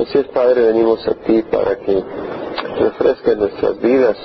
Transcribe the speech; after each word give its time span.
Así 0.00 0.16
es, 0.16 0.28
Padre, 0.28 0.62
venimos 0.62 1.06
a 1.06 1.12
ti 1.12 1.42
para 1.42 1.76
que 1.76 2.02
refresques 2.78 3.36
nuestras 3.36 3.78
vidas, 3.82 4.16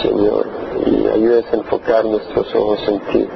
Señor, 0.00 0.46
y 0.86 1.06
ayudes 1.08 1.44
a 1.52 1.56
enfocar 1.56 2.06
nuestros 2.06 2.54
ojos 2.54 2.80
en 2.88 3.00
ti. 3.00 3.28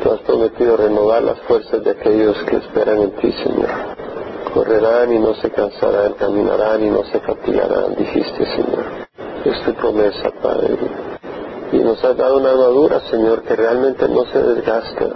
Tú 0.00 0.12
has 0.12 0.20
prometido 0.20 0.76
renovar 0.76 1.24
las 1.24 1.40
fuerzas 1.40 1.82
de 1.82 1.90
aquellos 1.90 2.36
que 2.44 2.56
esperan 2.56 3.00
en 3.00 3.10
ti, 3.16 3.32
Señor. 3.32 3.70
Correrán 4.54 5.12
y 5.12 5.18
no 5.18 5.34
se 5.34 5.50
cansarán, 5.50 6.12
caminarán 6.12 6.84
y 6.84 6.90
no 6.90 7.02
se 7.06 7.18
fatigarán, 7.18 7.96
dijiste, 7.96 8.46
Señor. 8.46 8.84
Es 9.44 9.60
tu 9.64 9.74
promesa, 9.74 10.30
Padre. 10.40 10.76
Y 11.72 11.78
nos 11.78 12.02
has 12.04 12.16
dado 12.16 12.38
una 12.38 12.50
armadura, 12.50 13.00
Señor, 13.10 13.42
que 13.42 13.56
realmente 13.56 14.08
no 14.08 14.24
se 14.26 14.40
desgasta. 14.40 15.08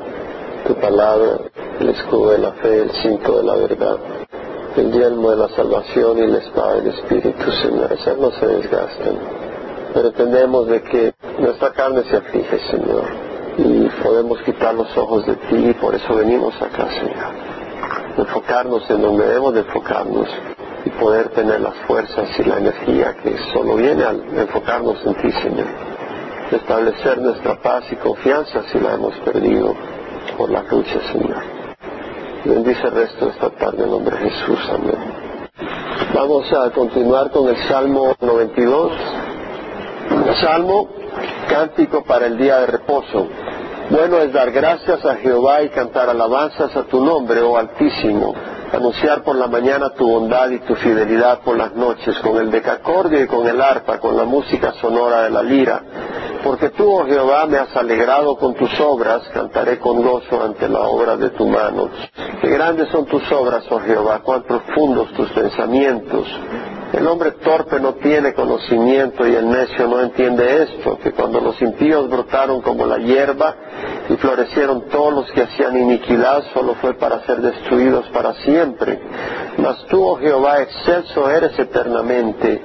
Tu 0.66 0.74
palabra, 0.74 1.38
el 1.78 1.90
escudo 1.90 2.32
de 2.32 2.38
la 2.38 2.52
fe, 2.54 2.82
el 2.82 2.90
cinto 2.90 3.36
de 3.36 3.44
la 3.44 3.54
verdad 3.54 4.15
el 4.78 4.92
yelmo 4.92 5.30
de 5.30 5.36
la 5.36 5.48
salvación 5.50 6.18
y 6.18 6.26
la 6.26 6.38
espada 6.38 6.74
del 6.74 6.88
Espíritu, 6.88 7.50
Señor. 7.62 7.92
Esas 7.92 8.18
no 8.18 8.30
se 8.32 8.46
desgastan. 8.46 9.18
Pero 9.94 10.08
entendemos 10.08 10.66
de 10.68 10.82
que 10.82 11.14
nuestra 11.38 11.72
carne 11.72 12.02
se 12.10 12.16
aflige, 12.16 12.58
Señor. 12.70 13.04
Y 13.58 13.88
podemos 14.02 14.40
quitar 14.42 14.74
los 14.74 14.94
ojos 14.96 15.26
de 15.26 15.36
ti 15.36 15.70
y 15.70 15.74
por 15.74 15.94
eso 15.94 16.14
venimos 16.14 16.54
acá, 16.60 16.88
Señor. 16.90 18.18
Enfocarnos 18.18 18.88
en 18.90 19.02
donde 19.02 19.26
debemos 19.26 19.54
de 19.54 19.60
enfocarnos 19.60 20.28
y 20.84 20.90
poder 20.90 21.30
tener 21.30 21.60
las 21.60 21.76
fuerzas 21.86 22.28
y 22.38 22.44
la 22.44 22.58
energía 22.58 23.16
que 23.22 23.36
solo 23.52 23.76
viene 23.76 24.04
al 24.04 24.22
enfocarnos 24.38 24.98
en 25.06 25.14
ti, 25.14 25.32
Señor. 25.42 25.66
Establecer 26.50 27.18
nuestra 27.18 27.60
paz 27.60 27.84
y 27.90 27.96
confianza 27.96 28.62
si 28.70 28.78
la 28.78 28.94
hemos 28.94 29.14
perdido 29.20 29.74
por 30.36 30.50
la 30.50 30.62
lucha, 30.62 31.00
Señor. 31.12 31.55
Bendice 32.46 32.86
el 32.86 32.92
resto 32.92 33.26
de 33.26 33.32
esta 33.32 33.50
tarde 33.50 33.82
en 33.82 33.90
nombre 33.90 34.16
de 34.16 34.30
Jesús. 34.30 34.58
Amén. 34.72 35.26
Vamos 36.14 36.52
a 36.52 36.70
continuar 36.70 37.30
con 37.30 37.48
el 37.48 37.56
Salmo 37.68 38.14
92. 38.20 38.92
Salmo, 40.40 40.88
cántico 41.48 42.04
para 42.04 42.26
el 42.26 42.38
día 42.38 42.60
de 42.60 42.66
reposo. 42.66 43.26
Bueno 43.90 44.18
es 44.18 44.32
dar 44.32 44.52
gracias 44.52 45.04
a 45.04 45.16
Jehová 45.16 45.62
y 45.62 45.70
cantar 45.70 46.08
alabanzas 46.08 46.76
a 46.76 46.84
tu 46.84 47.04
nombre, 47.04 47.40
oh 47.40 47.56
Altísimo. 47.56 48.34
Anunciar 48.72 49.22
por 49.22 49.36
la 49.36 49.46
mañana 49.46 49.90
tu 49.90 50.08
bondad 50.08 50.50
y 50.50 50.58
tu 50.60 50.74
fidelidad 50.74 51.40
por 51.40 51.56
las 51.56 51.74
noches, 51.74 52.18
con 52.18 52.36
el 52.38 52.50
decacordio 52.50 53.22
y 53.22 53.26
con 53.26 53.46
el 53.46 53.60
arpa, 53.60 53.98
con 53.98 54.16
la 54.16 54.24
música 54.24 54.72
sonora 54.80 55.22
de 55.22 55.30
la 55.30 55.42
lira 55.42 55.82
porque 56.46 56.70
tú, 56.70 56.88
oh 56.88 57.04
Jehová, 57.04 57.46
me 57.46 57.58
has 57.58 57.76
alegrado 57.76 58.36
con 58.36 58.54
tus 58.54 58.70
obras, 58.78 59.28
cantaré 59.34 59.80
con 59.80 60.00
gozo 60.00 60.44
ante 60.44 60.68
la 60.68 60.80
obra 60.82 61.16
de 61.16 61.30
tu 61.30 61.44
mano. 61.44 61.90
Qué 62.40 62.48
grandes 62.48 62.88
son 62.90 63.04
tus 63.06 63.30
obras, 63.32 63.64
oh 63.68 63.80
Jehová, 63.80 64.20
cuán 64.20 64.44
profundos 64.44 65.12
tus 65.14 65.28
pensamientos. 65.30 66.28
El 66.96 67.06
hombre 67.08 67.32
torpe 67.32 67.78
no 67.78 67.92
tiene 67.96 68.32
conocimiento 68.32 69.26
y 69.26 69.34
el 69.34 69.50
necio 69.50 69.86
no 69.86 70.00
entiende 70.00 70.62
esto, 70.62 70.98
que 70.98 71.12
cuando 71.12 71.42
los 71.42 71.60
impíos 71.60 72.08
brotaron 72.08 72.62
como 72.62 72.86
la 72.86 72.96
hierba 72.96 73.54
y 74.08 74.16
florecieron 74.16 74.88
todos 74.88 75.12
los 75.12 75.30
que 75.32 75.42
hacían 75.42 75.76
iniquidad, 75.76 76.42
solo 76.54 76.74
fue 76.76 76.94
para 76.94 77.20
ser 77.26 77.42
destruidos 77.42 78.08
para 78.08 78.32
siempre. 78.36 78.98
Mas 79.58 79.84
tú, 79.88 80.02
oh 80.02 80.16
Jehová, 80.16 80.62
excelso 80.62 81.28
eres 81.28 81.58
eternamente 81.58 82.62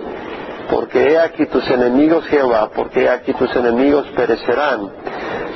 porque 0.71 1.03
he 1.03 1.19
aquí 1.19 1.45
tus 1.47 1.69
enemigos 1.69 2.25
Jehová, 2.27 2.71
porque 2.73 3.03
he 3.03 3.09
aquí 3.09 3.33
tus 3.33 3.53
enemigos 3.53 4.07
perecerán, 4.15 4.89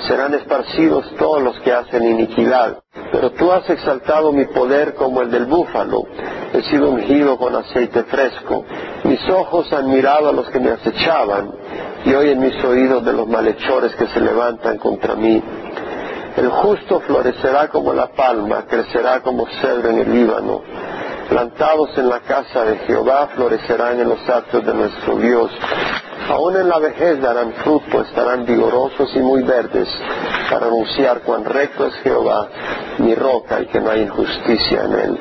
serán 0.07 0.33
esparcidos 0.33 1.05
todos 1.17 1.41
los 1.41 1.59
que 1.59 1.71
hacen 1.71 2.03
iniquidad. 2.03 2.79
Pero 3.11 3.31
tú 3.31 3.51
has 3.51 3.69
exaltado 3.69 4.31
mi 4.31 4.45
poder 4.45 4.93
como 4.95 5.21
el 5.21 5.31
del 5.31 5.45
búfalo, 5.45 6.03
he 6.53 6.61
sido 6.63 6.89
ungido 6.89 7.37
con 7.37 7.55
aceite 7.55 8.03
fresco, 8.03 8.65
mis 9.03 9.21
ojos 9.29 9.71
han 9.73 9.89
mirado 9.89 10.29
a 10.29 10.33
los 10.33 10.49
que 10.49 10.59
me 10.59 10.71
acechaban, 10.71 11.51
y 12.05 12.13
oyen 12.13 12.39
mis 12.39 12.63
oídos 12.63 13.03
de 13.05 13.13
los 13.13 13.27
malhechores 13.27 13.95
que 13.95 14.07
se 14.07 14.19
levantan 14.19 14.77
contra 14.77 15.15
mí. 15.15 15.41
El 16.37 16.49
justo 16.49 16.99
florecerá 17.01 17.69
como 17.69 17.93
la 17.93 18.07
palma, 18.07 18.65
crecerá 18.67 19.21
como 19.21 19.47
cedro 19.61 19.89
en 19.89 19.99
el 19.99 20.13
Líbano 20.13 20.61
plantados 21.29 21.97
en 21.97 22.09
la 22.09 22.19
casa 22.21 22.65
de 22.65 22.77
Jehová, 22.79 23.29
florecerán 23.35 23.99
en 23.99 24.09
los 24.09 24.29
actos 24.29 24.65
de 24.65 24.73
nuestro 24.73 25.17
Dios. 25.17 25.51
Aún 26.29 26.55
en 26.57 26.69
la 26.69 26.79
vejez 26.79 27.21
darán 27.21 27.53
fruto, 27.53 28.01
estarán 28.01 28.45
vigorosos 28.45 29.15
y 29.15 29.19
muy 29.19 29.43
verdes, 29.43 29.87
para 30.49 30.67
anunciar 30.67 31.21
cuán 31.21 31.45
recto 31.45 31.85
es 31.87 31.93
Jehová, 31.95 32.47
mi 32.99 33.13
roca, 33.15 33.61
y 33.61 33.67
que 33.67 33.79
no 33.79 33.91
hay 33.91 34.01
injusticia 34.01 34.83
en 34.83 34.93
él. 34.93 35.19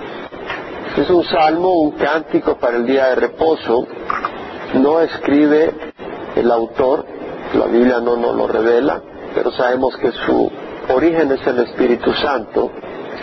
Es 0.97 1.10
un 1.10 1.25
salmo, 1.25 1.81
un 1.81 1.92
cántico 1.92 2.56
para 2.56 2.76
el 2.76 2.86
día 2.86 3.06
de 3.09 3.16
reposo. 3.16 3.86
No 4.75 5.00
escribe 5.00 5.92
el 6.36 6.50
autor, 6.50 7.04
la 7.54 7.66
Biblia 7.66 8.00
no 8.00 8.16
nos 8.16 8.34
lo 8.34 8.47
revela, 8.47 9.03
pero 9.34 9.50
sabemos 9.53 9.97
que 9.97 10.12
su 10.12 10.50
origen 10.88 11.32
es 11.32 11.47
el 11.47 11.59
Espíritu 11.60 12.12
Santo 12.15 12.71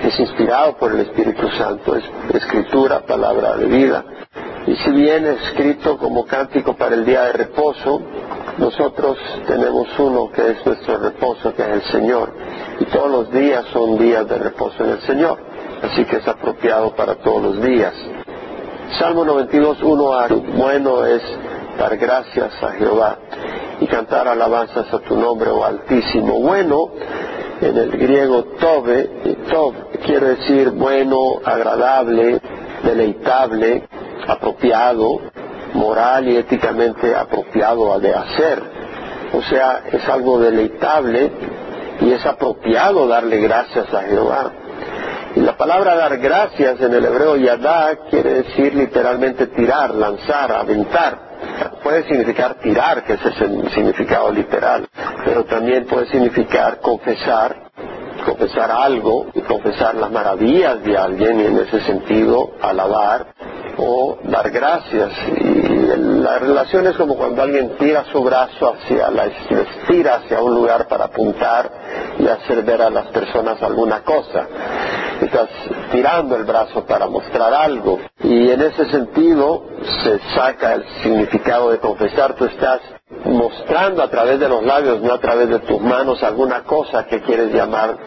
es 0.03 0.19
inspirado 0.19 0.77
por 0.77 0.93
el 0.93 1.01
Espíritu 1.01 1.47
Santo, 1.49 1.95
es 1.95 2.03
escritura, 2.33 3.01
palabra 3.01 3.55
de 3.57 3.65
vida. 3.65 4.03
Y 4.67 4.75
si 4.75 4.91
bien 4.91 5.25
es 5.25 5.41
escrito 5.41 5.97
como 5.97 6.25
cántico 6.25 6.75
para 6.75 6.95
el 6.95 7.05
día 7.05 7.23
de 7.23 7.33
reposo, 7.33 8.01
nosotros 8.57 9.17
tenemos 9.47 9.87
uno 9.97 10.31
que 10.31 10.51
es 10.51 10.65
nuestro 10.65 10.97
reposo, 10.97 11.53
que 11.53 11.63
es 11.63 11.69
el 11.69 11.81
Señor. 11.83 12.33
Y 12.79 12.85
todos 12.85 13.09
los 13.09 13.31
días 13.31 13.65
son 13.73 13.97
días 13.97 14.27
de 14.27 14.37
reposo 14.37 14.83
en 14.83 14.91
el 14.91 15.01
Señor. 15.01 15.39
Así 15.81 16.05
que 16.05 16.17
es 16.17 16.27
apropiado 16.27 16.95
para 16.95 17.15
todos 17.15 17.41
los 17.41 17.61
días. 17.61 17.93
Salmo 18.99 19.25
92, 19.25 19.81
1 19.81 20.13
a 20.13 20.27
bueno 20.27 21.05
es 21.05 21.21
dar 21.77 21.97
gracias 21.97 22.51
a 22.61 22.71
Jehová 22.73 23.17
y 23.79 23.87
cantar 23.87 24.27
alabanzas 24.27 24.93
a 24.93 24.99
tu 24.99 25.15
nombre, 25.17 25.49
oh 25.49 25.63
Altísimo. 25.63 26.39
Bueno 26.39 26.91
en 27.61 27.77
el 27.77 27.91
griego 27.91 28.43
tobe, 28.59 29.37
tov 29.49 29.75
quiere 30.03 30.35
decir 30.35 30.71
bueno, 30.71 31.39
agradable, 31.45 32.39
deleitable, 32.83 33.87
apropiado, 34.27 35.19
moral 35.73 36.27
y 36.27 36.37
éticamente 36.37 37.15
apropiado 37.15 37.99
de 37.99 38.13
hacer. 38.13 38.63
O 39.33 39.41
sea, 39.43 39.83
es 39.91 40.07
algo 40.09 40.39
deleitable 40.39 41.31
y 42.01 42.11
es 42.11 42.25
apropiado 42.25 43.07
darle 43.07 43.37
gracias 43.37 43.93
a 43.93 44.01
Jehová. 44.03 44.51
Y 45.35 45.39
la 45.39 45.55
palabra 45.55 45.95
dar 45.95 46.17
gracias 46.17 46.81
en 46.81 46.93
el 46.93 47.05
hebreo 47.05 47.37
yadá 47.37 47.95
quiere 48.09 48.43
decir 48.43 48.73
literalmente 48.75 49.47
tirar, 49.47 49.95
lanzar, 49.95 50.51
aventar 50.51 51.30
puede 51.83 52.03
significar 52.07 52.55
tirar, 52.55 53.03
que 53.03 53.13
ese 53.13 53.29
es 53.29 53.41
el 53.41 53.69
significado 53.71 54.31
literal, 54.31 54.87
pero 55.25 55.45
también 55.45 55.85
puede 55.85 56.07
significar 56.07 56.79
confesar, 56.79 57.71
confesar 58.25 58.71
algo 58.71 59.27
confesar 59.41 59.95
las 59.95 60.11
maravillas 60.11 60.83
de 60.83 60.97
alguien 60.97 61.39
y 61.39 61.45
en 61.45 61.57
ese 61.59 61.81
sentido 61.81 62.51
alabar 62.61 63.27
o 63.81 64.17
dar 64.23 64.49
gracias. 64.51 65.11
Y 65.37 65.97
la 65.97 66.39
relación 66.39 66.87
es 66.87 66.95
como 66.95 67.15
cuando 67.15 67.41
alguien 67.41 67.75
tira 67.77 68.05
su 68.11 68.21
brazo 68.23 68.73
hacia 68.73 69.09
la 69.09 69.25
estira 69.25 70.15
hacia 70.15 70.41
un 70.41 70.53
lugar 70.53 70.87
para 70.87 71.05
apuntar 71.05 71.71
y 72.19 72.27
hacer 72.27 72.63
ver 72.63 72.81
a 72.81 72.89
las 72.89 73.07
personas 73.07 73.61
alguna 73.61 74.01
cosa. 74.03 74.47
Estás 75.21 75.49
tirando 75.91 76.35
el 76.35 76.43
brazo 76.43 76.85
para 76.85 77.07
mostrar 77.07 77.53
algo. 77.53 77.99
Y 78.23 78.49
en 78.49 78.61
ese 78.61 78.89
sentido 78.89 79.65
se 80.03 80.19
saca 80.35 80.73
el 80.75 80.85
significado 81.03 81.71
de 81.71 81.79
confesar. 81.79 82.35
Tú 82.35 82.45
estás 82.45 82.81
mostrando 83.25 84.03
a 84.03 84.09
través 84.09 84.39
de 84.39 84.49
los 84.49 84.63
labios, 84.63 85.01
no 85.01 85.13
a 85.13 85.19
través 85.19 85.49
de 85.49 85.59
tus 85.59 85.79
manos, 85.81 86.21
alguna 86.23 86.63
cosa 86.63 87.05
que 87.05 87.21
quieres 87.21 87.53
llamar 87.53 87.97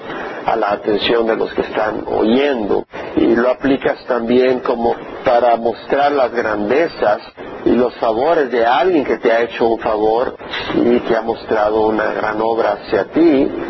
a 0.46 0.56
la 0.56 0.72
atención 0.72 1.26
de 1.26 1.36
los 1.36 1.52
que 1.54 1.62
están 1.62 2.04
oyendo. 2.06 2.84
Y 3.16 3.34
lo 3.34 3.50
aplicas 3.50 4.04
también 4.06 4.60
como 4.60 4.94
para 5.24 5.56
mostrar 5.56 6.12
las 6.12 6.32
grandezas 6.32 7.20
y 7.64 7.70
los 7.70 7.94
favores 7.94 8.50
de 8.50 8.66
alguien 8.66 9.04
que 9.04 9.16
te 9.18 9.32
ha 9.32 9.40
hecho 9.40 9.66
un 9.66 9.78
favor 9.78 10.36
y 10.74 11.00
que 11.00 11.16
ha 11.16 11.22
mostrado 11.22 11.86
una 11.86 12.12
gran 12.12 12.40
obra 12.42 12.72
hacia 12.72 13.04
ti 13.04 13.20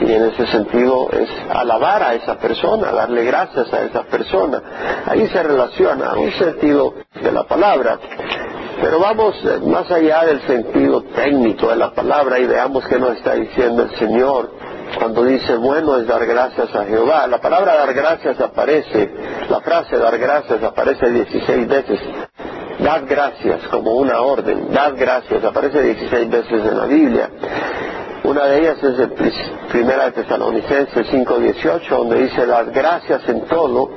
y 0.01 0.13
en 0.13 0.25
ese 0.25 0.47
sentido 0.49 1.09
es 1.13 1.29
alabar 1.49 2.03
a 2.03 2.15
esa 2.15 2.37
persona, 2.39 2.91
darle 2.91 3.25
gracias 3.25 3.73
a 3.73 3.83
esa 3.83 4.03
persona. 4.05 4.61
Ahí 5.07 5.29
se 5.29 5.43
relaciona 5.43 6.15
un 6.15 6.33
sentido 6.33 6.95
de 7.23 7.31
la 7.31 7.45
palabra. 7.45 7.99
Pero 8.81 8.99
vamos 8.99 9.37
más 9.67 9.91
allá 9.91 10.25
del 10.25 10.41
sentido 10.43 11.03
técnico 11.03 11.69
de 11.69 11.77
la 11.77 11.93
palabra 11.93 12.39
y 12.39 12.47
veamos 12.47 12.85
qué 12.87 12.99
nos 12.99 13.17
está 13.17 13.35
diciendo 13.35 13.83
el 13.83 13.97
Señor 13.97 14.51
cuando 14.99 15.25
dice 15.25 15.57
bueno 15.57 15.99
es 15.99 16.07
dar 16.07 16.25
gracias 16.27 16.75
a 16.75 16.85
Jehová. 16.85 17.27
La 17.27 17.41
palabra 17.41 17.77
dar 17.77 17.95
gracias 17.95 18.41
aparece, 18.41 19.13
la 19.49 19.61
frase 19.61 19.97
dar 19.97 20.19
gracias 20.19 20.63
aparece 20.63 21.11
16 21.11 21.69
veces. 21.69 22.01
Dad 22.79 23.03
gracias 23.09 23.67
como 23.69 23.95
una 23.95 24.21
orden, 24.21 24.73
dad 24.73 24.95
gracias, 24.97 25.45
aparece 25.45 25.81
16 25.81 26.31
veces 26.31 26.65
en 26.65 26.77
la 26.77 26.87
Biblia. 26.87 27.31
Una 28.25 28.47
de 28.47 28.59
ellas 28.59 28.83
es 28.83 28.99
en 28.99 29.15
Primera 29.71 30.07
de 30.07 30.13
Tesalonicenses 30.13 31.07
5.18, 31.13 31.89
donde 31.89 32.23
dice, 32.23 32.47
las 32.47 32.71
gracias 32.73 33.29
en 33.29 33.43
todo, 33.43 33.91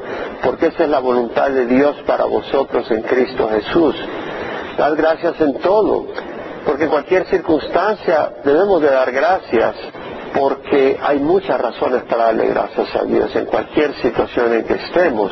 porque 0.43 0.67
esa 0.67 0.83
es 0.83 0.89
la 0.89 0.99
voluntad 0.99 1.49
de 1.49 1.65
Dios 1.65 1.95
para 2.05 2.25
vosotros 2.25 2.91
en 2.91 3.03
Cristo 3.03 3.49
Jesús. 3.49 3.95
Dar 4.77 4.95
gracias 4.95 5.41
en 5.41 5.55
todo, 5.59 6.05
porque 6.65 6.83
en 6.83 6.89
cualquier 6.89 7.25
circunstancia 7.25 8.31
debemos 8.43 8.79
de 8.81 8.91
dar 8.91 9.11
gracias, 9.11 9.75
porque 10.37 10.99
hay 11.01 11.19
muchas 11.19 11.59
razones 11.59 12.03
para 12.03 12.25
darle 12.25 12.47
gracias 12.47 12.95
a 12.95 13.03
Dios 13.03 13.35
en 13.35 13.45
cualquier 13.45 13.95
situación 13.95 14.53
en 14.53 14.65
que 14.65 14.75
estemos. 14.75 15.31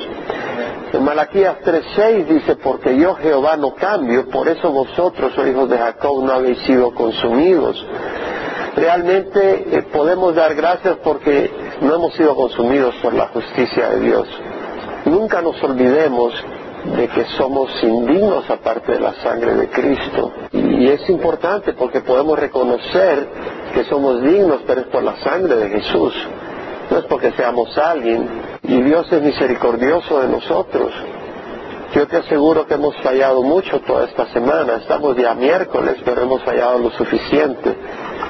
En 0.94 1.04
Malaquías 1.04 1.58
3.6 1.64 2.26
dice, 2.26 2.56
porque 2.56 2.98
yo 2.98 3.16
Jehová 3.16 3.56
no 3.58 3.76
cambio, 3.76 4.30
por 4.30 4.48
eso 4.48 4.72
vosotros, 4.72 5.34
oh 5.38 5.46
hijos 5.46 5.70
de 5.70 5.78
Jacob, 5.78 6.24
no 6.24 6.34
habéis 6.34 6.60
sido 6.60 6.94
consumidos. 6.96 7.86
Realmente 8.76 9.78
eh, 9.78 9.84
podemos 9.94 10.34
dar 10.34 10.56
gracias 10.56 10.98
porque 11.04 11.52
no 11.82 11.96
hemos 11.96 12.14
sido 12.16 12.36
consumidos 12.36 12.96
por 12.96 13.14
la 13.14 13.28
justicia 13.28 13.90
de 13.90 14.00
Dios. 14.00 14.28
Nunca 15.06 15.42
nos 15.42 15.62
olvidemos 15.64 16.34
de 16.86 17.08
que 17.08 17.26
somos 17.38 17.72
indignos 17.84 18.50
aparte 18.50 18.94
de 18.94 19.00
la 19.00 19.14
sangre 19.16 19.56
de 19.56 19.70
Cristo. 19.70 20.32
Y 20.52 20.88
es 20.88 21.10
importante 21.10 21.74
porque 21.74 22.02
podemos 22.02 22.38
reconocer 22.38 23.28
que 23.74 23.84
somos 23.86 24.22
dignos, 24.22 24.62
pero 24.68 24.82
es 24.82 24.88
por 24.88 25.04
la 25.04 25.16
sangre 25.18 25.56
de 25.56 25.70
Jesús. 25.70 26.14
No 26.90 27.00
es 27.00 27.06
porque 27.06 27.32
seamos 27.32 27.76
alguien. 27.78 28.28
Y 28.64 28.82
Dios 28.82 29.12
es 29.12 29.22
misericordioso 29.22 30.22
de 30.22 30.28
nosotros. 30.28 30.92
Yo 31.94 32.08
te 32.08 32.18
aseguro 32.18 32.66
que 32.68 32.74
hemos 32.74 32.96
fallado 32.98 33.42
mucho 33.42 33.80
toda 33.82 34.06
esta 34.06 34.28
semana. 34.28 34.76
Estamos 34.76 35.16
día 35.16 35.34
miércoles, 35.34 35.98
pero 36.04 36.24
hemos 36.24 36.44
fallado 36.44 36.80
lo 36.80 36.92
suficiente 36.92 37.76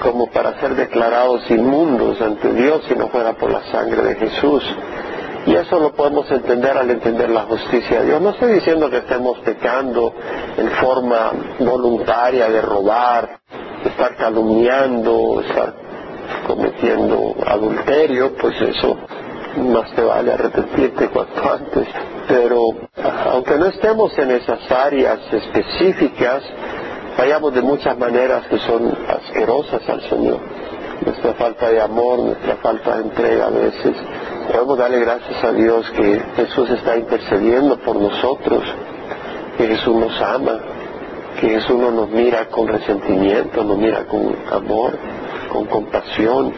como 0.03 0.27
para 0.27 0.59
ser 0.59 0.75
declarados 0.75 1.49
inmundos 1.49 2.21
ante 2.21 2.53
Dios 2.53 2.83
si 2.87 2.95
no 2.95 3.07
fuera 3.07 3.33
por 3.33 3.51
la 3.51 3.63
sangre 3.71 4.03
de 4.03 4.15
Jesús. 4.15 4.63
Y 5.45 5.55
eso 5.55 5.79
lo 5.79 5.93
podemos 5.93 6.29
entender 6.31 6.75
al 6.75 6.89
entender 6.89 7.29
la 7.29 7.43
justicia 7.43 7.99
de 7.99 8.07
Dios. 8.07 8.21
No 8.21 8.31
estoy 8.31 8.53
diciendo 8.53 8.89
que 8.89 8.97
estemos 8.97 9.37
pecando 9.39 10.13
en 10.57 10.69
forma 10.71 11.31
voluntaria 11.59 12.49
de 12.49 12.61
robar, 12.61 13.39
estar 13.85 14.15
calumniando, 14.15 15.41
estar 15.41 15.73
cometiendo 16.47 17.35
adulterio, 17.45 18.33
pues 18.35 18.59
eso 18.59 18.97
más 19.57 19.93
te 19.93 20.01
vale 20.01 20.33
arrepentirte 20.33 21.09
cuanto 21.09 21.53
antes. 21.53 21.87
Pero 22.27 22.69
aunque 23.31 23.55
no 23.57 23.67
estemos 23.67 24.17
en 24.17 24.31
esas 24.31 24.71
áreas 24.71 25.19
específicas, 25.31 26.43
fallamos 27.15 27.53
de 27.53 27.61
muchas 27.61 27.97
maneras 27.97 28.47
que 28.47 28.57
son 28.59 28.97
asquerosas 29.07 29.87
al 29.87 30.01
Señor. 30.09 30.39
Nuestra 31.05 31.33
falta 31.33 31.69
de 31.69 31.81
amor, 31.81 32.19
nuestra 32.19 32.55
falta 32.57 32.97
de 32.97 33.03
entrega 33.03 33.47
a 33.47 33.49
veces. 33.49 33.95
Podemos 34.47 34.77
darle 34.77 34.99
gracias 34.99 35.43
a 35.43 35.51
Dios 35.51 35.89
que 35.91 36.19
Jesús 36.35 36.69
está 36.69 36.97
intercediendo 36.97 37.77
por 37.79 37.95
nosotros, 37.95 38.63
que 39.57 39.67
Jesús 39.67 39.95
nos 39.95 40.21
ama, 40.21 40.59
que 41.39 41.49
Jesús 41.49 41.77
no 41.77 41.91
nos 41.91 42.09
mira 42.09 42.47
con 42.49 42.67
resentimiento, 42.67 43.63
nos 43.63 43.77
mira 43.77 44.05
con 44.05 44.35
amor, 44.51 44.97
con 45.51 45.65
compasión. 45.65 46.53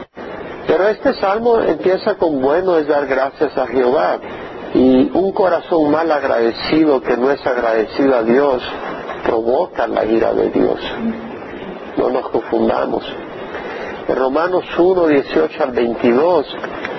Pero 0.68 0.88
este 0.90 1.14
salmo 1.16 1.60
empieza 1.62 2.16
con 2.16 2.42
bueno 2.42 2.78
es 2.78 2.88
dar 2.88 3.08
gracias 3.08 3.58
a 3.58 3.68
Jehová. 3.68 4.20
Y 4.74 5.10
un 5.14 5.32
corazón 5.32 5.90
mal 5.90 6.12
agradecido 6.12 7.02
que 7.02 7.16
no 7.16 7.32
es 7.32 7.46
agradecido 7.48 8.18
a 8.18 8.24
Dios 8.24 8.62
provoca 9.24 9.88
la 9.88 10.06
ira 10.06 10.34
de 10.34 10.50
Dios. 10.50 10.80
No 11.98 12.10
nos 12.10 12.30
confundamos. 12.30 13.04
En 14.08 14.16
Romanos 14.16 14.66
1, 14.78 15.08
18 15.08 15.64
al 15.64 15.72
22, 15.72 16.58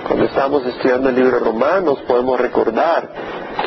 cuando 0.08 0.24
estamos 0.24 0.64
estudiando 0.64 1.10
el 1.10 1.16
libro 1.16 1.38
de 1.38 1.44
Romanos, 1.44 1.98
podemos 2.08 2.40
recordar 2.40 3.10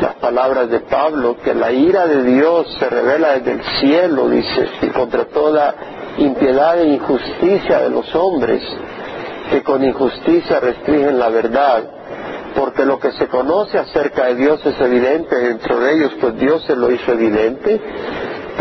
las 0.02 0.16
palabras 0.16 0.72
de 0.72 0.80
Pablo, 0.80 1.38
que 1.44 1.54
la 1.54 1.72
ira 1.72 2.08
de 2.08 2.24
Dios 2.24 2.66
se 2.80 2.90
revela 2.90 3.34
desde 3.34 3.52
el 3.52 3.62
cielo, 3.80 4.28
dice, 4.28 4.68
y 4.82 4.88
contra 4.88 5.26
toda 5.26 5.76
impiedad 6.18 6.82
e 6.82 6.94
injusticia 6.94 7.82
de 7.82 7.92
los 7.92 8.14
hombres, 8.16 8.64
que 9.52 9.62
con 9.62 9.84
injusticia 9.84 10.60
restringen 10.60 11.20
la 11.20 11.30
verdad. 11.30 11.84
Porque 12.56 12.86
lo 12.86 13.00
que 13.00 13.12
se 13.12 13.28
conoce 13.28 13.78
acerca 13.78 14.26
de 14.26 14.36
Dios 14.36 14.66
es 14.66 14.82
evidente 14.82 15.36
dentro 15.38 15.80
de 15.80 15.94
ellos, 15.94 16.12
pues 16.20 16.38
Dios 16.40 16.64
se 16.66 16.76
lo 16.76 16.92
hizo 16.92 17.12
evidente, 17.12 17.80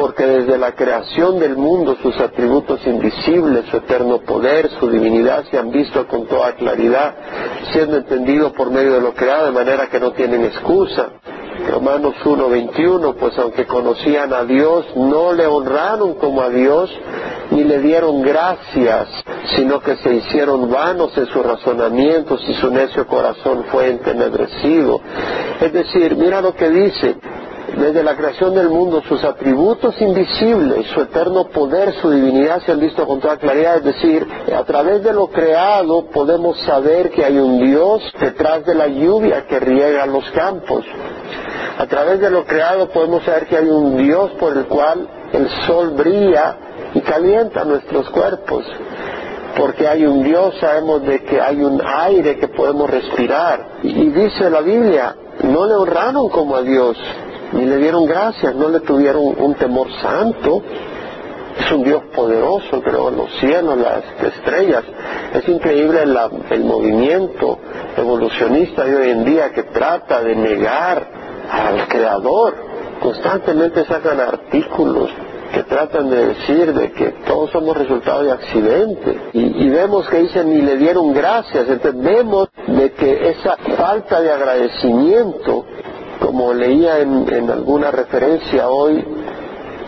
porque 0.00 0.24
desde 0.24 0.56
la 0.56 0.72
creación 0.72 1.38
del 1.38 1.58
mundo 1.58 1.94
sus 2.02 2.18
atributos 2.18 2.80
invisibles, 2.86 3.66
su 3.66 3.76
eterno 3.76 4.20
poder, 4.20 4.70
su 4.80 4.88
divinidad 4.88 5.44
se 5.50 5.58
han 5.58 5.70
visto 5.70 6.08
con 6.08 6.26
toda 6.26 6.54
claridad, 6.54 7.14
siendo 7.70 7.98
entendido 7.98 8.50
por 8.54 8.70
medio 8.70 8.94
de 8.94 9.02
lo 9.02 9.12
creado, 9.12 9.44
de 9.44 9.52
manera 9.52 9.88
que 9.90 10.00
no 10.00 10.12
tienen 10.12 10.42
excusa. 10.46 11.10
Romanos 11.68 12.14
1:21, 12.24 13.14
pues 13.16 13.38
aunque 13.38 13.66
conocían 13.66 14.32
a 14.32 14.44
Dios, 14.44 14.86
no 14.96 15.34
le 15.34 15.46
honraron 15.46 16.14
como 16.14 16.40
a 16.40 16.48
Dios, 16.48 16.90
ni 17.50 17.64
le 17.64 17.80
dieron 17.80 18.22
gracias, 18.22 19.06
sino 19.54 19.80
que 19.80 19.96
se 19.96 20.14
hicieron 20.14 20.70
vanos 20.70 21.16
en 21.18 21.26
sus 21.26 21.44
razonamientos 21.44 22.42
y 22.48 22.54
su 22.54 22.70
necio 22.70 23.06
corazón 23.06 23.64
fue 23.70 23.90
entenebrecido. 23.90 24.98
Es 25.60 25.74
decir, 25.74 26.16
mira 26.16 26.40
lo 26.40 26.54
que 26.54 26.70
dice, 26.70 27.16
desde 27.76 28.02
la 28.02 28.16
creación 28.16 28.54
del 28.54 28.68
mundo 28.68 29.02
sus 29.08 29.22
atributos 29.24 30.00
invisibles, 30.00 30.86
su 30.88 31.00
eterno 31.00 31.48
poder, 31.48 31.92
su 32.00 32.10
divinidad 32.10 32.60
se 32.62 32.72
han 32.72 32.80
visto 32.80 33.06
con 33.06 33.20
toda 33.20 33.36
claridad. 33.36 33.76
Es 33.78 33.84
decir, 33.84 34.26
a 34.54 34.64
través 34.64 35.02
de 35.02 35.12
lo 35.12 35.28
creado 35.28 36.06
podemos 36.06 36.58
saber 36.60 37.10
que 37.10 37.24
hay 37.24 37.38
un 37.38 37.58
Dios 37.64 38.02
detrás 38.20 38.64
de 38.64 38.74
la 38.74 38.88
lluvia 38.88 39.46
que 39.46 39.60
riega 39.60 40.06
los 40.06 40.28
campos. 40.30 40.84
A 41.78 41.86
través 41.86 42.20
de 42.20 42.30
lo 42.30 42.44
creado 42.44 42.88
podemos 42.90 43.24
saber 43.24 43.46
que 43.46 43.56
hay 43.56 43.68
un 43.68 43.96
Dios 43.96 44.32
por 44.38 44.56
el 44.56 44.66
cual 44.66 45.08
el 45.32 45.48
sol 45.66 45.90
brilla 45.90 46.56
y 46.94 47.00
calienta 47.00 47.64
nuestros 47.64 48.10
cuerpos. 48.10 48.64
Porque 49.56 49.88
hay 49.88 50.06
un 50.06 50.22
Dios, 50.22 50.54
sabemos 50.60 51.02
de 51.02 51.24
que 51.24 51.40
hay 51.40 51.62
un 51.62 51.80
aire 51.84 52.38
que 52.38 52.48
podemos 52.48 52.88
respirar. 52.88 53.78
Y 53.82 54.10
dice 54.10 54.48
la 54.48 54.60
Biblia, 54.60 55.16
no 55.42 55.66
le 55.66 55.74
honraron 55.74 56.28
como 56.28 56.56
a 56.56 56.62
Dios, 56.62 56.96
ni 57.52 57.64
le 57.64 57.76
dieron 57.78 58.06
gracias, 58.06 58.54
no 58.54 58.68
le 58.68 58.80
tuvieron 58.80 59.34
un 59.38 59.54
temor 59.54 59.88
santo. 60.00 60.62
Es 61.58 61.70
un 61.72 61.82
Dios 61.82 62.02
poderoso, 62.14 62.80
creó 62.80 63.10
los 63.10 63.30
cielos, 63.38 63.76
las 63.76 64.04
estrellas. 64.34 64.84
Es 65.34 65.48
increíble 65.48 66.04
el 66.50 66.64
movimiento 66.64 67.58
evolucionista 67.96 68.84
de 68.84 68.96
hoy 68.96 69.10
en 69.10 69.24
día 69.24 69.50
que 69.52 69.64
trata 69.64 70.22
de 70.22 70.36
negar 70.36 71.06
al 71.50 71.88
Creador. 71.88 72.54
Constantemente 73.00 73.84
sacan 73.84 74.20
artículos 74.20 75.10
que 75.52 75.64
tratan 75.64 76.10
de 76.10 76.26
decir 76.26 76.72
de 76.72 76.92
que 76.92 77.08
todos 77.26 77.50
somos 77.50 77.76
resultado 77.76 78.22
de 78.22 78.30
accidente 78.30 79.30
y, 79.32 79.68
vemos 79.68 80.08
que 80.08 80.18
dicen 80.18 80.48
ni 80.50 80.62
le 80.62 80.76
dieron 80.76 81.12
gracias 81.12 81.68
entonces 81.68 82.00
vemos 82.00 82.48
de 82.66 82.92
que 82.92 83.30
esa 83.30 83.56
falta 83.76 84.20
de 84.20 84.30
agradecimiento 84.30 85.64
como 86.30 86.54
leía 86.54 87.00
en, 87.00 87.50
alguna 87.50 87.90
referencia 87.90 88.68
hoy, 88.68 89.04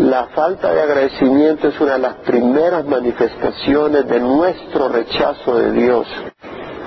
la 0.00 0.24
falta 0.34 0.74
de 0.74 0.82
agradecimiento 0.82 1.68
es 1.68 1.80
una 1.80 1.92
de 1.92 1.98
las 2.00 2.14
primeras 2.14 2.84
manifestaciones 2.84 4.08
de 4.08 4.18
nuestro 4.18 4.88
rechazo 4.88 5.54
de 5.54 5.70
Dios. 5.70 6.04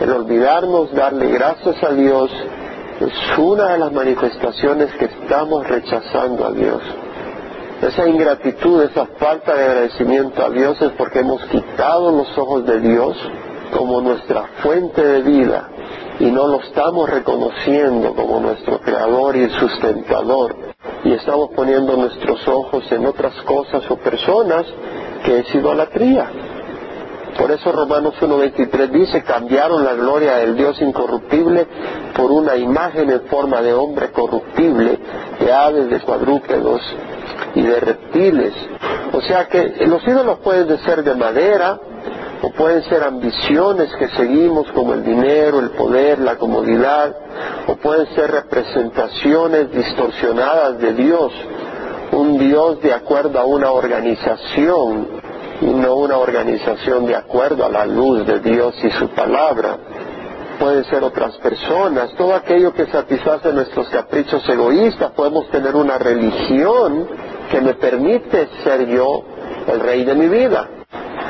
El 0.02 0.12
olvidarnos 0.12 0.94
darle 0.94 1.30
gracias 1.30 1.82
a 1.82 1.94
Dios 1.94 2.30
es 3.00 3.38
una 3.38 3.70
de 3.70 3.78
las 3.78 3.94
manifestaciones 3.94 4.94
que 4.96 5.06
estamos 5.06 5.66
rechazando 5.66 6.48
a 6.48 6.52
Dios. 6.52 6.82
Esa 7.82 8.10
ingratitud, 8.10 8.84
esa 8.84 9.06
falta 9.18 9.56
de 9.56 9.64
agradecimiento 9.64 10.44
a 10.44 10.50
Dios 10.50 10.82
es 10.82 10.92
porque 10.98 11.20
hemos 11.20 11.42
quitado 11.46 12.12
los 12.12 12.38
ojos 12.38 12.66
de 12.66 12.82
Dios 12.82 13.16
como 13.72 14.02
nuestra 14.02 14.50
fuente 14.62 15.02
de 15.02 15.22
vida 15.22 15.70
y 16.20 16.32
no 16.32 16.48
lo 16.48 16.62
estamos 16.62 17.10
reconociendo 17.10 18.16
como 18.16 18.40
nuestro 18.40 18.80
creador 18.80 19.36
y 19.36 19.50
sustentador 19.50 20.56
y 21.04 21.14
estamos 21.14 21.50
poniendo 21.56 21.96
nuestros 21.98 22.48
ojos 22.48 22.90
en 22.92 23.06
otras 23.06 23.34
cosas 23.44 23.84
o 23.90 23.98
personas 23.98 24.66
que 25.24 25.40
es 25.40 25.56
idolatría. 25.56 26.30
Por 27.38 27.52
eso 27.52 27.72
Romanos 27.72 28.16
1.23 28.22 28.90
dice, 28.92 29.24
cambiaron 29.24 29.84
la 29.84 29.94
gloria 29.94 30.38
del 30.38 30.56
Dios 30.56 30.82
incorruptible 30.82 31.68
por 32.16 32.32
una 32.32 32.56
imagen 32.56 33.10
en 33.10 33.22
forma 33.26 33.62
de 33.62 33.74
hombre 33.74 34.12
corruptible, 34.12 34.98
de 35.40 35.54
aves, 35.54 35.90
de 35.90 36.00
cuadrúpedos 36.00 36.82
y 37.56 37.62
de 37.62 37.80
reptiles. 37.82 38.54
O 39.12 39.22
sea 39.22 39.48
que 39.48 39.86
los 39.86 40.08
ídolos 40.08 40.40
pueden 40.40 40.78
ser 40.80 41.04
de 41.04 41.14
madera, 41.14 41.78
o 42.46 42.52
pueden 42.52 42.84
ser 42.84 43.02
ambiciones 43.02 43.92
que 43.96 44.08
seguimos 44.10 44.72
como 44.72 44.94
el 44.94 45.04
dinero, 45.04 45.60
el 45.60 45.72
poder, 45.72 46.20
la 46.20 46.36
comodidad, 46.36 47.16
o 47.66 47.76
pueden 47.78 48.06
ser 48.14 48.30
representaciones 48.30 49.72
distorsionadas 49.72 50.78
de 50.78 50.94
Dios, 50.94 51.34
un 52.12 52.38
Dios 52.38 52.80
de 52.82 52.94
acuerdo 52.94 53.40
a 53.40 53.46
una 53.46 53.72
organización 53.72 55.08
y 55.60 55.66
no 55.66 55.96
una 55.96 56.20
organización 56.20 57.08
de 57.08 57.16
acuerdo 57.16 57.66
a 57.66 57.70
la 57.70 57.88
luz 57.88 58.28
de 58.28 58.40
Dios 58.42 58.76
y 58.84 58.92
su 58.92 59.08
palabra. 59.10 59.78
Pueden 60.60 60.84
ser 60.86 61.04
otras 61.04 61.36
personas, 61.38 62.14
todo 62.16 62.36
aquello 62.36 62.74
que 62.74 62.86
satisface 62.86 63.52
nuestros 63.54 63.90
caprichos 63.90 64.48
egoístas. 64.48 65.14
Podemos 65.14 65.50
tener 65.50 65.76
una 65.76 65.98
religión 65.98 67.08
que 67.50 67.60
me 67.60 67.74
permite 67.74 68.50
ser 68.64 68.86
yo 68.86 69.24
el 69.68 69.80
rey 69.80 70.06
de 70.06 70.14
mi 70.14 70.28
vida. 70.28 70.85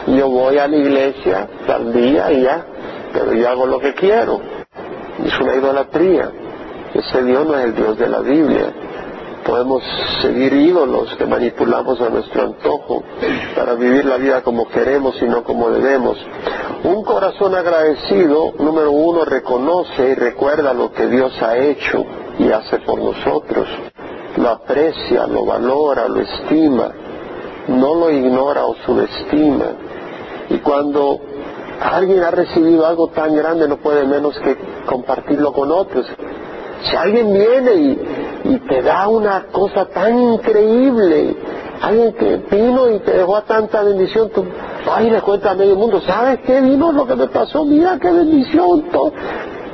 Yo 0.07 0.29
voy 0.29 0.57
a 0.57 0.67
la 0.67 0.75
iglesia 0.75 1.47
tal 1.65 1.91
día 1.91 2.31
y 2.31 2.43
ya, 2.43 2.65
pero 3.11 3.33
yo 3.33 3.49
hago 3.49 3.65
lo 3.65 3.79
que 3.79 3.93
quiero. 3.93 4.39
Es 5.23 5.39
una 5.39 5.55
idolatría. 5.55 6.31
Ese 6.93 7.23
Dios 7.23 7.45
no 7.45 7.57
es 7.57 7.65
el 7.65 7.75
Dios 7.75 7.97
de 7.97 8.07
la 8.07 8.19
Biblia. 8.19 8.73
Podemos 9.45 9.83
seguir 10.21 10.53
ídolos 10.53 11.15
que 11.17 11.25
manipulamos 11.25 11.99
a 12.01 12.09
nuestro 12.09 12.43
antojo 12.43 13.03
para 13.55 13.75
vivir 13.75 14.05
la 14.05 14.17
vida 14.17 14.41
como 14.41 14.67
queremos 14.67 15.21
y 15.21 15.25
no 15.25 15.43
como 15.43 15.69
debemos. 15.69 16.17
Un 16.83 17.03
corazón 17.03 17.55
agradecido, 17.55 18.53
número 18.59 18.91
uno, 18.91 19.25
reconoce 19.25 20.09
y 20.09 20.15
recuerda 20.15 20.73
lo 20.73 20.91
que 20.91 21.07
Dios 21.07 21.33
ha 21.41 21.57
hecho 21.57 22.05
y 22.39 22.51
hace 22.51 22.79
por 22.79 22.99
nosotros. 22.99 23.67
Lo 24.37 24.49
aprecia, 24.49 25.27
lo 25.27 25.45
valora, 25.45 26.07
lo 26.07 26.21
estima, 26.21 26.91
no 27.67 27.95
lo 27.95 28.11
ignora 28.11 28.65
o 28.65 28.75
subestima. 28.85 29.84
Y 30.49 30.57
cuando 30.59 31.19
alguien 31.81 32.23
ha 32.23 32.31
recibido 32.31 32.85
algo 32.85 33.07
tan 33.09 33.35
grande 33.35 33.67
no 33.67 33.77
puede 33.77 34.05
menos 34.05 34.37
que 34.39 34.57
compartirlo 34.85 35.51
con 35.53 35.71
otros. 35.71 36.05
Si 36.89 36.95
alguien 36.95 37.33
viene 37.33 37.73
y, 38.43 38.59
te 38.69 38.81
da 38.81 39.07
una 39.07 39.47
cosa 39.51 39.85
tan 39.85 40.17
increíble, 40.19 41.35
alguien 41.81 42.13
que 42.13 42.37
vino 42.51 42.91
y 42.91 42.99
te 42.99 43.11
dejó 43.11 43.37
a 43.37 43.41
tanta 43.41 43.81
bendición, 43.83 44.29
tú, 44.29 44.45
ay, 44.91 45.09
le 45.09 45.21
cuenta 45.21 45.51
a 45.51 45.55
medio 45.55 45.75
mundo, 45.75 45.99
¿sabes 46.01 46.39
qué 46.45 46.61
vino 46.61 46.91
lo 46.91 47.07
que 47.07 47.15
me 47.15 47.27
pasó? 47.27 47.65
Mira 47.65 47.97
qué 47.99 48.11
bendición. 48.11 48.83
Todo. 48.91 49.11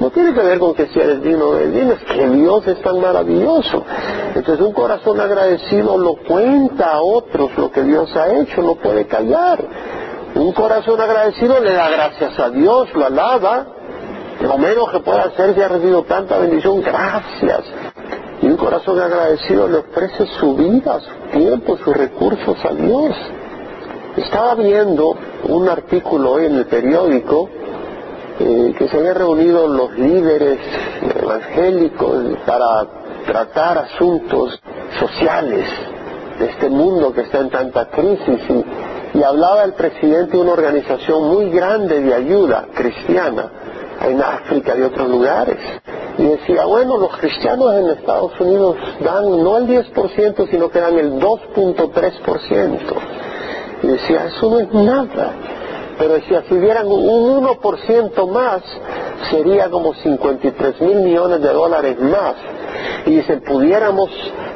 No 0.01 0.09
tiene 0.09 0.33
que 0.33 0.41
ver 0.41 0.57
con 0.57 0.73
que 0.73 0.87
si 0.87 0.99
eres 0.99 1.21
digno 1.21 1.49
o 1.49 1.57
es 1.57 2.03
que 2.05 2.29
Dios 2.29 2.65
es 2.65 2.81
tan 2.81 2.99
maravilloso. 2.99 3.83
Entonces 4.33 4.65
un 4.65 4.73
corazón 4.73 5.19
agradecido 5.19 5.95
lo 5.95 6.15
cuenta 6.15 6.93
a 6.93 7.01
otros 7.01 7.55
lo 7.55 7.71
que 7.71 7.83
Dios 7.83 8.09
ha 8.15 8.33
hecho, 8.33 8.63
no 8.63 8.75
puede 8.75 9.05
callar. 9.05 9.63
Un 10.41 10.53
corazón 10.53 10.99
agradecido 10.99 11.59
le 11.59 11.71
da 11.71 11.87
gracias 11.87 12.39
a 12.39 12.49
Dios, 12.49 12.91
lo 12.95 13.05
alaba, 13.05 13.63
lo 14.41 14.57
menos 14.57 14.89
que 14.89 14.99
pueda 15.01 15.25
hacer 15.25 15.53
si 15.53 15.61
ha 15.61 15.67
recibido 15.67 16.01
tanta 16.05 16.39
bendición, 16.39 16.81
gracias. 16.81 17.61
Y 18.41 18.47
un 18.47 18.57
corazón 18.57 18.99
agradecido 18.99 19.67
le 19.67 19.77
ofrece 19.77 20.25
su 20.39 20.55
vida, 20.55 20.99
su 20.99 21.37
tiempo, 21.37 21.77
sus 21.77 21.95
recursos 21.95 22.57
a 22.65 22.73
Dios. 22.73 23.15
Estaba 24.17 24.55
viendo 24.55 25.15
un 25.43 25.69
artículo 25.69 26.31
hoy 26.31 26.47
en 26.47 26.55
el 26.55 26.65
periódico 26.65 27.47
eh, 28.39 28.73
que 28.79 28.87
se 28.87 28.97
habían 28.97 29.17
reunido 29.17 29.67
los 29.67 29.91
líderes 29.91 30.57
evangélicos 31.21 32.17
para 32.47 32.87
tratar 33.27 33.77
asuntos 33.77 34.59
sociales 34.99 35.67
de 36.39 36.45
este 36.47 36.67
mundo 36.67 37.13
que 37.13 37.21
está 37.21 37.41
en 37.41 37.51
tanta 37.51 37.85
crisis 37.89 38.39
y, 38.49 38.65
y 39.13 39.23
hablaba 39.23 39.63
el 39.63 39.73
presidente 39.73 40.37
de 40.37 40.43
una 40.43 40.53
organización 40.53 41.27
muy 41.27 41.49
grande 41.49 41.99
de 42.01 42.13
ayuda 42.13 42.67
cristiana 42.73 43.51
en 44.01 44.21
África 44.21 44.75
y 44.77 44.81
otros 44.81 45.09
lugares. 45.09 45.57
Y 46.17 46.23
decía, 46.23 46.65
bueno, 46.65 46.97
los 46.97 47.15
cristianos 47.17 47.75
en 47.75 47.89
Estados 47.89 48.39
Unidos 48.39 48.77
dan 49.03 49.43
no 49.43 49.57
el 49.57 49.67
10%, 49.67 50.49
sino 50.49 50.69
que 50.69 50.79
dan 50.79 50.97
el 50.97 51.13
2.3%. 51.19 52.79
Y 53.83 53.87
decía, 53.87 54.25
eso 54.25 54.49
no 54.49 54.59
es 54.59 54.73
nada. 54.73 55.33
Pero 55.97 56.13
decía, 56.13 56.43
si 56.47 56.55
dieran 56.57 56.87
un 56.87 57.43
1% 57.45 58.27
más, 58.29 58.61
sería 59.29 59.69
como 59.69 59.93
53 59.93 60.81
mil 60.81 61.01
millones 61.01 61.41
de 61.41 61.49
dólares 61.49 61.99
más. 61.99 62.35
Y 63.05 63.17
dice, 63.17 63.37
pudiéramos 63.37 64.09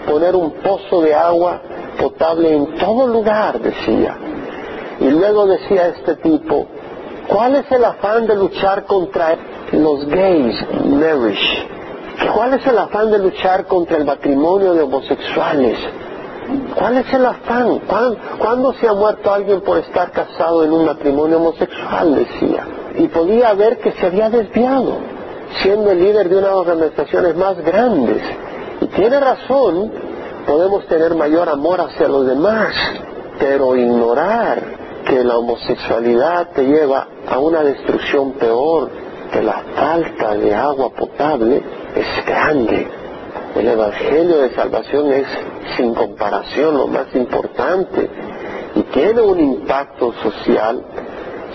poner 0.08 0.36
un 0.36 0.52
pozo 0.52 1.02
de 1.02 1.14
agua 1.14 1.62
potable 2.00 2.56
en 2.56 2.78
todo 2.78 3.08
lugar, 3.08 3.60
decía. 3.60 4.18
Y 5.00 5.10
luego 5.10 5.48
decía 5.48 5.88
este 5.88 6.16
tipo, 6.18 6.68
¿Cuál 7.28 7.56
es 7.56 7.72
el 7.72 7.84
afán 7.84 8.28
de 8.28 8.36
luchar 8.36 8.86
contra 8.86 9.36
los 9.72 10.06
gays, 10.06 10.56
marriage? 10.86 11.68
¿Cuál 12.34 12.54
es 12.54 12.68
el 12.68 12.78
afán 12.78 13.12
de 13.12 13.18
luchar 13.18 13.66
contra 13.66 13.98
el 13.98 14.06
matrimonio 14.06 14.74
de 14.74 14.84
homosexuales? 14.84 15.78
¿Cuál 16.76 17.00
es 17.00 17.14
el 17.14 17.26
afán? 17.26 17.82
¿Cuándo, 18.38 18.74
se 18.74 18.88
ha 18.88 18.94
muerto 18.94 19.34
alguien 19.34 19.62
por 19.62 19.80
estar 19.80 20.12
casado 20.12 20.64
en 20.64 20.72
un 20.72 20.86
matrimonio 20.86 21.38
homosexual? 21.38 22.16
Decía. 22.16 22.68
Y 22.96 23.08
podía 23.08 23.54
ver 23.54 23.80
que 23.80 23.92
se 23.94 24.06
había 24.06 24.30
desviado, 24.30 25.00
siendo 25.64 25.92
el 25.92 26.00
líder 26.00 26.30
de 26.30 26.38
una 26.38 26.48
de 26.48 26.54
las 26.54 26.68
organizaciones 26.68 27.36
más 27.36 27.58
grandes. 27.58 28.22
Y 28.82 28.86
tiene 28.88 29.20
razón, 29.20 29.92
podemos 30.46 30.86
tener 30.86 31.16
mayor 31.16 31.50
amor 31.50 31.82
hacia 31.82 32.08
los 32.08 32.28
demás, 32.28 32.74
pero 33.40 33.76
ignorar 33.76 34.85
que 35.06 35.24
la 35.24 35.38
homosexualidad 35.38 36.50
te 36.52 36.64
lleva 36.64 37.08
a 37.28 37.40
una 37.40 37.64
destrucción 37.64 38.34
peor 38.34 38.90
que 39.32 39.42
la 39.42 39.64
falta 39.76 40.36
de 40.36 40.54
agua 40.54 40.90
potable 40.90 41.62
es 41.96 42.26
grande. 42.26 42.88
El 43.56 43.68
Evangelio 43.68 44.40
de 44.40 44.56
Salvación 44.56 45.12
es 45.14 45.28
sin 45.78 45.94
comparación 45.94 46.78
lo 46.78 46.88
más 46.88 47.08
importante 47.16 48.10
y 48.76 48.82
tiene 48.84 49.22
un 49.22 49.40
impacto 49.40 50.14
social. 50.22 50.84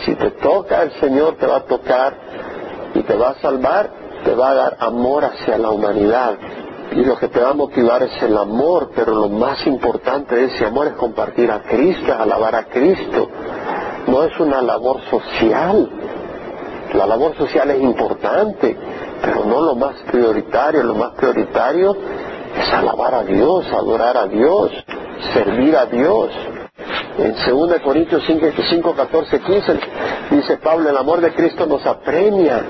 Si 0.05 0.15
te 0.15 0.31
toca 0.33 0.83
el 0.83 0.93
Señor 0.93 1.37
te 1.37 1.47
va 1.47 1.59
a 1.59 1.65
tocar 1.65 2.15
y 2.95 3.03
te 3.03 3.15
va 3.15 3.31
a 3.31 3.35
salvar, 3.41 3.91
te 4.25 4.35
va 4.35 4.51
a 4.51 4.55
dar 4.55 4.77
amor 4.81 5.25
hacia 5.25 5.59
la 5.59 5.71
humanidad. 5.71 6.39
Y 6.93 7.05
lo 7.05 7.17
que 7.17 7.29
te 7.29 7.41
va 7.41 7.51
a 7.51 7.55
motivar 7.55 8.03
es 8.03 8.21
el 8.23 8.37
amor, 8.37 8.91
pero 8.95 9.15
lo 9.15 9.29
más 9.29 9.65
importante 9.67 10.35
de 10.35 10.45
ese 10.47 10.67
amor 10.67 10.89
es 10.89 10.95
compartir 10.95 11.51
a 11.51 11.63
Cristo, 11.63 12.13
alabar 12.13 12.55
a 12.57 12.65
Cristo. 12.65 13.29
No 14.09 14.25
es 14.25 14.39
una 14.41 14.61
labor 14.61 15.01
social. 15.09 15.89
La 16.95 17.07
labor 17.07 17.37
social 17.37 17.71
es 17.71 17.81
importante, 17.81 18.77
pero 19.23 19.45
no 19.45 19.61
lo 19.61 19.77
más 19.77 19.97
prioritario. 20.11 20.83
Lo 20.83 20.97
más 20.97 21.13
prioritario 21.13 21.97
es 22.61 22.73
alabar 22.73 23.15
a 23.15 23.23
Dios, 23.23 23.67
adorar 23.73 24.17
a 24.17 24.27
Dios, 24.27 24.73
servir 25.33 25.77
a 25.77 25.87
Dios. 25.87 26.31
En 27.19 27.35
2 27.35 27.81
Corintios 27.81 28.23
5, 28.27 28.47
5, 28.69 28.95
14, 28.95 29.41
15 29.41 29.81
dice 30.31 30.57
Pablo, 30.57 30.89
el 30.89 30.97
amor 30.97 31.21
de 31.21 31.33
Cristo 31.35 31.67
nos 31.67 31.85
apremia 31.85 32.65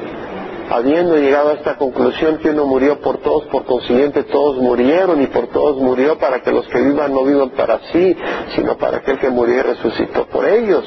habiendo 0.70 1.16
llegado 1.16 1.50
a 1.50 1.54
esta 1.54 1.76
conclusión 1.76 2.38
que 2.38 2.50
uno 2.50 2.64
murió 2.64 3.00
por 3.00 3.18
todos, 3.18 3.44
por 3.46 3.64
consiguiente 3.64 4.22
todos 4.24 4.56
murieron 4.56 5.20
y 5.20 5.26
por 5.26 5.48
todos 5.48 5.76
murió 5.76 6.16
para 6.16 6.40
que 6.42 6.52
los 6.52 6.66
que 6.68 6.80
vivan 6.80 7.12
no 7.12 7.24
vivan 7.24 7.50
para 7.50 7.80
sí, 7.92 8.16
sino 8.54 8.78
para 8.78 8.98
aquel 8.98 9.18
que 9.18 9.30
murió 9.30 9.56
y 9.56 9.62
resucitó 9.62 10.26
por 10.26 10.46
ellos. 10.46 10.84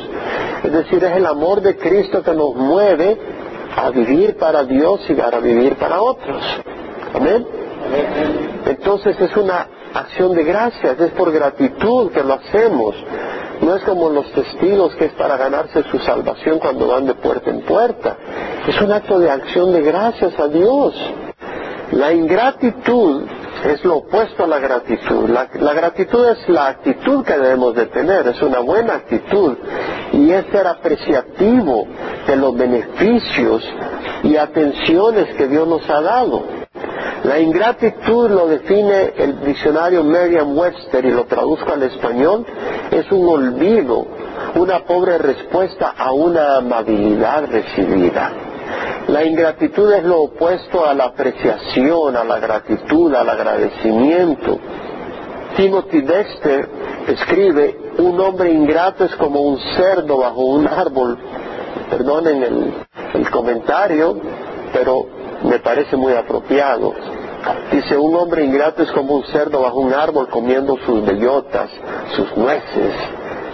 Es 0.63 0.72
decir, 0.72 1.04
es 1.04 1.18
el 1.18 1.25
amor 1.25 1.62
de 1.62 1.75
Cristo 1.78 2.24
que 2.24 2.34
nos 2.34 2.56
mueve 2.56 3.18
a 3.75 3.90
vivir 3.90 4.38
para 4.38 4.63
Dios 4.63 5.02
y 5.10 5.13
para 5.16 5.40
vivir 5.40 5.75
para 5.75 6.02
otros. 6.02 6.42
Amén. 7.13 7.46
Entonces 8.66 9.20
es 9.20 9.36
una 9.36 9.68
acción 9.94 10.34
de 10.34 10.44
gracias, 10.44 11.00
es 11.00 11.12
por 11.12 11.32
gratitud 11.32 12.12
que 12.12 12.24
lo 12.24 12.36
hacemos. 12.36 12.96
No 13.74 13.80
es 13.80 13.86
como 13.86 14.08
los 14.12 14.32
testigos 14.34 14.94
que 14.98 15.06
es 15.06 15.13
para 15.13 15.36
ganarse 15.36 15.82
su 15.89 15.98
salvación 15.98 16.60
cuando 16.60 16.89
van 16.89 17.08
de 17.08 17.15
puerta 17.15 17.50
en 17.50 17.62
puerta. 17.62 18.15
Es 18.68 18.80
un 18.80 18.92
acto 18.92 19.18
de 19.18 19.32
acción 19.32 19.74
de 19.74 19.82
gracias 19.82 20.39
a 20.39 20.48
Dios. 20.48 20.94
La 21.94 22.13
ingratitud 22.13 23.24
es 23.65 23.84
lo 23.84 23.96
opuesto 23.96 24.44
a 24.44 24.48
la 24.48 24.60
gratitud. 24.60 25.27
La, 25.27 25.74
gratitud 25.74 26.24
es 26.24 26.48
la 26.50 26.68
actitud 26.68 27.25
que 27.25 27.34
debemos 27.34 27.74
de 27.74 27.88
tener, 27.88 28.27
es 28.27 28.39
una 28.44 28.60
buena 28.60 28.94
actitud 28.94 29.58
y 30.12 30.30
es 30.30 30.46
ser 30.51 30.68
apreciativo 30.68 31.88
de 32.27 32.36
los 32.36 32.56
beneficios 32.56 33.68
y 34.22 34.38
atenciones 34.38 35.34
que 35.34 35.48
Dios 35.48 35.68
nos 35.68 35.89
ha 35.89 36.00
dado. 36.00 36.62
La 37.24 37.40
ingratitud 37.40 38.30
lo 38.30 38.48
define 38.48 39.13
el 39.16 39.40
diccionario 39.46 40.04
Merriam-Webster 40.04 41.06
y 41.06 41.12
lo 41.12 41.25
traduzco 41.25 41.72
al 41.72 41.84
español, 41.84 42.46
es 42.92 43.10
un 43.12 43.28
olvido, 43.28 44.06
una 44.56 44.84
pobre 44.84 45.18
respuesta 45.18 45.94
a 45.98 46.12
una 46.12 46.58
amabilidad 46.58 47.46
recibida. 47.50 48.32
La 49.08 49.24
ingratitud 49.24 49.92
es 49.94 50.04
lo 50.04 50.24
opuesto 50.24 50.86
a 50.86 50.94
la 50.94 51.06
apreciación, 51.06 52.16
a 52.18 52.24
la 52.24 52.40
gratitud, 52.40 53.13
al 53.16 53.30
agradecimiento. 53.30 54.60
Timothy 55.56 56.02
Dexter 56.02 56.70
escribe, 57.08 57.78
un 58.00 58.20
hombre 58.20 58.52
ingrato 58.52 59.06
es 59.06 59.16
como 59.16 59.42
un 59.42 59.60
cerdo 59.78 60.18
bajo 60.18 60.42
un 60.42 60.68
árbol. 60.68 61.18
Perdonen 61.90 62.44
el, 62.44 62.74
el 63.13 63.30
comentario, 63.30 64.18
pero 64.74 65.23
me 65.43 65.59
parece 65.59 65.95
muy 65.95 66.13
apropiado. 66.13 66.93
Dice, 67.71 67.97
un 67.97 68.15
hombre 68.15 68.45
ingrato 68.45 68.83
es 68.83 68.91
como 68.91 69.15
un 69.15 69.23
cerdo 69.25 69.62
bajo 69.62 69.79
un 69.79 69.93
árbol 69.93 70.29
comiendo 70.29 70.77
sus 70.85 71.05
bellotas, 71.05 71.69
sus 72.15 72.35
nueces. 72.38 72.93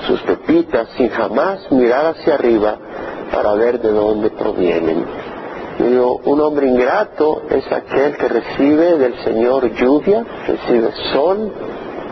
sus 0.08 0.22
pepitas, 0.22 0.88
sin 0.98 1.10
jamás 1.10 1.72
mirar 1.72 2.08
hacia 2.08 2.36
arriba 2.36 2.78
para 3.32 3.54
ver 3.54 3.80
de 3.80 3.92
dónde 3.92 4.30
provienen. 4.30 5.06
Digo, 5.78 6.20
un 6.26 6.42
hombre 6.42 6.68
ingrato 6.68 7.44
es 7.50 7.72
aquel 7.72 8.18
que 8.18 8.28
recibe 8.28 8.98
del 8.98 9.18
Señor 9.24 9.72
lluvia, 9.76 10.26
recibe 10.48 10.92
sol 11.14 11.52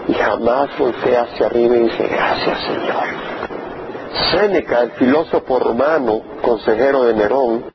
y 0.08 0.14
jamás 0.14 0.70
voltea 0.78 1.24
hacia 1.24 1.48
arriba 1.48 1.76
y 1.76 1.80
dice, 1.80 2.08
gracias 2.08 2.60
Señor. 2.62 3.28
Séneca, 4.32 4.82
el 4.84 4.92
filósofo 4.92 5.60
romano, 5.60 6.22
consejero 6.42 7.04
de 7.04 7.14
Nerón, 7.14 7.66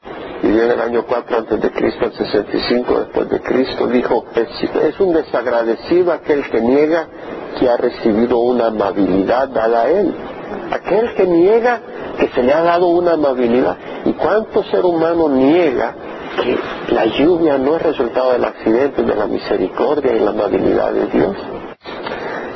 vivió 0.43 0.65
en 0.65 0.71
el 0.73 0.81
año 0.81 1.05
4 1.07 1.39
antes 1.39 1.61
de 1.61 1.71
Cristo, 1.71 2.07
al 2.07 2.13
65 2.13 2.99
después 3.01 3.29
de 3.31 3.41
Cristo, 3.41 3.87
dijo, 3.87 4.25
es 4.35 5.01
un 5.01 5.15
desagradecido 5.15 6.13
aquel 6.13 6.45
que 6.51 6.61
niega 6.61 7.07
que 7.59 7.69
ha 7.69 7.77
recibido 7.77 8.39
una 8.39 8.67
amabilidad 8.67 9.49
dada 9.49 9.83
a 9.83 9.91
él. 9.91 10.15
Aquel 10.71 11.15
que 11.15 11.27
niega 11.27 11.81
que 12.19 12.29
se 12.29 12.43
le 12.43 12.53
ha 12.53 12.63
dado 12.63 12.89
una 12.89 13.13
amabilidad. 13.13 13.77
¿Y 14.05 14.13
cuánto 14.13 14.63
ser 14.65 14.85
humano 14.85 15.29
niega 15.29 15.95
que 16.43 16.59
la 16.95 17.07
lluvia 17.07 17.59
no 17.59 17.77
es 17.77 17.83
resultado 17.83 18.33
del 18.33 18.45
accidente, 18.45 19.03
de 19.03 19.15
la 19.15 19.27
misericordia 19.27 20.15
y 20.15 20.21
la 20.21 20.31
amabilidad 20.31 20.93
de 20.93 21.07
Dios? 21.07 21.37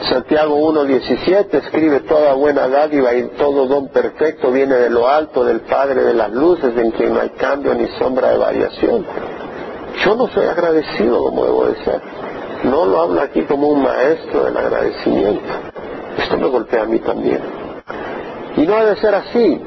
Santiago 0.08 0.56
1.17 0.72 1.54
escribe 1.54 2.00
toda 2.00 2.34
buena 2.34 2.68
dádiva 2.68 3.12
y 3.14 3.24
todo 3.36 3.66
don 3.66 3.88
perfecto 3.88 4.52
viene 4.52 4.76
de 4.76 4.88
lo 4.88 5.08
alto 5.08 5.44
del 5.44 5.60
Padre 5.62 6.04
de 6.04 6.14
las 6.14 6.30
luces 6.32 6.76
en 6.76 6.92
quien 6.92 7.12
no 7.12 7.20
hay 7.20 7.30
cambio 7.30 7.74
ni 7.74 7.88
sombra 7.98 8.30
de 8.30 8.38
variación. 8.38 9.04
Yo 10.04 10.14
no 10.14 10.28
soy 10.28 10.46
agradecido 10.46 11.24
como 11.24 11.44
debo 11.44 11.66
de 11.66 11.84
ser. 11.84 12.00
No 12.64 12.86
lo 12.86 13.00
hablo 13.00 13.20
aquí 13.20 13.42
como 13.42 13.68
un 13.68 13.82
maestro 13.82 14.44
del 14.44 14.56
agradecimiento. 14.56 15.52
Esto 16.18 16.36
me 16.36 16.46
golpea 16.46 16.82
a 16.82 16.86
mí 16.86 17.00
también. 17.00 17.40
Y 18.56 18.60
no 18.66 18.76
debe 18.76 18.96
ser 19.00 19.14
así. 19.14 19.60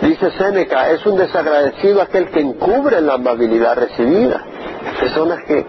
Dice 0.00 0.30
Séneca, 0.38 0.90
es 0.90 1.04
un 1.04 1.18
desagradecido 1.18 2.00
aquel 2.00 2.30
que 2.30 2.40
encubre 2.40 3.00
la 3.00 3.14
amabilidad 3.14 3.76
recibida. 3.76 4.42
Personas 4.98 5.44
que 5.44 5.66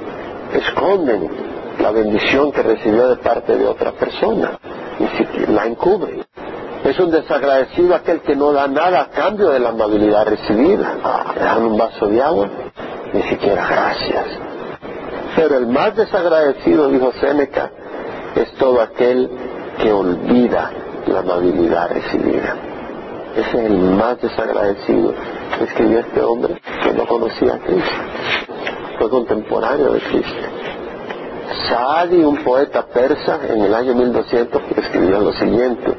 esconden 0.53 1.48
la 1.79 1.91
bendición 1.91 2.51
que 2.51 2.61
recibió 2.61 3.09
de 3.09 3.17
parte 3.17 3.57
de 3.57 3.65
otra 3.65 3.91
persona, 3.93 4.59
ni 4.99 5.07
siquiera 5.17 5.51
la 5.51 5.65
encubre. 5.65 6.25
Es 6.83 6.99
un 6.99 7.11
desagradecido 7.11 7.95
aquel 7.95 8.21
que 8.21 8.35
no 8.35 8.51
da 8.51 8.67
nada 8.67 9.01
a 9.01 9.09
cambio 9.09 9.49
de 9.49 9.59
la 9.59 9.69
amabilidad 9.69 10.25
recibida. 10.27 10.95
Le 11.35 11.41
dan 11.43 11.63
un 11.63 11.77
vaso 11.77 12.07
de 12.07 12.21
agua, 12.21 12.47
ni 13.13 13.21
siquiera 13.23 13.67
gracias. 13.67 14.25
Pero 15.35 15.57
el 15.57 15.67
más 15.67 15.95
desagradecido, 15.95 16.89
dijo 16.89 17.11
Séneca, 17.19 17.71
es 18.35 18.51
todo 18.53 18.81
aquel 18.81 19.29
que 19.81 19.91
olvida 19.91 20.71
la 21.07 21.19
amabilidad 21.19 21.89
recibida. 21.89 22.55
Ese 23.35 23.49
es 23.49 23.65
el 23.71 23.77
más 23.77 24.21
desagradecido. 24.21 25.13
Escribió 25.61 25.99
este 25.99 26.21
hombre 26.21 26.61
que 26.83 26.93
no 26.93 27.05
conocía 27.05 27.55
a 27.55 27.59
Cristo. 27.59 27.95
Fue 28.97 29.09
contemporáneo 29.09 29.93
de 29.93 29.99
Cristo. 29.99 30.58
Saadi, 31.67 32.23
un 32.23 32.43
poeta 32.43 32.85
persa, 32.85 33.39
en 33.49 33.63
el 33.63 33.73
año 33.73 33.95
1200 33.95 34.61
escribió 34.77 35.19
lo 35.19 35.33
siguiente, 35.33 35.93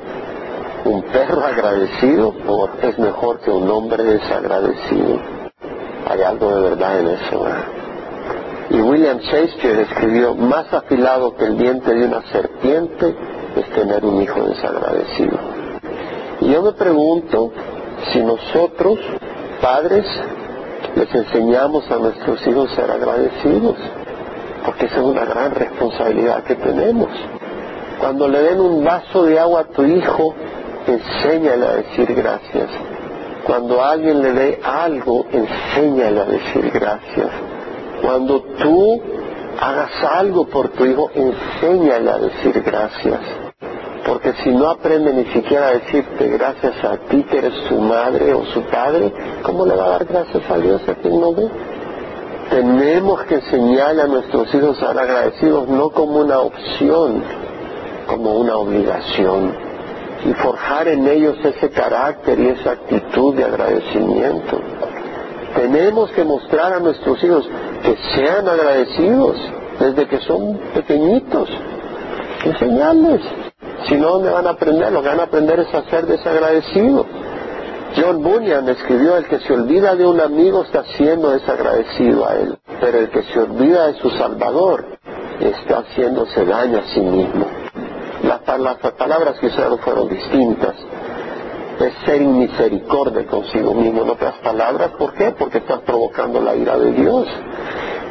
un 0.84 1.02
perro 1.02 1.44
agradecido 1.44 2.34
es 2.82 2.98
mejor 2.98 3.40
que 3.40 3.50
un 3.50 3.68
hombre 3.68 4.04
desagradecido. 4.04 5.18
Hay 6.08 6.22
algo 6.22 6.54
de 6.54 6.62
verdad 6.70 7.00
en 7.00 7.08
eso. 7.08 7.46
Y 8.70 8.80
William 8.80 9.18
Shakespeare 9.18 9.80
escribió, 9.80 10.34
más 10.34 10.72
afilado 10.72 11.34
que 11.36 11.46
el 11.46 11.58
diente 11.58 11.94
de 11.94 12.06
una 12.06 12.22
serpiente 12.30 13.14
es 13.56 13.70
tener 13.70 14.04
un 14.04 14.22
hijo 14.22 14.42
desagradecido. 14.42 15.38
Y 16.40 16.52
yo 16.52 16.62
me 16.62 16.72
pregunto 16.72 17.52
si 18.12 18.22
nosotros, 18.22 19.00
padres, 19.60 20.06
les 20.94 21.12
enseñamos 21.12 21.90
a 21.90 21.96
nuestros 21.96 22.46
hijos 22.46 22.72
a 22.72 22.76
ser 22.76 22.90
agradecidos 22.90 23.76
porque 24.64 24.86
esa 24.86 24.96
es 24.96 25.02
una 25.02 25.24
gran 25.24 25.54
responsabilidad 25.54 26.44
que 26.44 26.54
tenemos. 26.56 27.08
Cuando 27.98 28.28
le 28.28 28.42
den 28.42 28.60
un 28.60 28.84
vaso 28.84 29.24
de 29.24 29.38
agua 29.38 29.60
a 29.60 29.64
tu 29.64 29.84
hijo, 29.84 30.34
enséñale 30.86 31.66
a 31.66 31.72
decir 31.76 32.14
gracias. 32.14 32.68
Cuando 33.46 33.82
alguien 33.82 34.22
le 34.22 34.32
dé 34.32 34.60
algo, 34.62 35.26
enséñale 35.32 36.20
a 36.20 36.24
decir 36.24 36.70
gracias. 36.72 37.28
Cuando 38.02 38.40
tú 38.40 39.02
hagas 39.60 39.90
algo 40.12 40.46
por 40.46 40.68
tu 40.70 40.86
hijo, 40.86 41.10
enséñale 41.14 42.10
a 42.10 42.18
decir 42.18 42.62
gracias. 42.64 43.20
Porque 44.06 44.32
si 44.42 44.50
no 44.50 44.70
aprende 44.70 45.12
ni 45.12 45.24
siquiera 45.26 45.68
a 45.68 45.72
decirte 45.72 46.28
gracias 46.28 46.84
a 46.84 46.96
ti 47.08 47.22
que 47.24 47.38
eres 47.38 47.54
su 47.68 47.78
madre 47.78 48.32
o 48.32 48.44
su 48.46 48.62
padre, 48.62 49.12
¿cómo 49.42 49.66
le 49.66 49.76
va 49.76 49.84
a 49.84 49.90
dar 49.90 50.04
gracias 50.06 50.50
a 50.50 50.58
Dios 50.58 50.80
a 50.88 50.94
quien 50.94 51.20
no 51.20 51.34
ve? 51.34 51.48
Tenemos 52.50 53.22
que 53.26 53.36
enseñarle 53.36 54.02
a 54.02 54.06
nuestros 54.08 54.52
hijos 54.52 54.82
a 54.82 54.88
ser 54.88 54.98
agradecidos 54.98 55.68
no 55.68 55.90
como 55.90 56.18
una 56.18 56.40
opción, 56.40 57.22
como 58.08 58.38
una 58.38 58.56
obligación. 58.56 59.54
Y 60.24 60.34
forjar 60.34 60.88
en 60.88 61.06
ellos 61.06 61.36
ese 61.44 61.70
carácter 61.70 62.40
y 62.40 62.48
esa 62.48 62.72
actitud 62.72 63.36
de 63.36 63.44
agradecimiento. 63.44 64.60
Tenemos 65.54 66.10
que 66.10 66.24
mostrar 66.24 66.72
a 66.72 66.80
nuestros 66.80 67.22
hijos 67.22 67.48
que 67.82 67.96
sean 68.16 68.48
agradecidos 68.48 69.36
desde 69.78 70.08
que 70.08 70.18
son 70.18 70.58
pequeñitos. 70.74 71.48
Enseñarles. 72.44 73.20
Si 73.88 73.94
no, 73.94 74.10
¿dónde 74.14 74.30
van 74.30 74.46
a 74.48 74.50
aprender? 74.50 74.92
Lo 74.92 75.02
que 75.02 75.08
van 75.08 75.20
a 75.20 75.24
aprender 75.24 75.60
es 75.60 75.72
a 75.72 75.84
ser 75.84 76.04
desagradecidos. 76.06 77.06
John 77.96 78.22
Bunyan 78.22 78.68
escribió, 78.68 79.16
el 79.16 79.26
que 79.26 79.40
se 79.40 79.52
olvida 79.52 79.96
de 79.96 80.06
un 80.06 80.20
amigo 80.20 80.62
está 80.62 80.84
siendo 80.96 81.30
desagradecido 81.30 82.28
a 82.28 82.34
él, 82.36 82.58
pero 82.80 82.98
el 82.98 83.10
que 83.10 83.22
se 83.24 83.38
olvida 83.40 83.88
de 83.88 83.94
su 83.94 84.10
Salvador 84.10 84.84
está 85.40 85.78
haciéndose 85.78 86.44
daño 86.44 86.78
a 86.78 86.82
sí 86.94 87.00
mismo. 87.00 87.46
Las, 88.22 88.40
palabras 88.40 89.38
que 89.40 89.46
usaron 89.46 89.78
fueron 89.78 90.08
distintas. 90.08 90.74
Es 91.80 91.94
ser 92.04 92.20
inmisericordia 92.20 93.26
consigo 93.26 93.72
mismo. 93.72 94.02
En 94.02 94.10
otras 94.10 94.34
palabras, 94.38 94.90
¿por 94.98 95.14
qué? 95.14 95.30
Porque 95.30 95.58
estás 95.58 95.80
provocando 95.80 96.40
la 96.40 96.54
ira 96.54 96.78
de 96.78 96.92
Dios. 96.92 97.26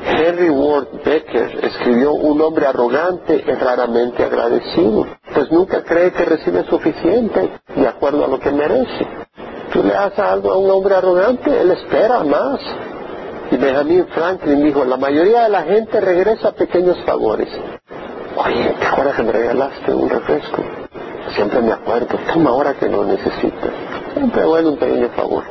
Henry 0.05 0.49
Ward 0.49 0.87
Becker 1.05 1.59
escribió, 1.63 2.13
un 2.13 2.41
hombre 2.41 2.65
arrogante 2.65 3.43
es 3.45 3.59
raramente 3.59 4.23
agradecido, 4.23 5.05
pues 5.33 5.51
nunca 5.51 5.83
cree 5.83 6.11
que 6.11 6.25
recibe 6.25 6.63
suficiente 6.65 7.59
de 7.75 7.87
acuerdo 7.87 8.25
a 8.25 8.27
lo 8.27 8.39
que 8.39 8.51
merece. 8.51 9.07
Tú 9.71 9.83
le 9.83 9.95
haces 9.95 10.19
algo 10.19 10.51
a 10.51 10.57
un 10.57 10.69
hombre 10.71 10.95
arrogante, 10.95 11.61
él 11.61 11.71
espera 11.71 12.23
más. 12.23 12.59
Y 13.51 13.57
Benjamin 13.57 14.05
Franklin 14.07 14.63
dijo, 14.63 14.83
la 14.85 14.97
mayoría 14.97 15.43
de 15.43 15.49
la 15.49 15.63
gente 15.63 15.99
regresa 15.99 16.51
pequeños 16.51 16.97
favores. 17.05 17.49
Oye, 18.35 18.75
¿te 18.79 18.85
acuerdas 18.85 19.15
que 19.15 19.23
me 19.23 19.31
regalaste 19.31 19.93
un 19.93 20.09
refresco? 20.09 20.63
Siempre 21.35 21.61
me 21.61 21.71
acuerdo, 21.73 22.17
toma 22.31 22.49
ahora 22.51 22.73
que 22.73 22.87
lo 22.87 23.03
necesitas. 23.05 23.71
Siempre 24.13 24.45
bueno 24.45 24.69
un 24.69 24.77
pequeño 24.77 25.09
favor. 25.09 25.43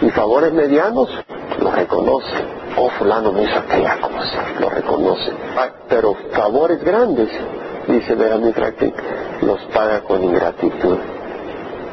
Y 0.00 0.10
favores 0.10 0.52
medianos, 0.52 1.08
lo 1.60 1.70
reconoce. 1.70 2.34
Oh, 2.76 2.88
fulano 2.90 3.32
me 3.32 3.44
hizo 3.44 3.58
aquella 3.58 4.00
cosa, 4.00 4.44
lo 4.58 4.68
reconoce. 4.70 5.32
Pero 5.88 6.14
favores 6.32 6.82
grandes, 6.82 7.28
dice 7.86 8.14
Benjamin 8.16 8.52
Franklin, 8.52 8.94
los 9.42 9.60
paga 9.72 10.00
con 10.00 10.22
ingratitud. 10.24 10.98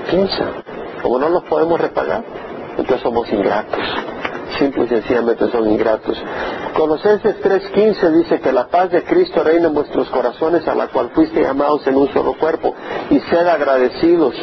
Piensa, 0.10 0.46
como 1.02 1.20
no 1.20 1.30
los 1.30 1.44
podemos 1.44 1.80
repagar, 1.80 2.24
entonces 2.78 3.02
somos 3.02 3.32
ingratos. 3.32 3.80
Simple 4.58 4.84
y 4.84 4.88
sencillamente 4.88 5.50
son 5.50 5.70
ingratos. 5.70 6.22
Colosenses 6.76 7.42
3.15 7.42 8.12
dice 8.12 8.40
que 8.42 8.52
la 8.52 8.68
paz 8.68 8.92
de 8.92 9.04
Cristo 9.04 9.44
reina 9.44 9.68
en 9.68 9.74
vuestros 9.74 10.10
corazones 10.10 10.68
a 10.68 10.76
la 10.76 10.88
cual 10.88 11.10
fuiste 11.16 11.42
llamados 11.42 11.86
en 11.88 11.96
un 11.96 12.12
solo 12.14 12.34
cuerpo 12.38 12.76
y 13.10 13.20
sed 13.20 13.48
agradecidos. 13.48 14.36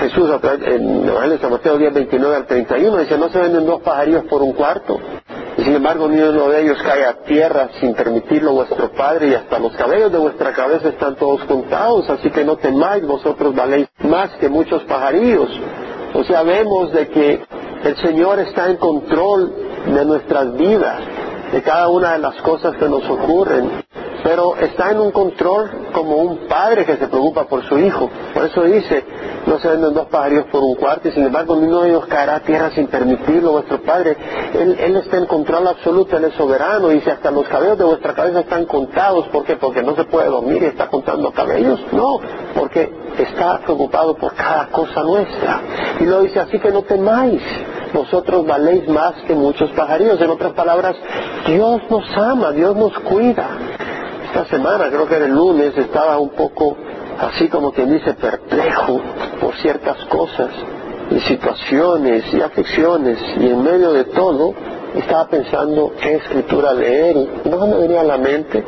Jesús 0.00 0.30
en 0.66 1.08
Evangelio 1.08 1.36
de 1.36 1.38
San 1.38 1.50
Mateo 1.50 1.76
10, 1.76 1.92
29 1.92 2.36
al 2.36 2.46
31 2.46 2.96
dice, 2.98 3.18
no 3.18 3.28
se 3.28 3.38
venden 3.38 3.66
dos 3.66 3.80
pajarillos 3.82 4.24
por 4.24 4.42
un 4.42 4.52
cuarto. 4.52 4.98
Sin 5.64 5.74
embargo, 5.74 6.08
ni 6.08 6.18
uno 6.18 6.48
de 6.48 6.62
ellos 6.62 6.78
cae 6.82 7.04
a 7.04 7.22
tierra 7.22 7.68
sin 7.80 7.92
permitirlo 7.94 8.52
vuestro 8.52 8.90
Padre, 8.92 9.28
y 9.28 9.34
hasta 9.34 9.58
los 9.58 9.72
cabellos 9.76 10.10
de 10.10 10.16
vuestra 10.16 10.54
cabeza 10.54 10.88
están 10.88 11.16
todos 11.16 11.44
contados, 11.44 12.08
así 12.08 12.30
que 12.30 12.44
no 12.44 12.56
temáis, 12.56 13.06
vosotros 13.06 13.54
valéis 13.54 13.86
más 13.98 14.30
que 14.36 14.48
muchos 14.48 14.82
pajarillos. 14.84 15.50
O 16.14 16.24
sea, 16.24 16.44
vemos 16.44 16.92
de 16.92 17.08
que 17.08 17.44
el 17.84 17.96
Señor 17.96 18.38
está 18.38 18.70
en 18.70 18.76
control 18.76 19.52
de 19.84 20.04
nuestras 20.06 20.56
vidas, 20.56 21.00
de 21.52 21.60
cada 21.62 21.88
una 21.88 22.14
de 22.14 22.20
las 22.20 22.36
cosas 22.36 22.74
que 22.76 22.88
nos 22.88 23.04
ocurren. 23.10 23.84
Pero 24.30 24.54
está 24.54 24.92
en 24.92 25.00
un 25.00 25.10
control 25.10 25.88
como 25.92 26.18
un 26.18 26.46
padre 26.46 26.86
que 26.86 26.96
se 26.98 27.08
preocupa 27.08 27.48
por 27.48 27.64
su 27.68 27.76
hijo. 27.80 28.08
Por 28.32 28.44
eso 28.44 28.62
dice, 28.62 29.04
no 29.44 29.58
se 29.58 29.66
venden 29.66 29.92
dos 29.92 30.06
pajarillos 30.06 30.44
por 30.52 30.62
un 30.62 30.76
cuarto 30.76 31.08
y 31.08 31.10
sin 31.10 31.24
embargo 31.24 31.54
uno 31.54 31.80
de 31.80 31.88
ellos 31.88 32.06
caerá 32.06 32.36
a 32.36 32.40
tierra 32.40 32.70
sin 32.70 32.86
permitirlo. 32.86 33.50
Vuestro 33.50 33.82
Padre, 33.82 34.16
él, 34.54 34.76
él 34.78 34.94
está 34.98 35.16
en 35.16 35.26
control 35.26 35.66
absoluto, 35.66 36.16
Él 36.16 36.26
es 36.26 36.34
soberano 36.34 36.90
dice 36.90 37.10
hasta 37.10 37.32
los 37.32 37.48
cabellos 37.48 37.78
de 37.78 37.82
vuestra 37.82 38.14
cabeza 38.14 38.38
están 38.38 38.66
contados. 38.66 39.26
¿Por 39.32 39.44
qué? 39.44 39.56
Porque 39.56 39.82
no 39.82 39.96
se 39.96 40.04
puede 40.04 40.28
dormir 40.28 40.62
y 40.62 40.66
está 40.66 40.86
contando 40.86 41.32
cabellos. 41.32 41.80
No, 41.90 42.20
porque 42.54 42.88
está 43.18 43.58
preocupado 43.58 44.14
por 44.14 44.32
cada 44.34 44.68
cosa 44.68 45.02
nuestra. 45.02 45.60
Y 45.98 46.04
lo 46.04 46.20
dice 46.20 46.38
así 46.38 46.60
que 46.60 46.70
no 46.70 46.82
temáis 46.82 47.42
vosotros 47.92 48.46
valéis 48.46 48.88
más 48.88 49.14
que 49.26 49.34
muchos 49.34 49.70
pajarillos. 49.72 50.20
En 50.20 50.30
otras 50.30 50.52
palabras, 50.52 50.94
Dios 51.48 51.80
nos 51.90 52.16
ama, 52.16 52.52
Dios 52.52 52.76
nos 52.76 52.96
cuida. 53.00 53.48
Esta 54.32 54.44
semana, 54.44 54.88
creo 54.90 55.08
que 55.08 55.16
era 55.16 55.24
el 55.24 55.32
lunes, 55.32 55.76
estaba 55.76 56.16
un 56.20 56.28
poco 56.28 56.76
así 57.18 57.48
como 57.48 57.72
quien 57.72 57.90
dice 57.90 58.14
perplejo 58.14 59.00
por 59.40 59.56
ciertas 59.56 60.04
cosas 60.04 60.50
y 61.10 61.18
situaciones 61.18 62.32
y 62.32 62.40
aflicciones. 62.40 63.18
Y 63.40 63.48
en 63.48 63.60
medio 63.60 63.92
de 63.92 64.04
todo 64.04 64.54
estaba 64.94 65.26
pensando 65.26 65.92
qué 66.00 66.14
escritura 66.14 66.72
leer 66.74 67.16
y 67.16 67.48
no 67.48 67.60
se 67.60 67.72
me 67.72 67.78
venía 67.78 68.02
a 68.02 68.04
la 68.04 68.18
mente, 68.18 68.62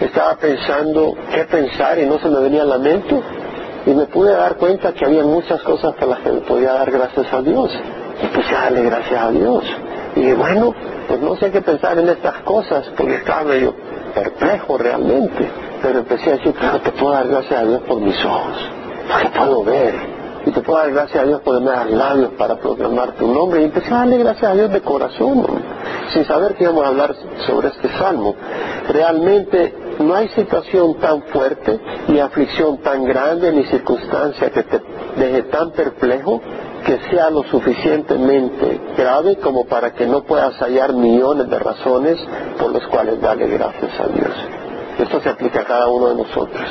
estaba 0.00 0.34
pensando 0.36 1.14
qué 1.30 1.44
pensar 1.44 1.98
y 1.98 2.06
no 2.06 2.18
se 2.18 2.30
me 2.30 2.40
venía 2.40 2.62
a 2.62 2.66
la 2.66 2.78
mente. 2.78 3.14
Y 3.84 3.90
me 3.90 4.06
pude 4.06 4.32
dar 4.32 4.56
cuenta 4.56 4.94
que 4.94 5.04
había 5.04 5.24
muchas 5.24 5.60
cosas 5.60 5.94
por 5.96 6.08
las 6.08 6.20
que 6.20 6.32
me 6.32 6.40
podía 6.40 6.72
dar 6.72 6.90
gracias 6.90 7.30
a 7.30 7.42
Dios. 7.42 7.70
Y 8.22 8.26
puse 8.28 8.56
a 8.56 8.62
darle 8.62 8.84
gracias 8.84 9.22
a 9.22 9.30
Dios. 9.30 9.62
Y 10.16 10.32
bueno, 10.32 10.74
pues 11.06 11.20
no 11.20 11.36
sé 11.36 11.50
qué 11.50 11.60
pensar 11.60 11.98
en 11.98 12.08
estas 12.08 12.36
cosas 12.44 12.90
porque 12.96 13.16
estaba 13.16 13.44
medio 13.44 13.74
perplejo 14.14 14.78
realmente 14.78 15.50
pero 15.82 15.98
empecé 15.98 16.30
a 16.30 16.36
decir, 16.36 16.54
claro, 16.54 16.80
te 16.80 16.92
puedo 16.92 17.12
dar 17.12 17.26
gracias 17.26 17.60
a 17.60 17.64
Dios 17.64 17.82
por 17.82 18.00
mis 18.00 18.24
ojos, 18.24 18.70
porque 19.10 19.28
puedo 19.36 19.64
ver. 19.64 20.22
Y 20.44 20.50
te 20.50 20.60
puedo 20.60 20.78
dar 20.78 20.92
gracias 20.92 21.22
a 21.22 21.26
Dios 21.26 21.40
por 21.42 21.62
dar 21.62 21.88
labios 21.88 22.30
para 22.36 22.56
proclamar 22.56 23.12
tu 23.12 23.28
nombre. 23.32 23.60
Y 23.60 23.64
empecé 23.64 23.92
a 23.92 23.98
darle 23.98 24.18
gracias 24.18 24.50
a 24.50 24.54
Dios 24.54 24.72
de 24.72 24.80
corazón, 24.80 25.44
sin 26.12 26.24
saber 26.24 26.54
que 26.54 26.64
íbamos 26.64 26.84
a 26.84 26.88
hablar 26.88 27.14
sobre 27.46 27.68
este 27.68 27.88
salmo. 27.96 28.34
Realmente 28.88 29.74
no 30.00 30.14
hay 30.14 30.28
situación 30.30 30.94
tan 30.98 31.22
fuerte, 31.24 31.78
ni 32.08 32.18
aflicción 32.18 32.78
tan 32.78 33.04
grande, 33.04 33.52
ni 33.52 33.64
circunstancia 33.64 34.50
que 34.50 34.62
te 34.64 34.80
deje 35.16 35.42
tan 35.44 35.70
perplejo 35.72 36.40
que 36.84 36.98
sea 37.10 37.30
lo 37.30 37.42
suficientemente 37.44 38.80
grave 38.96 39.36
como 39.36 39.64
para 39.66 39.92
que 39.92 40.06
no 40.06 40.22
puedas 40.22 40.54
hallar 40.58 40.92
millones 40.92 41.48
de 41.48 41.58
razones 41.58 42.18
por 42.58 42.72
las 42.72 42.86
cuales 42.86 43.20
darle 43.20 43.48
gracias 43.48 44.00
a 44.00 44.06
Dios. 44.08 44.34
Esto 44.98 45.20
se 45.20 45.28
aplica 45.28 45.60
a 45.60 45.64
cada 45.64 45.88
uno 45.88 46.08
de 46.08 46.16
nosotros. 46.16 46.68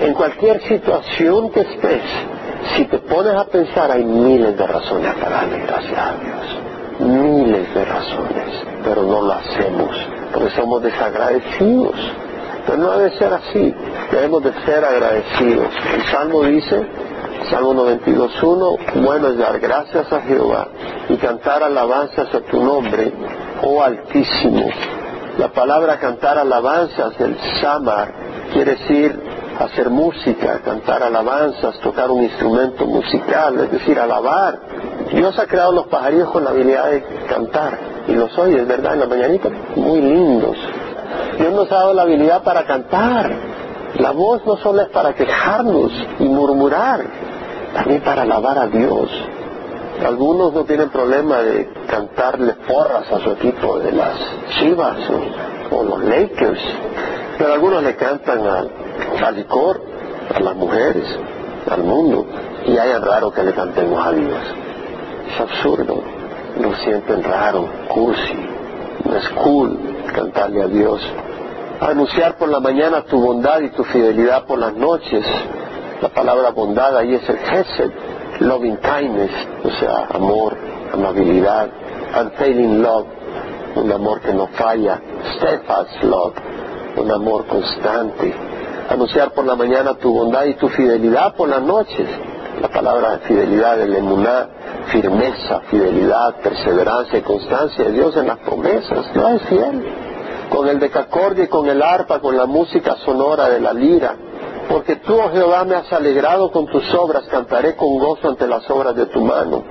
En 0.00 0.14
cualquier 0.14 0.62
situación 0.62 1.50
que 1.50 1.60
estés, 1.60 2.02
si 2.76 2.84
te 2.86 2.98
pones 2.98 3.34
a 3.34 3.44
pensar, 3.44 3.90
hay 3.90 4.04
miles 4.04 4.56
de 4.56 4.66
razones 4.66 5.14
para 5.14 5.30
darle 5.30 5.58
gracias 5.58 5.98
a 5.98 6.14
Dios. 6.14 7.10
Miles 7.10 7.74
de 7.74 7.84
razones, 7.84 8.64
pero 8.84 9.02
no 9.02 9.22
lo 9.22 9.32
hacemos, 9.32 9.90
porque 10.32 10.50
somos 10.50 10.82
desagradecidos. 10.82 11.96
Pero 12.66 12.78
no 12.78 12.98
debe 12.98 13.16
ser 13.18 13.32
así, 13.32 13.74
debemos 14.10 14.42
de 14.44 14.52
ser 14.64 14.84
agradecidos. 14.84 15.68
El 15.94 16.04
Salmo 16.04 16.42
dice, 16.42 16.86
Salmo 17.50 17.74
92.1, 17.74 19.02
bueno 19.02 19.28
es 19.28 19.38
dar 19.38 19.58
gracias 19.58 20.12
a 20.12 20.20
Jehová 20.20 20.68
y 21.08 21.16
cantar 21.16 21.64
alabanzas 21.64 22.32
a 22.32 22.40
tu 22.42 22.62
nombre, 22.62 23.12
oh 23.62 23.82
Altísimo, 23.82 24.68
la 25.36 25.48
palabra 25.48 25.98
cantar 25.98 26.38
alabanzas 26.38 27.18
del 27.18 27.36
samar 27.60 28.12
quiere 28.52 28.76
decir 28.76 29.20
hacer 29.58 29.90
música, 29.90 30.60
cantar 30.64 31.02
alabanzas, 31.02 31.78
tocar 31.80 32.10
un 32.10 32.22
instrumento 32.22 32.86
musical, 32.86 33.58
es 33.60 33.72
decir, 33.72 33.98
alabar. 33.98 34.58
Dios 35.12 35.38
ha 35.38 35.46
creado 35.46 35.72
los 35.72 35.86
pajarillos 35.88 36.30
con 36.30 36.44
la 36.44 36.50
habilidad 36.50 36.90
de 36.90 37.04
cantar, 37.28 37.78
y 38.08 38.12
los 38.12 38.36
oyes, 38.38 38.66
¿verdad? 38.66 38.94
En 38.94 39.00
la 39.00 39.06
mañanita, 39.06 39.50
muy 39.76 40.00
lindos. 40.00 40.56
Dios 41.36 41.52
nos 41.52 41.70
ha 41.70 41.74
dado 41.74 41.94
la 41.94 42.02
habilidad 42.02 42.42
para 42.42 42.64
cantar. 42.64 43.30
La 43.98 44.12
voz 44.12 44.46
no 44.46 44.56
solo 44.58 44.82
es 44.82 44.88
para 44.88 45.12
quejarnos 45.14 45.92
y 46.20 46.24
murmurar, 46.24 47.04
también 47.74 48.02
para 48.02 48.22
alabar 48.22 48.58
a 48.58 48.66
Dios. 48.66 49.10
Algunos 50.04 50.52
no 50.54 50.64
tienen 50.64 50.88
problema 50.88 51.38
de 51.38 51.68
cantarle 51.86 52.54
porras 52.66 53.10
a 53.12 53.20
su 53.20 53.30
equipo 53.32 53.78
de 53.78 53.92
las 53.92 54.16
Chivas 54.58 54.98
o, 55.70 55.82
los 55.84 56.02
Lakers, 56.04 56.60
pero 57.38 57.52
algunos 57.52 57.82
le 57.82 57.94
cantan 57.96 58.40
al, 58.46 59.36
licor, 59.36 59.80
a 60.34 60.40
las 60.40 60.56
mujeres, 60.56 61.04
al 61.70 61.84
mundo, 61.84 62.26
y 62.66 62.76
hay 62.76 62.92
raro 62.94 63.30
que 63.30 63.42
le 63.42 63.52
cantemos 63.52 64.04
a 64.04 64.12
Dios. 64.12 64.40
Es 65.32 65.40
absurdo, 65.40 66.02
lo 66.60 66.74
sienten 66.76 67.22
raro, 67.22 67.68
cursi, 67.88 68.34
no 69.04 69.16
es 69.16 69.28
cool 69.30 69.78
cantarle 70.14 70.62
a 70.62 70.66
Dios. 70.66 71.00
Anunciar 71.80 72.36
por 72.36 72.48
la 72.48 72.60
mañana 72.60 73.04
tu 73.04 73.20
bondad 73.20 73.60
y 73.60 73.70
tu 73.70 73.84
fidelidad 73.84 74.44
por 74.44 74.58
las 74.58 74.74
noches. 74.74 75.24
La 76.00 76.08
palabra 76.08 76.50
bondad 76.50 76.96
ahí 76.96 77.14
es 77.14 77.28
el 77.28 77.36
Gesed, 77.36 77.90
loving 78.40 78.78
kindness, 78.78 79.30
o 79.62 79.70
sea, 79.78 80.06
amor, 80.14 80.56
amabilidad, 80.94 81.68
unfailing 82.18 82.82
love, 82.82 83.06
un 83.76 83.92
amor 83.92 84.20
que 84.22 84.32
no 84.32 84.46
falla, 84.46 84.98
steadfast 85.36 86.02
love, 86.04 86.32
un 86.96 87.10
amor 87.10 87.46
constante, 87.46 88.34
anunciar 88.88 89.32
por 89.32 89.44
la 89.44 89.54
mañana 89.56 89.92
tu 89.98 90.10
bondad 90.10 90.46
y 90.46 90.54
tu 90.54 90.68
fidelidad 90.70 91.34
por 91.34 91.50
las 91.50 91.60
noches, 91.60 92.08
la 92.62 92.68
palabra 92.68 93.18
fidelidad, 93.18 93.78
el 93.82 93.94
emuná, 93.94 94.48
firmeza, 94.86 95.60
fidelidad, 95.70 96.36
perseverancia 96.36 97.18
y 97.18 97.22
constancia 97.22 97.84
de 97.84 97.92
Dios 97.92 98.16
en 98.16 98.26
las 98.26 98.38
promesas, 98.38 99.14
no 99.14 99.28
es 99.28 99.42
fiel. 99.42 99.84
Con 100.48 100.66
el 100.66 100.80
decacorde 100.80 101.44
y 101.44 101.48
con 101.48 101.68
el 101.68 101.80
arpa, 101.80 102.20
con 102.20 102.36
la 102.36 102.46
música 102.46 102.96
sonora 103.04 103.50
de 103.50 103.60
la 103.60 103.72
lira, 103.72 104.16
porque 104.70 104.96
tú, 104.96 105.20
oh 105.20 105.30
Jehová, 105.30 105.64
me 105.64 105.74
has 105.74 105.92
alegrado 105.92 106.52
con 106.52 106.66
tus 106.66 106.94
obras, 106.94 107.24
cantaré 107.24 107.74
con 107.74 107.98
gozo 107.98 108.28
ante 108.28 108.46
las 108.46 108.70
obras 108.70 108.94
de 108.94 109.06
tu 109.06 109.20
mano. 109.20 109.64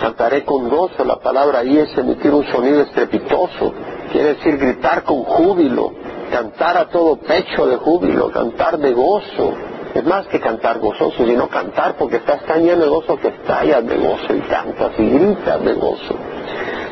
Cantaré 0.00 0.46
con 0.46 0.70
gozo, 0.70 1.04
la 1.04 1.16
palabra 1.16 1.58
ahí 1.58 1.76
es 1.76 1.96
emitir 1.98 2.32
un 2.32 2.46
sonido 2.46 2.80
estrepitoso, 2.80 3.74
quiere 4.10 4.34
decir 4.34 4.56
gritar 4.56 5.04
con 5.04 5.24
júbilo, 5.24 5.92
cantar 6.30 6.78
a 6.78 6.88
todo 6.88 7.16
pecho 7.16 7.66
de 7.66 7.76
júbilo, 7.76 8.30
cantar 8.30 8.78
de 8.78 8.94
gozo. 8.94 9.52
Es 9.94 10.04
más 10.04 10.26
que 10.28 10.40
cantar 10.40 10.78
gozoso, 10.78 11.26
sino 11.26 11.48
cantar 11.48 11.96
porque 11.98 12.16
estás 12.16 12.42
tan 12.46 12.64
lleno 12.64 12.82
de 12.82 12.88
gozo 12.88 13.18
que 13.18 13.28
estallas 13.28 13.86
de 13.86 13.96
gozo 13.98 14.34
y 14.34 14.40
cantas 14.40 14.92
y 14.98 15.06
gritas 15.06 15.62
de 15.62 15.72
gozo. 15.74 16.14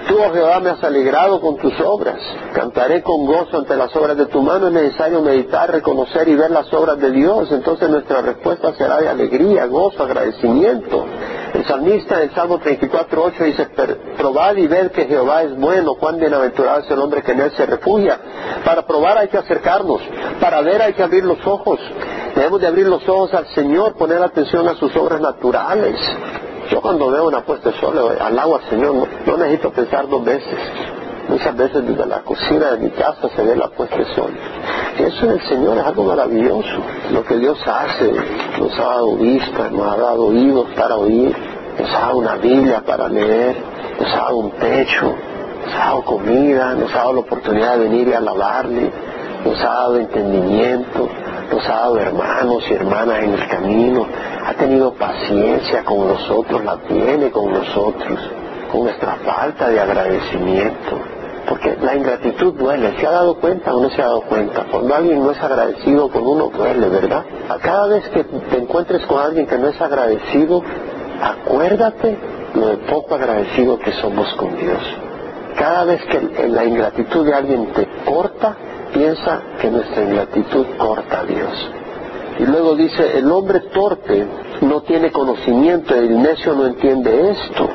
Tú, 0.08 0.18
oh 0.20 0.32
Jehová, 0.32 0.60
me 0.60 0.70
has 0.70 0.84
alegrado 0.84 1.40
con 1.40 1.56
tus 1.56 1.72
obras. 1.80 2.20
Cantaré 2.52 3.02
con 3.02 3.24
gozo 3.24 3.56
ante 3.58 3.74
las 3.74 3.94
obras 3.96 4.16
de 4.16 4.26
tu 4.26 4.42
mano. 4.42 4.66
Es 4.66 4.72
necesario 4.72 5.22
meditar, 5.22 5.70
reconocer 5.70 6.28
y 6.28 6.34
ver 6.34 6.50
las 6.50 6.72
obras 6.74 6.98
de 6.98 7.10
Dios. 7.10 7.50
Entonces 7.50 7.88
nuestra 7.88 8.20
respuesta 8.20 8.74
será 8.74 9.00
de 9.00 9.08
alegría, 9.08 9.66
gozo, 9.66 10.02
agradecimiento. 10.02 11.06
El 11.54 11.64
salmista 11.64 12.22
en 12.22 12.34
Salmo 12.34 12.58
34.8 12.58 13.44
dice, 13.44 13.68
probad 14.18 14.56
y 14.56 14.66
ver 14.66 14.90
que 14.90 15.06
Jehová 15.06 15.44
es 15.44 15.56
bueno, 15.56 15.94
cuán 15.94 16.18
bienaventurado 16.18 16.80
es 16.80 16.90
el 16.90 16.98
hombre 16.98 17.22
que 17.22 17.32
en 17.32 17.40
él 17.40 17.52
se 17.52 17.64
refugia. 17.64 18.18
Para 18.64 18.86
probar 18.86 19.18
hay 19.18 19.28
que 19.28 19.38
acercarnos, 19.38 20.02
para 20.40 20.60
ver 20.62 20.82
hay 20.82 20.92
que 20.92 21.02
abrir 21.02 21.24
los 21.24 21.46
ojos. 21.46 21.78
Debemos 22.34 22.60
de 22.60 22.66
abrir 22.66 22.88
los 22.88 23.08
ojos 23.08 23.32
al 23.32 23.46
Señor, 23.54 23.96
poner 23.96 24.22
atención 24.22 24.68
a 24.68 24.74
sus 24.74 24.94
obras 24.96 25.20
naturales. 25.20 25.96
Yo 26.70 26.80
cuando 26.80 27.10
veo 27.10 27.28
una 27.28 27.44
puesta 27.44 27.70
de 27.70 27.78
sol, 27.78 28.16
al 28.18 28.38
agua, 28.38 28.60
Señor, 28.70 28.94
no, 29.26 29.36
necesito 29.36 29.70
pensar 29.70 30.08
dos 30.08 30.24
veces. 30.24 30.58
Muchas 31.28 31.56
veces 31.56 31.86
desde 31.86 32.06
la 32.06 32.20
cocina 32.20 32.72
de 32.72 32.78
mi 32.78 32.90
casa 32.90 33.28
se 33.34 33.42
ve 33.42 33.56
la 33.56 33.68
puesta 33.68 33.96
de 33.96 34.04
sol. 34.14 34.32
Eso 34.98 35.24
en 35.26 35.32
el 35.32 35.40
Señor 35.48 35.78
es 35.78 35.84
algo 35.84 36.04
maravilloso. 36.04 36.76
Lo 37.12 37.24
que 37.24 37.38
Dios 37.38 37.58
hace, 37.66 38.12
nos 38.58 38.78
ha 38.78 38.82
dado 38.82 39.16
vista, 39.16 39.70
nos 39.70 39.92
ha 39.92 39.96
dado 39.96 40.26
oídos 40.26 40.66
para 40.76 40.96
oír, 40.96 41.34
nos 41.78 41.90
ha 41.94 42.00
dado 42.00 42.16
una 42.18 42.36
Biblia 42.36 42.82
para 42.84 43.08
leer, 43.08 43.56
nos 44.00 44.12
ha 44.12 44.18
dado 44.18 44.36
un 44.36 44.50
techo, 44.52 45.14
nos 45.64 45.74
ha 45.74 45.78
dado 45.78 46.04
comida, 46.04 46.74
nos 46.74 46.94
ha 46.94 46.98
dado 46.98 47.12
la 47.14 47.20
oportunidad 47.20 47.78
de 47.78 47.84
venir 47.84 48.08
y 48.08 48.12
alabarle, 48.12 48.90
nos 49.44 49.60
ha 49.60 49.64
dado 49.64 49.96
entendimiento, 49.98 51.08
nos 51.50 51.68
ha 51.68 51.72
dado 51.72 51.98
hermanos 51.98 52.64
y 52.68 52.74
hermanas 52.74 53.22
en 53.22 53.34
el 53.34 53.48
camino, 53.48 54.06
ha 54.44 54.54
tenido 54.54 54.92
paciencia 54.94 55.84
con 55.84 56.08
nosotros, 56.08 56.64
la 56.64 56.76
tiene 56.78 57.30
con 57.30 57.52
nosotros, 57.52 58.18
con 58.70 58.84
nuestra 58.84 59.16
falta 59.24 59.68
de 59.68 59.80
agradecimiento. 59.80 60.98
Porque 61.48 61.76
la 61.80 61.94
ingratitud 61.94 62.54
duele, 62.54 62.98
¿se 62.98 63.06
ha 63.06 63.10
dado 63.10 63.36
cuenta 63.36 63.74
o 63.74 63.82
no 63.82 63.90
se 63.90 64.00
ha 64.00 64.06
dado 64.06 64.22
cuenta? 64.22 64.64
Cuando 64.70 64.94
alguien 64.94 65.22
no 65.22 65.30
es 65.30 65.42
agradecido 65.42 66.08
con 66.08 66.26
uno, 66.26 66.50
duele, 66.54 66.88
¿verdad? 66.88 67.24
A 67.48 67.58
cada 67.58 67.86
vez 67.88 68.08
que 68.08 68.24
te 68.24 68.58
encuentres 68.58 69.04
con 69.06 69.20
alguien 69.20 69.46
que 69.46 69.58
no 69.58 69.68
es 69.68 69.80
agradecido, 69.80 70.62
acuérdate 71.22 72.18
lo 72.54 72.68
de 72.68 72.76
poco 72.78 73.14
agradecido 73.14 73.78
que 73.78 73.92
somos 73.92 74.32
con 74.34 74.56
Dios. 74.56 74.80
Cada 75.58 75.84
vez 75.84 76.02
que 76.06 76.48
la 76.48 76.64
ingratitud 76.64 77.26
de 77.26 77.34
alguien 77.34 77.72
te 77.72 77.86
corta, 78.04 78.56
piensa 78.94 79.42
que 79.60 79.70
nuestra 79.70 80.04
ingratitud 80.04 80.66
corta 80.78 81.20
a 81.20 81.24
Dios. 81.24 81.70
Y 82.38 82.46
luego 82.46 82.74
dice, 82.74 83.18
el 83.18 83.30
hombre 83.30 83.60
torpe 83.72 84.26
no 84.62 84.80
tiene 84.82 85.12
conocimiento, 85.12 85.94
el 85.94 86.20
necio 86.20 86.54
no 86.54 86.66
entiende 86.66 87.30
esto, 87.30 87.68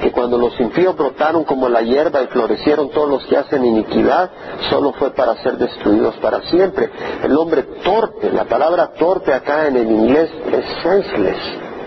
que 0.00 0.12
cuando 0.12 0.38
los 0.38 0.58
impíos 0.60 0.96
brotaron 0.96 1.44
como 1.44 1.68
la 1.68 1.82
hierba 1.82 2.22
y 2.22 2.28
florecieron 2.28 2.90
todos 2.90 3.08
los 3.08 3.26
que 3.26 3.36
hacen 3.36 3.64
iniquidad, 3.64 4.30
solo 4.70 4.92
fue 4.92 5.10
para 5.10 5.34
ser 5.42 5.58
destruidos 5.58 6.14
para 6.16 6.42
siempre. 6.42 6.90
El 7.22 7.36
hombre 7.36 7.64
torpe, 7.82 8.30
la 8.30 8.44
palabra 8.44 8.92
torpe 8.98 9.34
acá 9.34 9.66
en 9.66 9.76
el 9.76 9.90
inglés 9.90 10.30
es 10.52 10.64
senseless, 10.82 11.38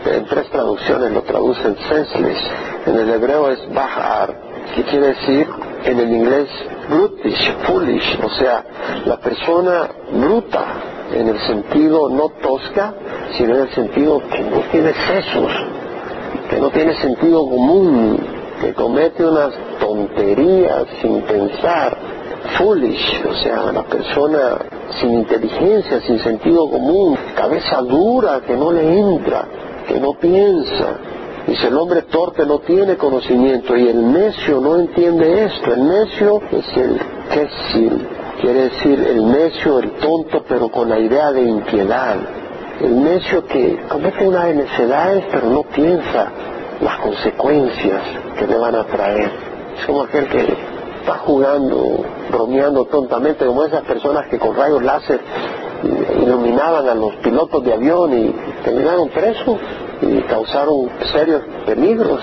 en 0.05 0.25
tres 0.25 0.49
traducciones 0.49 1.11
lo 1.11 1.21
traducen 1.23 1.75
senseless, 1.89 2.39
en 2.85 2.99
el 2.99 3.09
hebreo 3.09 3.49
es 3.49 3.73
bahar, 3.73 4.35
que 4.75 4.83
quiere 4.83 5.07
decir 5.07 5.47
en 5.85 5.99
el 5.99 6.13
inglés 6.13 6.47
brutish, 6.89 7.53
foolish, 7.63 8.19
o 8.23 8.29
sea, 8.29 8.63
la 9.05 9.17
persona 9.17 9.89
bruta, 10.11 10.65
en 11.13 11.27
el 11.27 11.39
sentido 11.39 12.09
no 12.09 12.29
tosca, 12.41 12.93
sino 13.37 13.55
en 13.55 13.61
el 13.61 13.69
sentido 13.71 14.21
que 14.29 14.41
no 14.43 14.59
tiene 14.71 14.93
sesos, 14.93 15.51
que 16.49 16.57
no 16.57 16.69
tiene 16.69 16.95
sentido 16.95 17.47
común, 17.49 18.19
que 18.61 18.73
comete 18.73 19.25
unas 19.25 19.53
tonterías 19.79 20.85
sin 21.01 21.21
pensar, 21.21 21.97
foolish, 22.57 23.23
o 23.29 23.33
sea, 23.35 23.71
la 23.71 23.83
persona 23.83 24.57
sin 24.99 25.13
inteligencia, 25.13 26.01
sin 26.01 26.19
sentido 26.19 26.69
común, 26.69 27.17
cabeza 27.35 27.81
dura 27.81 28.41
que 28.45 28.55
no 28.55 28.71
le 28.71 28.99
entra, 28.99 29.45
que 29.87 29.99
no 29.99 30.13
piensa. 30.13 30.97
Dice, 31.47 31.67
el 31.67 31.77
hombre 31.77 32.03
torpe 32.03 32.45
no 32.45 32.59
tiene 32.59 32.97
conocimiento 32.97 33.75
y 33.75 33.89
el 33.89 34.13
necio 34.13 34.61
no 34.61 34.77
entiende 34.77 35.45
esto. 35.45 35.73
El 35.73 35.87
necio 35.87 36.41
es 36.51 36.77
el 36.77 36.99
kesil, 37.29 38.07
quiere 38.39 38.69
decir 38.69 38.99
el 38.99 39.31
necio, 39.31 39.79
el 39.79 39.91
tonto, 39.93 40.43
pero 40.47 40.69
con 40.69 40.89
la 40.89 40.99
idea 40.99 41.31
de 41.31 41.41
impiedad. 41.41 42.17
El 42.79 43.03
necio 43.03 43.45
que 43.45 43.79
comete 43.89 44.27
unas 44.27 44.55
necedades 44.55 45.23
pero 45.31 45.49
no 45.49 45.63
piensa 45.63 46.31
las 46.79 46.97
consecuencias 46.99 48.01
que 48.37 48.47
le 48.47 48.57
van 48.57 48.75
a 48.75 48.83
traer. 48.85 49.31
Es 49.77 49.85
como 49.85 50.03
aquel 50.03 50.27
que 50.27 50.41
está 50.99 51.17
jugando, 51.25 52.05
bromeando 52.31 52.85
tontamente, 52.85 53.45
como 53.45 53.63
esas 53.65 53.83
personas 53.83 54.27
que 54.27 54.37
con 54.37 54.55
rayos 54.55 54.83
láser 54.83 55.19
iluminaban 56.21 56.87
a 56.87 56.93
los 56.93 57.15
pilotos 57.17 57.63
de 57.63 57.73
avión 57.73 58.13
y 58.13 58.35
terminaron 58.63 59.09
presos 59.09 59.57
y 60.01 60.21
causaron 60.23 60.89
serios 61.11 61.41
peligros, 61.65 62.21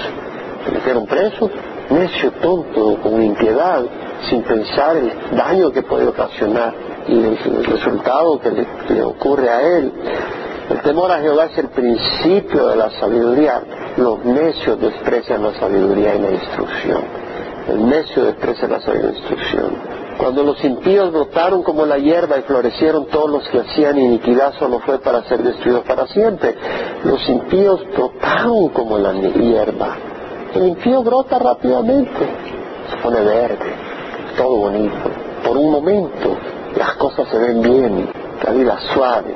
se 0.65 0.73
metieron 0.73 1.07
presos, 1.07 1.51
necio, 1.91 2.33
tonto, 2.33 2.99
con 3.03 3.23
impiedad, 3.23 3.83
sin 4.29 4.43
pensar 4.43 4.97
el 4.97 5.13
daño 5.37 5.71
que 5.71 5.83
puede 5.83 6.07
ocasionar 6.07 6.75
y 7.07 7.15
el, 7.15 7.65
resultado 7.65 8.41
que 8.41 8.51
le, 8.51 9.03
ocurre 9.03 9.49
a 9.49 9.63
él. 9.79 9.93
El 10.71 10.81
temor 10.83 11.11
a 11.11 11.21
Jehová 11.21 11.47
es 11.47 11.59
el 11.59 11.69
principio 11.69 12.69
de 12.69 12.77
la 12.77 12.91
sabiduría. 12.91 13.63
Los 13.97 14.23
necios 14.25 14.79
desprecian 14.81 15.43
la 15.43 15.55
sabiduría 15.55 16.15
y 16.15 16.19
la 16.21 16.31
instrucción. 16.31 17.03
El 17.69 17.89
necio 17.89 18.25
desprecia 18.25 18.69
la 18.69 18.81
sabiduría 18.81 19.11
y 19.11 19.13
la 19.13 19.19
instrucción. 19.19 19.98
Cuando 20.19 20.43
los 20.43 20.63
impíos 20.65 21.13
brotaron 21.13 21.63
como 21.63 21.87
la 21.87 21.97
hierba 21.97 22.39
y 22.39 22.43
florecieron 22.43 23.07
todos 23.07 23.31
los 23.31 23.49
que 23.49 23.61
hacían 23.61 23.97
iniquidad, 23.99 24.53
solo 24.59 24.81
fue 24.81 24.99
para 24.99 25.23
ser 25.25 25.45
destruidos 25.45 25.85
para 25.85 26.09
siempre. 26.09 26.57
Los 27.05 27.27
impíos 27.29 27.81
brotaron 27.97 28.69
como 28.71 28.99
la 28.99 29.13
hierba. 29.13 29.97
El 30.55 30.69
impío 30.69 31.05
brota 31.05 31.39
rápidamente, 31.39 32.27
se 32.91 32.97
pone 32.97 33.21
verde, 33.21 33.75
todo 34.37 34.57
bonito. 34.57 35.11
Por 35.45 35.57
un 35.57 35.71
momento 35.71 36.37
las 36.77 36.95
cosas 36.95 37.29
se 37.29 37.39
ven 37.39 37.63
bien, 37.63 38.09
la 38.45 38.53
vida 38.53 38.79
suave, 38.93 39.35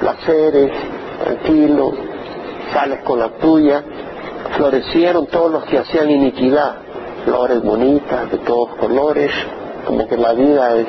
placeres, 0.00 0.72
tranquilo, 1.22 1.92
sales 2.72 3.04
con 3.04 3.20
la 3.20 3.28
tuya. 3.38 3.84
Florecieron 4.56 5.26
todos 5.26 5.50
los 5.50 5.64
que 5.64 5.78
hacían 5.78 6.10
iniquidad, 6.10 6.74
flores 7.24 7.62
bonitas 7.62 8.30
de 8.30 8.38
todos 8.38 8.74
colores, 8.76 9.30
como 9.84 10.08
que 10.08 10.16
la 10.16 10.32
vida 10.32 10.76
es 10.76 10.86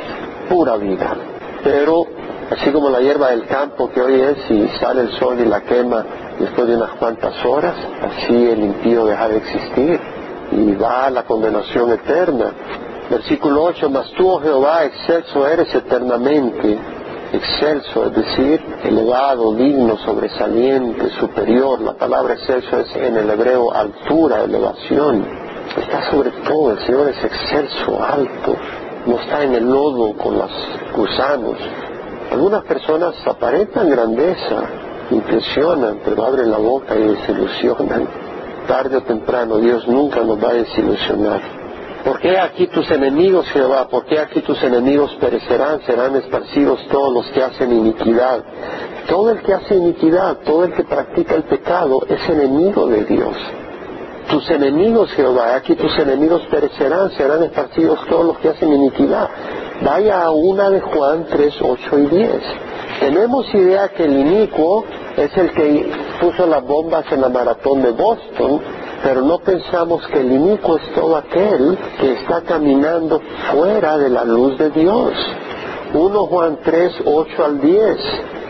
pura 0.49 0.77
vida. 0.77 1.15
Pero 1.63 2.05
así 2.51 2.71
como 2.71 2.89
la 2.89 2.99
hierba 2.99 3.31
del 3.31 3.45
campo 3.45 3.89
que 3.89 4.01
hoy 4.01 4.21
es 4.21 4.51
y 4.51 4.67
sale 4.79 5.01
el 5.01 5.11
sol 5.13 5.39
y 5.39 5.45
la 5.45 5.61
quema 5.61 6.05
después 6.39 6.67
de 6.67 6.75
unas 6.75 6.91
cuantas 6.91 7.33
horas, 7.45 7.75
así 8.01 8.49
el 8.49 8.59
impío 8.59 9.05
deja 9.05 9.27
de 9.29 9.37
existir 9.37 9.99
y 10.51 10.75
va 10.75 11.07
a 11.07 11.09
la 11.09 11.23
condenación 11.23 11.91
eterna. 11.91 12.53
Versículo 13.09 13.63
8, 13.63 13.89
mas 13.89 14.09
tú, 14.11 14.27
oh 14.27 14.41
Jehová, 14.41 14.83
excelso 14.85 15.47
eres 15.47 15.73
eternamente, 15.73 16.77
excelso, 17.33 18.05
es 18.05 18.15
decir, 18.15 18.61
elevado, 18.83 19.53
digno, 19.53 19.97
sobresaliente, 19.97 21.09
superior. 21.19 21.81
La 21.81 21.93
palabra 21.93 22.33
excelso 22.33 22.79
es 22.79 22.95
en 22.95 23.15
el 23.17 23.29
hebreo 23.29 23.71
altura, 23.71 24.43
elevación. 24.43 25.25
Está 25.77 26.09
sobre 26.09 26.31
todo, 26.31 26.71
el 26.71 26.79
Señor 26.85 27.09
es 27.09 27.23
excelso, 27.23 28.03
alto, 28.03 28.55
no 29.05 29.19
está 29.19 29.43
en 29.43 29.55
el 29.55 29.65
lodo 29.65 30.13
con 30.13 30.37
los 30.37 30.51
gusanos. 30.95 31.57
Algunas 32.31 32.63
personas 32.63 33.15
aparentan 33.25 33.89
grandeza, 33.89 34.63
impresionan, 35.11 35.99
pero 36.03 36.25
abren 36.25 36.49
la 36.49 36.57
boca 36.57 36.95
y 36.95 37.03
desilusionan. 37.03 38.07
Tarde 38.67 38.97
o 38.97 39.01
temprano 39.03 39.57
Dios 39.57 39.87
nunca 39.87 40.21
nos 40.21 40.43
va 40.43 40.49
a 40.49 40.53
desilusionar. 40.53 41.41
¿Por 42.03 42.19
qué 42.19 42.37
aquí 42.37 42.67
tus 42.67 42.89
enemigos, 42.91 43.47
Jehová? 43.47 43.87
¿Por 43.87 44.05
qué 44.05 44.19
aquí 44.19 44.41
tus 44.41 44.61
enemigos 44.63 45.15
perecerán? 45.19 45.81
Serán 45.81 46.15
esparcidos 46.15 46.79
todos 46.89 47.11
los 47.11 47.25
que 47.31 47.43
hacen 47.43 47.71
iniquidad. 47.71 48.43
Todo 49.07 49.31
el 49.31 49.41
que 49.41 49.53
hace 49.53 49.75
iniquidad, 49.75 50.37
todo 50.45 50.65
el 50.65 50.73
que 50.73 50.83
practica 50.83 51.35
el 51.35 51.43
pecado, 51.43 52.01
es 52.07 52.29
enemigo 52.29 52.87
de 52.87 53.05
Dios 53.05 53.35
tus 54.29 54.49
enemigos, 54.49 55.11
Jehová, 55.11 55.55
aquí 55.55 55.75
tus 55.75 55.97
enemigos 55.97 56.41
perecerán, 56.49 57.11
serán 57.11 57.43
esparcidos 57.43 57.99
todos 58.07 58.25
los 58.25 58.37
que 58.39 58.49
hacen 58.49 58.73
iniquidad. 58.73 59.29
Vaya 59.83 60.23
a 60.23 60.31
una 60.31 60.69
de 60.69 60.81
Juan 60.81 61.25
3, 61.29 61.55
8 61.61 61.99
y 61.99 62.07
10. 62.07 62.31
Tenemos 62.99 63.53
idea 63.53 63.89
que 63.89 64.05
el 64.05 64.17
inicuo 64.17 64.85
es 65.17 65.37
el 65.37 65.51
que 65.51 65.91
puso 66.19 66.47
las 66.47 66.63
bombas 66.63 67.05
en 67.11 67.21
la 67.21 67.29
maratón 67.29 67.81
de 67.81 67.91
Boston, 67.91 68.61
pero 69.03 69.21
no 69.21 69.39
pensamos 69.39 70.05
que 70.07 70.21
el 70.21 70.31
inicuo 70.31 70.77
es 70.77 70.93
todo 70.93 71.17
aquel 71.17 71.77
que 71.99 72.13
está 72.13 72.41
caminando 72.41 73.21
fuera 73.51 73.97
de 73.97 74.09
la 74.09 74.23
luz 74.23 74.57
de 74.57 74.69
Dios. 74.71 75.13
1 75.93 76.25
Juan 76.25 76.59
3, 76.63 76.93
8 77.05 77.45
al 77.45 77.61
10. 77.61 77.97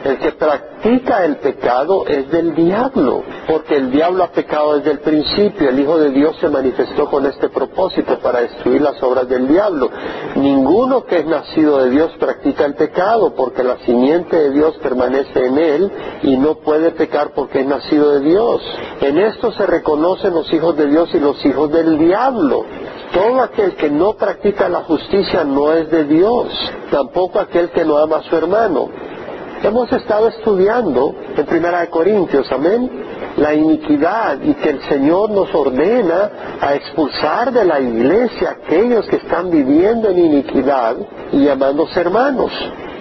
El 0.06 0.20
que 0.20 0.34
practica 0.34 1.26
el 1.26 1.38
pecado 1.38 2.06
es 2.06 2.30
del 2.30 2.54
diablo, 2.54 3.24
porque 3.48 3.76
el 3.76 3.90
diablo 3.90 4.24
ha 4.24 4.28
pecado 4.28 4.78
desde 4.78 4.92
el 4.92 5.00
principio. 5.00 5.68
El 5.68 5.80
Hijo 5.80 5.98
de 5.98 6.12
Dios 6.12 6.38
se 6.40 6.48
manifestó 6.48 7.10
con 7.10 7.26
este 7.26 7.50
propósito 7.50 8.20
para 8.20 8.42
destruir 8.42 8.84
las 8.84 9.02
obras 9.02 9.28
del 9.28 9.48
diablo. 9.48 9.90
Ninguno 10.36 11.06
que 11.06 11.22
es 11.22 11.26
nacido 11.26 11.84
de 11.84 11.90
Dios 11.90 12.12
practica 12.20 12.66
el 12.66 12.76
pecado, 12.76 13.34
porque 13.34 13.64
la 13.64 13.80
simiente 13.80 14.38
de 14.38 14.52
Dios 14.52 14.78
permanece 14.78 15.44
en 15.44 15.58
él 15.58 15.92
y 16.22 16.38
no 16.38 16.60
puede 16.60 16.92
pecar 16.92 17.32
porque 17.34 17.62
es 17.62 17.66
nacido 17.66 18.12
de 18.12 18.20
Dios. 18.20 18.62
En 19.02 19.18
esto 19.18 19.54
se 19.54 19.66
reconocen 19.66 20.36
los 20.36 20.54
hijos 20.54 20.78
de 20.78 20.86
Dios 20.86 21.10
y 21.16 21.20
los 21.20 21.44
hijos 21.44 21.72
del 21.72 21.98
diablo. 21.98 22.64
Todo 23.12 23.42
aquel 23.42 23.76
que 23.76 23.90
no 23.90 24.14
practica 24.14 24.70
la 24.70 24.84
justicia 24.84 25.44
no 25.44 25.74
es 25.74 25.90
de 25.90 26.04
Dios, 26.04 26.48
tampoco 26.92 27.40
aquel 27.40 27.72
que 27.72 27.84
no 27.84 27.98
ama 27.98 28.18
a 28.18 28.24
su 28.24 28.36
hermano. 28.36 28.90
Hemos 29.66 29.92
estado 29.92 30.28
estudiando 30.28 31.16
en 31.36 31.44
Primera 31.48 31.80
de 31.80 31.90
Corintios, 31.90 32.52
amén, 32.52 32.88
la 33.38 33.56
iniquidad 33.56 34.40
y 34.44 34.54
que 34.54 34.70
el 34.70 34.82
Señor 34.84 35.32
nos 35.32 35.52
ordena 35.56 36.30
a 36.62 36.76
expulsar 36.76 37.52
de 37.52 37.66
la 37.66 37.80
iglesia 37.80 38.60
aquellos 38.62 39.08
que 39.08 39.16
están 39.16 39.50
viviendo 39.50 40.12
en 40.12 40.20
iniquidad 40.20 40.98
y 41.32 41.46
llamándose 41.46 42.00
hermanos 42.00 42.52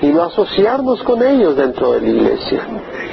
y 0.00 0.06
no 0.06 0.22
asociarnos 0.22 1.02
con 1.02 1.22
ellos 1.22 1.54
dentro 1.54 1.92
de 1.92 2.00
la 2.00 2.08
iglesia. 2.08 2.66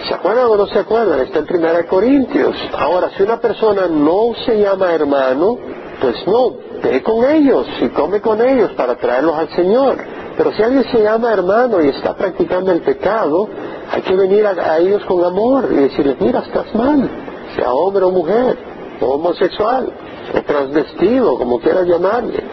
¿Se 0.07 0.13
acuerdan 0.13 0.45
o 0.45 0.55
no 0.55 0.67
se 0.67 0.79
acuerdan? 0.79 1.19
Está 1.19 1.39
en 1.39 1.45
Primera 1.45 1.73
de 1.73 1.87
Corintios. 1.87 2.55
Ahora, 2.79 3.09
si 3.17 3.23
una 3.23 3.41
persona 3.41 3.85
no 3.89 4.31
se 4.45 4.61
llama 4.61 4.93
hermano, 4.93 5.57
pues 5.99 6.25
no, 6.25 6.53
ve 6.81 7.03
con 7.03 7.29
ellos 7.29 7.67
y 7.81 7.89
come 7.89 8.21
con 8.21 8.41
ellos 8.41 8.71
para 8.77 8.95
traerlos 8.95 9.35
al 9.35 9.49
Señor. 9.49 10.20
Pero 10.37 10.53
si 10.53 10.63
alguien 10.63 10.85
se 10.91 11.03
llama 11.03 11.33
hermano 11.33 11.81
y 11.81 11.89
está 11.89 12.13
practicando 12.15 12.71
el 12.71 12.81
pecado, 12.81 13.49
hay 13.91 14.01
que 14.01 14.15
venir 14.15 14.45
a, 14.45 14.77
ellos 14.79 15.03
con 15.05 15.23
amor 15.23 15.67
y 15.71 15.75
decirles, 15.75 16.15
mira, 16.19 16.39
estás 16.39 16.73
mal, 16.73 17.09
sea 17.55 17.73
hombre 17.73 18.05
o 18.05 18.11
mujer, 18.11 18.57
o 19.01 19.05
homosexual, 19.15 19.91
o 20.33 20.41
transvestido, 20.43 21.37
como 21.37 21.59
quieras 21.59 21.85
llamarle. 21.85 22.43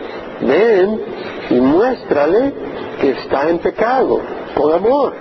Ven 0.41 1.01
y 1.51 1.61
muéstrale 1.61 2.53
que 3.01 3.11
está 3.11 3.49
en 3.49 3.59
pecado, 3.59 4.21
con 4.57 4.73
amor. 4.73 5.15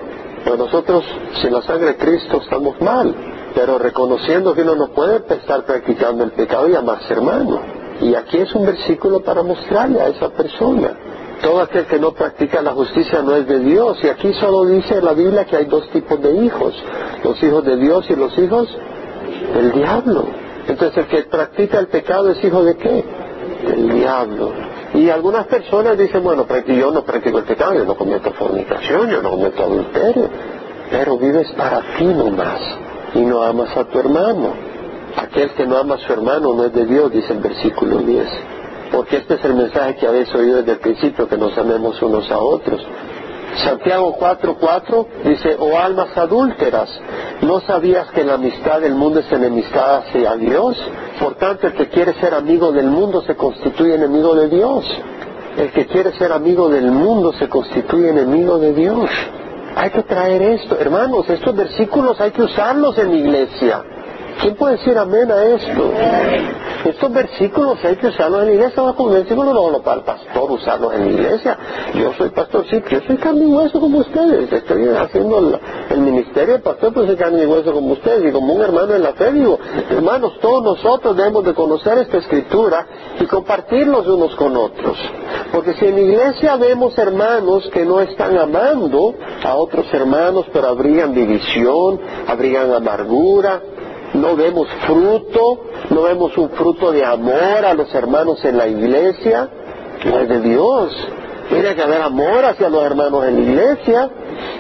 Pero 0.44 0.58
nosotros, 0.58 1.04
sin 1.42 1.54
la 1.54 1.62
sangre 1.62 1.90
de 1.90 1.98
Cristo, 1.98 2.40
estamos 2.42 2.80
mal. 2.82 3.14
Pero 3.54 3.78
reconociendo 3.78 4.54
que 4.54 4.62
uno 4.62 4.76
no 4.76 4.88
puede 4.90 5.18
estar 5.36 5.64
practicando 5.66 6.24
el 6.24 6.32
pecado 6.32 6.68
y 6.68 6.72
llamarse 6.72 7.14
hermano. 7.14 7.60
Y 8.02 8.14
aquí 8.16 8.38
es 8.38 8.54
un 8.54 8.66
versículo 8.66 9.22
para 9.22 9.42
mostrarle 9.44 10.00
a 10.00 10.08
esa 10.10 10.30
persona 10.30 10.94
Todo 11.42 11.62
aquel 11.62 11.86
que 11.86 12.00
no 12.00 12.14
practica 12.14 12.62
la 12.62 12.72
justicia 12.72 13.22
no 13.22 13.36
es 13.36 13.48
de 13.48 13.60
Dios. 13.60 14.00
Y 14.04 14.08
aquí 14.08 14.34
solo 14.34 14.66
dice 14.66 15.02
la 15.02 15.14
Biblia 15.14 15.46
que 15.46 15.58
hay 15.58 15.66
dos 15.66 15.90
tipos 15.90 16.22
de 16.22 16.36
hijos. 16.36 16.74
Los 17.24 17.42
hijos 17.44 17.64
de 17.64 17.78
Dios 17.78 18.10
y 18.10 18.16
los 18.16 18.38
hijos 18.38 18.68
del 19.54 19.72
diablo. 19.72 20.26
Entonces 20.68 20.98
el 20.98 21.06
que 21.08 21.24
practica 21.24 21.80
el 21.80 21.88
pecado 21.88 22.32
es 22.32 22.44
hijo 22.44 22.64
de 22.64 22.76
qué? 22.76 23.06
Del 23.68 23.90
diablo. 23.90 24.52
Y 24.96 25.10
algunas 25.10 25.46
personas 25.48 25.98
dicen, 25.98 26.24
bueno, 26.24 26.46
yo 26.68 26.92
no 26.92 27.04
practico 27.04 27.38
el 27.40 27.46
pecado, 27.46 27.76
yo 27.76 27.86
no 27.86 27.96
cometo 27.96 28.32
fornicación, 28.32 29.10
yo 29.10 29.22
no 29.22 29.32
cometo 29.32 29.64
adulterio. 29.64 30.30
Pero 30.90 31.18
vives 31.18 31.52
para 31.52 31.82
ti 31.98 32.06
nomás 32.06 32.62
y 33.14 33.22
no 33.22 33.44
amas 33.44 33.76
a 33.78 33.84
tu 33.86 34.00
hermano. 34.00 34.54
Aquel 35.16 35.52
que 35.52 35.66
no 35.66 35.78
ama 35.78 35.96
a 35.96 35.98
su 36.00 36.12
hermano 36.12 36.54
no 36.54 36.66
es 36.66 36.74
de 36.74 36.86
Dios, 36.86 37.12
dice 37.12 37.34
el 37.34 37.40
versículo 37.40 37.98
10 37.98 38.57
porque 38.92 39.18
este 39.18 39.36
es 39.36 39.46
el 39.46 39.56
mensaje 39.56 39.96
que 39.96 40.08
habéis 40.08 40.34
oído 40.34 40.58
desde 40.58 40.74
el 40.74 40.80
principio, 40.80 41.28
que 41.28 41.38
nos 41.38 41.58
amemos 41.58 42.02
unos 42.02 42.30
a 42.32 42.40
otros. 42.40 42.82
Santiago 43.64 44.16
4:4 44.20 45.08
dice, 45.24 45.56
oh 45.60 45.78
almas 45.78 46.16
adúlteras, 46.16 46.90
¿no 47.42 47.60
sabías 47.62 48.10
que 48.12 48.24
la 48.24 48.36
amistad 48.36 48.82
del 48.82 48.94
mundo 48.94 49.20
es 49.20 49.32
enemistad 49.32 49.98
hacia 49.98 50.36
Dios? 50.36 50.78
Por 51.20 51.36
tanto, 51.36 51.68
el 51.68 51.74
que 51.74 51.90
quiere 51.90 52.14
ser 52.16 52.34
amigo 52.34 52.72
del 52.72 52.88
mundo 52.88 53.22
se 53.24 53.36
constituye 53.36 53.96
enemigo 53.96 54.36
de 54.36 54.50
Dios. 54.50 54.86
El 55.58 55.72
que 55.72 55.88
quiere 55.88 56.12
ser 56.18 56.32
amigo 56.32 56.70
del 56.70 56.92
mundo 56.92 57.34
se 57.34 57.50
constituye 57.50 58.10
enemigo 58.10 58.60
de 58.60 58.74
Dios. 58.74 59.10
Hay 59.76 59.90
que 59.90 60.04
traer 60.04 60.42
esto, 60.42 60.78
hermanos, 60.80 61.28
estos 61.30 61.56
versículos 61.56 62.20
hay 62.22 62.32
que 62.32 62.44
usarlos 62.44 62.98
en 62.98 63.10
la 63.10 63.16
iglesia. 63.16 63.84
¿Quién 64.42 64.56
puede 64.56 64.78
decir 64.78 64.98
amén 64.98 65.32
a 65.32 65.44
esto? 65.46 65.92
Estos 66.86 67.12
versículos 67.12 67.84
hay 67.84 67.96
que 67.96 68.08
usarlos 68.08 68.42
en 68.42 68.48
la 68.48 68.54
iglesia. 68.54 68.84
Va 68.84 68.94
con 68.94 69.12
versículo 69.12 69.54
no 69.54 69.82
para 69.82 69.98
el 69.98 70.04
pastor 70.04 70.52
usarlos 70.52 70.94
en 70.94 71.06
la 71.06 71.12
iglesia. 71.12 71.58
Yo 71.96 72.14
soy 72.14 72.30
pastor, 72.30 72.66
sí, 72.70 72.82
yo 72.90 73.00
soy 73.08 73.18
carne 73.18 73.46
y 73.46 73.54
hueso 73.54 73.80
como 73.80 74.00
ustedes. 74.00 74.52
Estoy 74.52 74.88
haciendo 74.90 75.60
el, 75.90 76.00
ministerio 76.00 76.54
del 76.54 76.62
pastor, 76.62 76.94
pues 76.94 77.08
soy 77.08 77.16
carne 77.16 77.44
y 77.44 77.46
hueso 77.46 77.74
como 77.74 77.94
ustedes. 77.94 78.30
Y 78.30 78.32
como 78.32 78.54
un 78.54 78.62
hermano 78.62 78.94
en 78.94 79.04
la 79.04 79.14
fe, 79.14 79.32
digo, 79.34 79.60
hermanos, 79.90 80.40
todos 80.40 80.64
nosotros 80.64 81.18
debemos 81.18 81.44
de 81.44 81.54
conocer 81.54 81.98
esta 81.98 82.18
escritura 82.18 82.88
y 83.20 83.26
compartirlos 83.26 84.08
unos 84.08 84.36
con 84.36 84.56
otros. 84.56 84.98
Porque 85.52 85.74
si 85.74 85.86
en 85.86 85.96
la 85.96 86.02
iglesia 86.02 86.56
vemos 86.58 86.98
hermanos 86.98 87.70
que 87.74 87.86
no 87.86 88.00
están 88.00 88.38
amando 88.38 89.16
a 89.44 89.56
otros 89.56 89.92
hermanos, 89.92 90.46
pero 90.54 90.68
habrían 90.68 91.14
división, 91.14 92.00
habrían 92.28 92.72
amargura, 92.72 93.62
no 94.14 94.36
vemos 94.36 94.68
fruto, 94.86 95.60
no 95.90 96.04
vemos 96.04 96.38
un 96.38 96.50
fruto 96.52 96.92
de 96.92 97.06
amor 97.06 97.66
a 97.66 97.74
los 97.74 97.94
hermanos 97.94 98.44
en 98.46 98.58
la 98.58 98.68
iglesia, 98.68 99.50
no 100.06 100.20
es 100.20 100.30
de 100.30 100.42
Dios. 100.42 101.10
Tiene 101.50 101.76
que 101.76 101.82
haber 101.82 102.02
amor 102.02 102.46
hacia 102.46 102.70
los 102.70 102.84
hermanos 102.84 103.26
en 103.26 103.36
la 103.36 103.42
iglesia, 103.42 104.10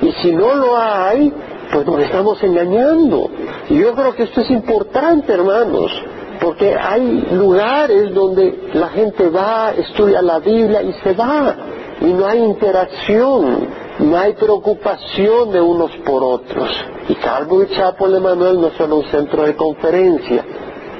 y 0.01 0.11
si 0.21 0.31
no 0.31 0.55
lo 0.55 0.77
hay, 0.77 1.33
pues 1.71 1.85
nos 1.85 1.99
estamos 2.01 2.41
engañando. 2.43 3.29
Y 3.69 3.79
yo 3.79 3.93
creo 3.93 4.15
que 4.15 4.23
esto 4.23 4.41
es 4.41 4.49
importante, 4.49 5.33
hermanos, 5.33 5.91
porque 6.39 6.75
hay 6.75 7.27
lugares 7.31 8.13
donde 8.13 8.69
la 8.73 8.89
gente 8.89 9.29
va, 9.29 9.71
estudia 9.71 10.21
la 10.21 10.39
Biblia 10.39 10.81
y 10.81 10.93
se 11.03 11.13
va, 11.13 11.55
y 12.01 12.13
no 12.13 12.25
hay 12.25 12.39
interacción 12.39 13.67
no 13.99 14.15
hay 14.17 14.33
preocupación 14.33 15.51
de 15.51 15.59
unos 15.59 15.91
por 16.05 16.23
otros. 16.23 16.69
Y 17.09 17.15
Calvo 17.15 17.63
y 17.63 17.67
Chapo 17.67 18.09
de 18.09 18.19
Manuel 18.19 18.61
no 18.61 18.69
son 18.71 18.93
un 18.93 19.03
centro 19.05 19.43
de 19.43 19.55
conferencia. 19.55 20.45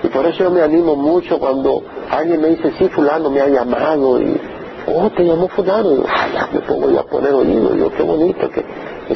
Y 0.03 0.07
por 0.07 0.25
eso 0.25 0.45
yo 0.45 0.51
me 0.51 0.61
animo 0.61 0.95
mucho 0.95 1.39
cuando 1.39 1.83
alguien 2.09 2.41
me 2.41 2.49
dice, 2.49 2.71
sí, 2.77 2.87
fulano 2.89 3.29
me 3.29 3.41
ha 3.41 3.47
llamado 3.47 4.19
y, 4.21 4.39
oh, 4.87 5.09
te 5.11 5.23
llamó 5.23 5.47
fulano. 5.49 5.93
Y 5.93 5.99
ay, 6.07 6.31
ya 6.33 6.49
me 6.51 6.59
pongo 6.61 6.89
yo 6.89 6.99
a 6.99 7.03
poner 7.03 7.33
oído. 7.33 7.75
Y 7.75 7.79
yo, 7.79 7.91
qué 7.91 8.03
bonito 8.03 8.49
que 8.49 8.65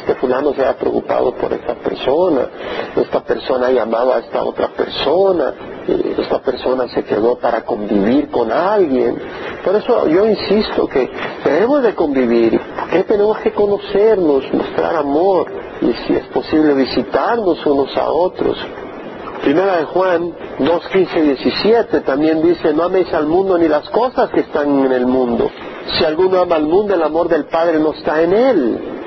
este 0.02 0.16
fulano 0.16 0.54
se 0.54 0.62
haya 0.62 0.78
preocupado 0.78 1.32
por 1.36 1.54
esta 1.54 1.76
persona. 1.76 2.48
Esta 2.96 3.22
persona 3.22 3.68
ha 3.68 3.72
llamado 3.72 4.14
a 4.14 4.20
esta 4.20 4.44
otra 4.44 4.70
persona. 4.70 5.54
esta 6.18 6.40
persona 6.40 6.88
se 6.88 7.04
quedó 7.04 7.38
para 7.38 7.64
convivir 7.64 8.30
con 8.30 8.52
alguien. 8.52 9.16
Por 9.64 9.76
eso 9.76 10.08
yo 10.08 10.28
insisto 10.28 10.88
que 10.88 11.10
debemos 11.44 11.84
de 11.84 11.94
convivir, 11.94 12.60
porque 12.80 13.04
tenemos 13.04 13.38
que 13.40 13.52
conocernos, 13.52 14.44
mostrar 14.54 14.96
amor 14.96 15.48
y 15.82 15.94
si 15.94 16.14
es 16.14 16.26
posible 16.28 16.74
visitarnos 16.74 17.64
unos 17.66 17.96
a 17.96 18.10
otros. 18.10 18.58
Primera 19.44 19.78
de 19.78 19.86
Juan 19.86 20.34
2, 20.60 20.88
15, 20.88 21.22
17 21.22 22.02
también 22.02 22.44
dice, 22.44 22.74
no 22.74 22.84
améis 22.84 23.12
al 23.14 23.28
mundo 23.28 23.58
ni 23.58 23.68
las 23.68 23.90
cosas 23.90 24.30
que 24.32 24.42
están 24.42 24.86
en 24.86 24.92
el 24.92 25.06
mundo. 25.06 25.50
Si 25.98 26.06
alguno 26.06 26.40
ama 26.40 26.56
al 26.56 26.66
mundo, 26.66 26.94
el 26.94 27.02
amor 27.02 27.28
del 27.28 27.46
Padre 27.46 27.80
no 27.80 27.92
está 27.94 28.22
en 28.22 28.34
él. 28.34 29.01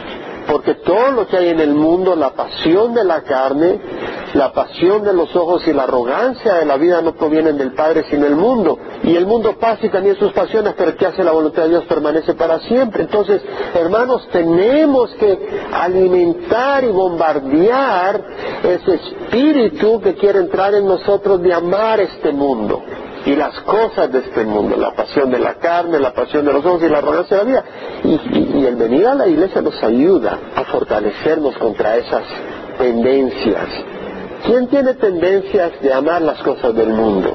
Porque 0.46 0.74
todo 0.74 1.10
lo 1.12 1.26
que 1.26 1.36
hay 1.36 1.48
en 1.48 1.60
el 1.60 1.74
mundo, 1.74 2.14
la 2.14 2.30
pasión 2.30 2.94
de 2.94 3.04
la 3.04 3.22
carne, 3.22 3.80
la 4.34 4.52
pasión 4.52 5.02
de 5.02 5.12
los 5.12 5.34
ojos 5.36 5.66
y 5.66 5.72
la 5.72 5.84
arrogancia 5.84 6.54
de 6.54 6.64
la 6.64 6.76
vida 6.76 7.00
no 7.00 7.14
provienen 7.14 7.56
del 7.56 7.72
Padre 7.72 8.04
sino 8.10 8.24
del 8.24 8.36
mundo. 8.36 8.78
Y 9.02 9.16
el 9.16 9.26
mundo 9.26 9.56
pasa 9.58 9.86
y 9.86 9.90
también 9.90 10.16
sus 10.16 10.32
pasiones, 10.32 10.74
pero 10.76 10.96
que 10.96 11.06
hace 11.06 11.24
la 11.24 11.32
voluntad 11.32 11.62
de 11.64 11.70
Dios 11.70 11.84
permanece 11.84 12.34
para 12.34 12.60
siempre. 12.60 13.04
Entonces, 13.04 13.42
hermanos, 13.74 14.28
tenemos 14.32 15.14
que 15.14 15.38
alimentar 15.72 16.84
y 16.84 16.88
bombardear 16.88 18.24
ese 18.62 18.94
espíritu 18.94 20.00
que 20.00 20.14
quiere 20.14 20.40
entrar 20.40 20.74
en 20.74 20.86
nosotros 20.86 21.40
de 21.42 21.52
amar 21.52 22.00
este 22.00 22.32
mundo 22.32 22.82
y 23.26 23.34
las 23.36 23.58
cosas 23.60 24.12
de 24.12 24.18
este 24.18 24.44
mundo, 24.44 24.76
la 24.76 24.92
pasión 24.92 25.30
de 25.30 25.38
la 25.38 25.54
carne, 25.54 25.98
la 25.98 26.12
pasión 26.12 26.44
de 26.44 26.52
los 26.52 26.64
ojos 26.64 26.82
y 26.82 26.88
la 26.88 26.98
arrogancia 26.98 27.38
de 27.38 27.44
la 27.44 27.50
vida. 27.50 27.64
Y, 28.04 28.64
el 28.66 28.76
venir 28.76 29.06
a 29.06 29.14
la 29.14 29.26
iglesia 29.26 29.62
nos 29.62 29.82
ayuda 29.82 30.38
a 30.54 30.64
fortalecernos 30.64 31.56
contra 31.56 31.96
esas 31.96 32.22
tendencias. 32.78 33.68
¿Quién 34.44 34.68
tiene 34.68 34.94
tendencias 34.94 35.80
de 35.80 35.92
amar 35.92 36.22
las 36.22 36.42
cosas 36.42 36.74
del 36.74 36.88
mundo? 36.88 37.34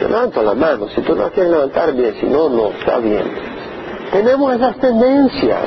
Yo 0.00 0.08
levanto 0.08 0.42
la 0.42 0.54
mano, 0.54 0.88
si 0.88 1.00
tú 1.02 1.14
no 1.14 1.30
quieres 1.30 1.52
levantar 1.52 1.92
bien, 1.92 2.14
si 2.20 2.26
no, 2.26 2.48
no, 2.48 2.68
está 2.70 2.98
bien. 2.98 3.22
Tenemos 4.10 4.54
esas 4.54 4.76
tendencias, 4.78 5.66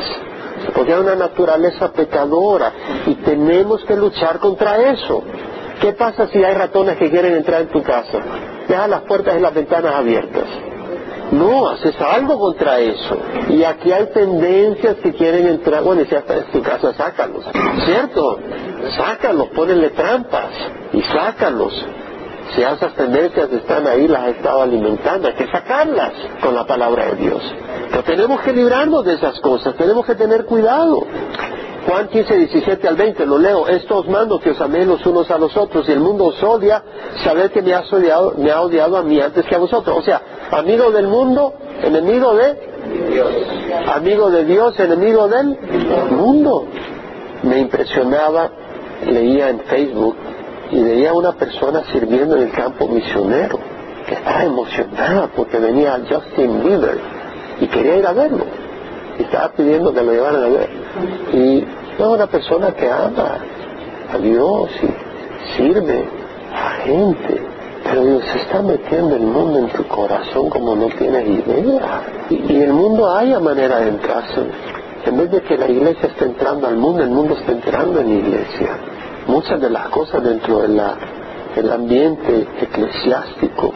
porque 0.76 0.94
hay 0.94 1.00
una 1.00 1.16
naturaleza 1.16 1.92
pecadora 1.92 2.72
y 3.06 3.16
tenemos 3.16 3.84
que 3.86 3.96
luchar 3.96 4.40
contra 4.40 4.92
eso. 4.92 5.24
¿Qué 5.80 5.94
pasa 5.94 6.28
si 6.28 6.44
hay 6.44 6.54
ratones 6.54 6.98
que 6.98 7.10
quieren 7.10 7.36
entrar 7.36 7.62
en 7.62 7.70
tu 7.70 7.82
casa? 7.84 8.20
Deja 8.68 8.88
las 8.88 9.02
puertas 9.02 9.36
y 9.38 9.40
las 9.40 9.54
ventanas 9.54 9.96
abiertas. 9.96 10.46
No, 11.32 11.70
haces 11.70 12.00
algo 12.00 12.38
contra 12.38 12.80
eso. 12.80 13.18
Y 13.50 13.64
aquí 13.64 13.92
hay 13.92 14.06
tendencias 14.08 14.98
que 14.98 15.14
quieren 15.14 15.48
entrar, 15.48 15.84
bueno, 15.84 16.04
si 16.08 16.16
hasta 16.16 16.36
en 16.36 16.52
tu 16.52 16.62
casa, 16.62 16.94
sácalos. 16.94 17.44
¿Cierto? 17.86 18.40
Sácalos, 18.96 19.48
ponenle 19.56 19.90
trampas 19.92 20.52
y 20.94 21.02
sácalos. 21.02 21.74
Si 22.54 22.62
esas 22.62 22.94
tendencias 22.94 23.52
están 23.52 23.88
ahí, 23.88 24.08
las 24.08 24.24
has 24.24 24.36
estado 24.36 24.62
alimentando, 24.62 25.28
hay 25.28 25.34
que 25.34 25.48
sacarlas 25.48 26.12
con 26.42 26.54
la 26.54 26.68
palabra 26.68 27.06
de 27.08 27.16
Dios. 27.16 27.42
Pero 27.90 28.04
tenemos 28.04 28.42
que 28.42 28.54
librarnos 28.54 29.04
de 29.06 29.14
esas 29.14 29.40
cosas, 29.40 29.76
tenemos 29.76 30.06
que 30.06 30.14
tener 30.14 30.46
cuidado. 30.46 31.08
Juan 31.88 32.08
15, 32.08 32.38
17 32.38 32.88
al 32.88 32.96
20, 32.96 33.26
lo 33.26 33.38
leo, 33.38 33.68
esto 33.68 33.98
os 33.98 34.08
mando 34.08 34.40
que 34.40 34.52
os 34.52 34.62
améis 34.62 34.88
los 34.88 35.06
unos 35.06 35.30
a 35.30 35.38
los 35.38 35.56
otros, 35.58 35.88
y 35.90 35.92
el 35.92 36.00
mundo 36.00 36.26
os 36.26 36.42
odia, 36.42 36.82
sabed 37.24 37.52
que 37.52 37.62
me, 37.62 37.76
odiado, 37.76 38.36
me 38.38 38.52
ha 38.52 38.62
odiado 38.62 38.96
a 38.96 39.04
mí 39.04 39.20
antes 39.20 39.46
que 39.46 39.56
a 39.56 39.58
vosotros. 39.58 39.98
O 39.98 40.02
sea, 40.02 40.22
amigo 40.52 40.92
del 40.92 41.08
mundo, 41.08 41.54
enemigo 41.82 42.36
de 42.36 42.58
Dios. 43.10 43.32
Amigo 43.94 44.30
de 44.30 44.46
Dios, 44.46 44.80
enemigo 44.80 45.28
del 45.28 45.58
mundo. 46.12 46.68
Me 47.44 47.60
impresionaba, 47.60 48.50
leía 49.06 49.50
en 49.50 49.60
Facebook, 49.62 50.16
y 50.72 50.82
veía 50.82 51.10
a 51.10 51.14
una 51.14 51.34
persona 51.34 51.84
sirviendo 51.92 52.38
en 52.38 52.44
el 52.44 52.52
campo 52.52 52.88
misionero, 52.88 53.60
que 54.08 54.14
estaba 54.14 54.46
emocionada 54.46 55.30
porque 55.36 55.60
venía 55.60 56.00
Justin 56.10 56.64
Bieber, 56.64 56.98
y 57.60 57.68
quería 57.68 57.98
ir 57.98 58.08
a 58.08 58.14
verlo 58.14 58.63
y 59.20 59.24
estaba 59.24 59.50
pidiendo 59.50 59.94
que 59.94 60.02
lo 60.02 60.12
llevaran 60.12 60.44
a 60.44 60.48
ver. 60.48 60.70
Y 61.34 61.60
es 61.60 62.00
una 62.00 62.28
persona 62.28 62.72
que 62.72 62.90
ama 62.90 63.38
a 64.14 64.18
Dios 64.18 64.70
y 64.82 65.58
sirve 65.58 66.08
a 66.54 66.70
gente. 66.84 67.42
Pero 67.84 68.02
Dios 68.06 68.24
está 68.36 68.62
metiendo 68.62 69.16
el 69.16 69.24
mundo 69.24 69.60
en 69.60 69.70
tu 69.70 69.86
corazón 69.88 70.50
como 70.50 70.76
no 70.76 70.88
tienes 70.88 71.28
idea. 71.28 72.02
Y, 72.30 72.62
el 72.62 72.74
mundo 72.74 73.14
haya 73.14 73.40
manera 73.40 73.80
de 73.80 73.90
entrarse. 73.90 74.42
En 75.06 75.18
vez 75.18 75.32
de 75.32 75.42
que 75.42 75.58
la 75.58 75.68
iglesia 75.68 76.08
esté 76.08 76.26
entrando 76.26 76.68
al 76.68 76.78
mundo, 76.78 77.04
el 77.04 77.10
mundo 77.10 77.36
está 77.36 77.52
entrando 77.52 78.00
en 78.00 78.08
la 78.08 78.28
iglesia. 78.28 78.70
Muchas 79.28 79.60
de 79.60 79.70
las 79.70 79.90
cosas 79.90 80.24
dentro 80.24 80.62
del 80.62 81.72
ambiente 81.72 82.48
eclesiástico 82.62 83.74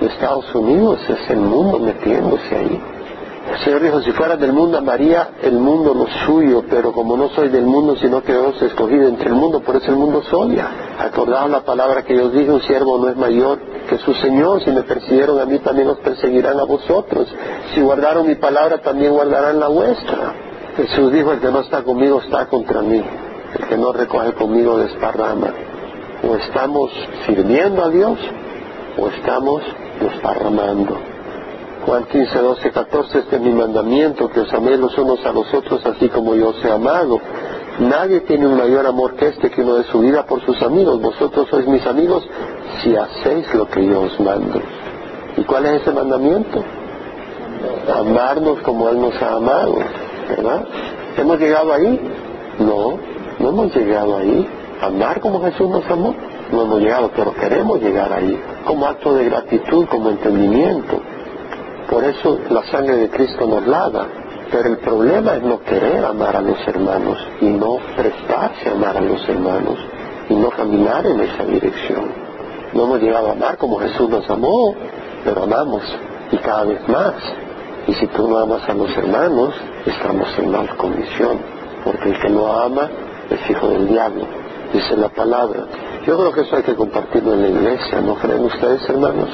de 0.00 0.06
Estados 0.06 0.52
Unidos 0.54 0.98
es 1.08 1.30
el 1.30 1.40
mundo 1.40 1.78
metiéndose 1.78 2.56
ahí. 2.56 2.93
El 3.50 3.58
Señor 3.58 3.82
dijo, 3.82 4.00
si 4.00 4.10
fueras 4.12 4.40
del 4.40 4.52
mundo 4.52 4.78
amaría 4.78 5.34
el 5.42 5.58
mundo 5.58 5.92
lo 5.92 6.06
suyo, 6.26 6.64
pero 6.68 6.92
como 6.92 7.16
no 7.16 7.28
soy 7.30 7.50
del 7.50 7.66
mundo, 7.66 7.94
sino 7.96 8.22
que 8.22 8.34
os 8.34 8.60
he 8.62 8.66
escogido 8.66 9.06
entre 9.06 9.28
el 9.28 9.34
mundo, 9.34 9.60
por 9.60 9.76
eso 9.76 9.90
el 9.90 9.96
mundo 9.96 10.18
os 10.18 10.32
odia. 10.32 10.66
Acordaos 10.98 11.50
la 11.50 11.60
palabra 11.60 12.02
que 12.02 12.16
yo 12.16 12.30
dije, 12.30 12.50
un 12.50 12.62
siervo 12.62 12.98
no 12.98 13.10
es 13.10 13.16
mayor 13.16 13.58
que 13.88 13.98
su 13.98 14.14
Señor, 14.14 14.64
si 14.64 14.70
me 14.70 14.82
persiguieron 14.82 15.38
a 15.38 15.44
mí, 15.44 15.58
también 15.58 15.88
os 15.88 15.98
perseguirán 15.98 16.58
a 16.58 16.64
vosotros. 16.64 17.28
Si 17.74 17.82
guardaron 17.82 18.26
mi 18.26 18.34
palabra, 18.36 18.78
también 18.78 19.12
guardarán 19.12 19.60
la 19.60 19.68
vuestra. 19.68 20.34
Jesús 20.76 21.12
dijo, 21.12 21.32
el 21.32 21.40
que 21.40 21.50
no 21.50 21.60
está 21.60 21.82
conmigo 21.82 22.20
está 22.20 22.46
contra 22.46 22.80
mí. 22.80 23.02
El 23.58 23.68
que 23.68 23.76
no 23.76 23.92
recoge 23.92 24.32
conmigo 24.32 24.78
desparrama. 24.78 25.52
O 26.26 26.34
estamos 26.36 26.90
sirviendo 27.26 27.84
a 27.84 27.90
Dios 27.90 28.18
o 28.96 29.08
estamos 29.08 29.62
desparramando. 30.00 31.13
Juan 31.86 32.04
15, 32.06 32.38
12, 32.38 32.70
14, 32.70 33.18
este 33.18 33.36
es 33.36 33.42
mi 33.42 33.50
mandamiento, 33.50 34.30
que 34.30 34.40
os 34.40 34.52
améis 34.54 34.78
los 34.78 34.96
unos 34.96 35.24
a 35.26 35.32
los 35.32 35.52
otros 35.52 35.84
así 35.84 36.08
como 36.08 36.34
yo 36.34 36.48
os 36.48 36.64
he 36.64 36.70
amado. 36.70 37.20
Nadie 37.78 38.20
tiene 38.20 38.46
un 38.46 38.56
mayor 38.56 38.86
amor 38.86 39.14
que 39.16 39.28
este 39.28 39.50
que 39.50 39.60
uno 39.60 39.74
de 39.76 39.84
su 39.84 39.98
vida 40.00 40.24
por 40.24 40.40
sus 40.46 40.62
amigos. 40.62 41.00
Vosotros 41.02 41.46
sois 41.50 41.66
mis 41.66 41.84
amigos 41.86 42.26
si 42.82 42.96
hacéis 42.96 43.52
lo 43.54 43.66
que 43.68 43.84
yo 43.84 44.00
os 44.02 44.18
mando. 44.18 44.62
¿Y 45.36 45.44
cuál 45.44 45.66
es 45.66 45.82
ese 45.82 45.92
mandamiento? 45.92 46.64
Amarnos 47.94 48.60
como 48.62 48.88
Él 48.88 49.00
nos 49.00 49.20
ha 49.20 49.34
amado, 49.34 49.74
¿verdad? 50.28 50.64
¿Hemos 51.18 51.38
llegado 51.38 51.72
ahí? 51.72 52.00
No, 52.60 52.98
no 53.40 53.48
hemos 53.48 53.76
llegado 53.76 54.16
ahí. 54.16 54.48
Amar 54.80 55.20
como 55.20 55.42
Jesús 55.42 55.68
nos 55.68 55.84
amó. 55.90 56.14
No 56.50 56.62
hemos 56.62 56.80
llegado, 56.80 57.10
pero 57.14 57.34
queremos 57.34 57.80
llegar 57.80 58.12
ahí, 58.12 58.40
como 58.66 58.86
acto 58.86 59.14
de 59.14 59.24
gratitud, 59.24 59.86
como 59.86 60.10
entendimiento. 60.10 61.00
Por 61.88 62.04
eso 62.04 62.40
la 62.50 62.62
sangre 62.70 62.96
de 62.96 63.10
Cristo 63.10 63.46
nos 63.46 63.66
lava. 63.66 64.06
Pero 64.50 64.68
el 64.68 64.78
problema 64.78 65.34
es 65.34 65.42
no 65.42 65.60
querer 65.60 66.04
amar 66.04 66.36
a 66.36 66.40
los 66.40 66.58
hermanos 66.68 67.18
y 67.40 67.46
no 67.46 67.78
prestarse 67.96 68.68
a 68.68 68.72
amar 68.72 68.96
a 68.96 69.00
los 69.00 69.28
hermanos 69.28 69.78
y 70.28 70.34
no 70.34 70.50
caminar 70.50 71.06
en 71.06 71.20
esa 71.20 71.44
dirección. 71.44 72.12
No 72.72 72.84
hemos 72.84 73.00
llegado 73.00 73.28
a 73.28 73.32
amar 73.32 73.56
como 73.56 73.78
Jesús 73.78 74.08
nos 74.08 74.28
amó, 74.28 74.74
pero 75.24 75.44
amamos 75.44 75.82
y 76.30 76.36
cada 76.38 76.64
vez 76.64 76.88
más. 76.88 77.14
Y 77.86 77.94
si 77.94 78.06
tú 78.08 78.28
no 78.28 78.38
amas 78.38 78.68
a 78.68 78.74
los 78.74 78.96
hermanos, 78.96 79.54
estamos 79.86 80.28
en 80.38 80.50
mal 80.50 80.76
condición, 80.76 81.38
porque 81.84 82.10
el 82.10 82.18
que 82.18 82.30
no 82.30 82.52
ama 82.52 82.88
es 83.30 83.50
hijo 83.50 83.68
del 83.68 83.88
diablo, 83.88 84.24
dice 84.72 84.96
la 84.96 85.08
palabra. 85.08 85.64
Yo 86.06 86.16
creo 86.16 86.32
que 86.32 86.40
eso 86.42 86.56
hay 86.56 86.62
que 86.62 86.74
compartirlo 86.74 87.34
en 87.34 87.42
la 87.42 87.48
iglesia, 87.48 88.00
¿no 88.00 88.14
creen 88.14 88.44
ustedes, 88.44 88.88
hermanos? 88.88 89.30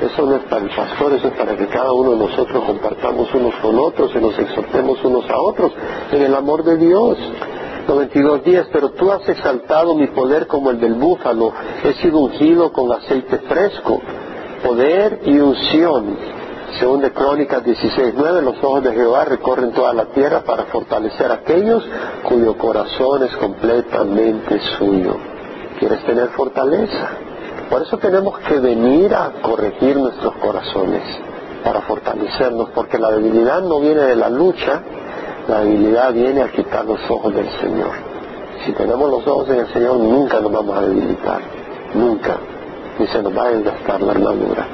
Eso 0.00 0.26
no 0.26 0.36
es 0.36 0.42
para 0.44 0.62
el 0.62 0.70
pastor, 0.70 1.12
eso 1.12 1.28
es 1.28 1.34
para 1.34 1.56
que 1.56 1.66
cada 1.66 1.92
uno 1.92 2.12
de 2.12 2.18
nosotros 2.18 2.64
compartamos 2.64 3.34
unos 3.34 3.54
con 3.56 3.78
otros 3.78 4.12
y 4.14 4.18
nos 4.18 4.38
exhortemos 4.38 5.04
unos 5.04 5.28
a 5.28 5.40
otros 5.40 5.72
en 6.12 6.22
el 6.22 6.34
amor 6.34 6.62
de 6.62 6.76
Dios. 6.76 7.18
92 7.88 8.44
días, 8.44 8.66
pero 8.70 8.90
tú 8.90 9.10
has 9.10 9.26
exaltado 9.28 9.94
mi 9.94 10.06
poder 10.08 10.46
como 10.46 10.70
el 10.70 10.78
del 10.78 10.94
búfalo, 10.94 11.52
he 11.82 11.94
sido 11.94 12.18
ungido 12.18 12.70
con 12.70 12.92
aceite 12.92 13.38
fresco, 13.38 14.00
poder 14.62 15.20
y 15.24 15.38
unción. 15.38 16.16
Según 16.78 17.00
de 17.00 17.12
Crónicas 17.12 17.64
16.9, 17.64 18.42
los 18.42 18.62
ojos 18.62 18.84
de 18.84 18.92
Jehová 18.92 19.24
recorren 19.24 19.72
toda 19.72 19.94
la 19.94 20.04
tierra 20.06 20.42
para 20.44 20.66
fortalecer 20.66 21.30
a 21.30 21.36
aquellos 21.36 21.82
cuyo 22.24 22.56
corazón 22.58 23.24
es 23.24 23.34
completamente 23.36 24.60
suyo. 24.78 25.16
¿Quieres 25.78 26.04
tener 26.04 26.28
fortaleza? 26.28 27.27
Por 27.70 27.82
eso 27.82 27.98
tenemos 27.98 28.38
que 28.38 28.58
venir 28.60 29.14
a 29.14 29.30
corregir 29.42 29.96
nuestros 29.96 30.34
corazones, 30.36 31.02
para 31.62 31.82
fortalecernos, 31.82 32.70
porque 32.70 32.98
la 32.98 33.10
debilidad 33.10 33.60
no 33.62 33.80
viene 33.80 34.00
de 34.00 34.16
la 34.16 34.30
lucha, 34.30 34.80
la 35.48 35.60
debilidad 35.60 36.12
viene 36.12 36.42
a 36.42 36.50
quitar 36.50 36.84
los 36.84 36.98
ojos 37.10 37.34
del 37.34 37.48
Señor. 37.60 37.90
Si 38.64 38.72
tenemos 38.72 39.10
los 39.10 39.26
ojos 39.26 39.48
en 39.50 39.60
el 39.60 39.72
Señor, 39.72 39.98
nunca 39.98 40.40
nos 40.40 40.52
vamos 40.52 40.78
a 40.78 40.82
debilitar, 40.82 41.40
nunca, 41.94 42.36
ni 42.98 43.06
se 43.06 43.22
nos 43.22 43.36
va 43.36 43.44
a 43.44 43.50
desgastar 43.50 44.00
la 44.00 44.12
armadura. 44.12 44.66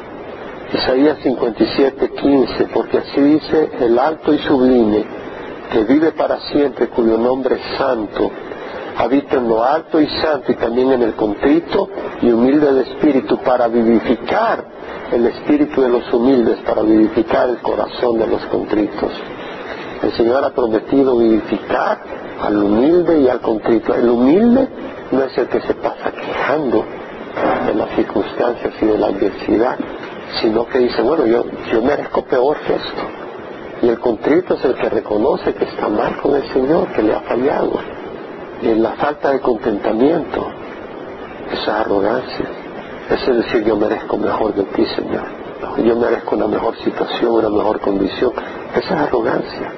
Isaías 0.73 1.19
57, 1.23 2.11
15, 2.11 2.65
porque 2.73 2.99
así 2.99 3.21
dice 3.21 3.71
el 3.81 3.99
alto 3.99 4.33
y 4.33 4.39
sublime, 4.39 5.05
que 5.73 5.85
vive 5.85 6.13
para 6.13 6.39
siempre, 6.53 6.89
cuyo 6.89 7.19
nombre 7.19 7.57
es 7.57 7.79
santo, 7.79 8.31
habita 8.97 9.37
en 9.37 9.49
lo 9.49 9.65
alto 9.65 10.01
y 10.01 10.07
santo 10.07 10.53
y 10.53 10.55
también 10.55 10.93
en 10.93 11.03
el 11.03 11.15
contrito 11.15 11.89
y 12.23 12.31
humilde 12.31 12.73
de 12.73 12.83
espíritu 12.83 13.39
para 13.39 13.69
vivificar 13.69 14.65
el 15.13 15.27
espíritu 15.27 15.83
de 15.83 15.89
los 15.89 16.13
humildes, 16.13 16.59
para 16.65 16.83
vivificar 16.83 17.49
el 17.49 17.59
corazón 17.59 18.19
de 18.19 18.27
los 18.27 18.45
contritos. 18.47 19.11
El 20.03 20.13
Señor 20.13 20.45
ha 20.45 20.51
prometido 20.51 21.17
vivificar 21.17 22.01
al 22.43 22.57
humilde 22.57 23.21
y 23.21 23.29
al 23.29 23.41
contrito. 23.41 23.95
El 23.95 24.09
humilde 24.09 24.69
no 25.11 25.23
es 25.23 25.37
el 25.39 25.49
que 25.49 25.61
se 25.61 25.75
pasa 25.75 26.13
quejando 26.13 26.85
de 27.67 27.75
las 27.75 27.91
circunstancias 27.97 28.75
y 28.81 28.87
de 28.87 28.99
la 28.99 29.07
adversidad, 29.09 29.77
sino 30.41 30.67
que 30.67 30.79
dice, 30.79 31.03
bueno, 31.03 31.27
yo, 31.27 31.45
yo 31.73 31.83
merezco 31.83 32.23
peor 32.25 32.57
que 32.67 32.75
esto. 32.75 33.03
Y 33.83 33.89
el 33.89 33.99
contrito 33.99 34.55
es 34.55 34.65
el 34.65 34.75
que 34.75 34.89
reconoce 34.89 35.53
que 35.55 35.65
está 35.65 35.89
mal 35.89 36.17
con 36.19 36.35
el 36.35 36.49
Señor, 36.53 36.89
que 36.93 37.03
le 37.03 37.15
ha 37.15 37.21
fallado 37.21 37.94
en 38.71 38.83
la 38.83 38.93
falta 38.93 39.31
de 39.31 39.41
contentamiento, 39.41 40.47
esa 41.53 41.81
arrogancia, 41.81 42.47
es 43.11 43.27
decir, 43.27 43.65
yo 43.65 43.77
merezco 43.77 44.17
mejor 44.17 44.55
de 44.55 44.65
ti, 44.65 44.87
Señor, 44.87 45.25
yo 45.85 45.97
merezco 45.97 46.37
una 46.37 46.47
mejor 46.47 46.77
situación, 46.79 47.33
una 47.33 47.51
mejor 47.51 47.81
condición, 47.81 48.33
esa 48.75 48.95
es 48.95 49.01
arrogancia, 49.01 49.73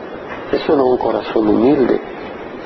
eso 0.53 0.76
no 0.76 0.84
es 0.84 0.91
un 0.93 0.99
corazón 0.99 1.49
humilde. 1.49 2.01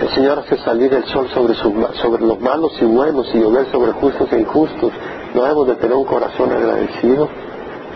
El 0.01 0.09
Señor 0.15 0.39
hace 0.39 0.57
salir 0.59 0.93
el 0.95 1.05
sol 1.05 1.29
sobre, 1.29 1.55
sobre 1.55 2.25
los 2.25 2.41
malos 2.41 2.73
y 2.81 2.87
buenos 2.87 3.27
y 3.35 3.39
llover 3.39 3.67
sobre 3.71 3.93
justos 3.93 4.33
e 4.33 4.41
injustos. 4.41 4.93
No 5.35 5.43
debemos 5.43 5.67
de 5.67 5.75
tener 5.75 5.95
un 5.95 6.05
corazón 6.05 6.51
agradecido. 6.53 7.29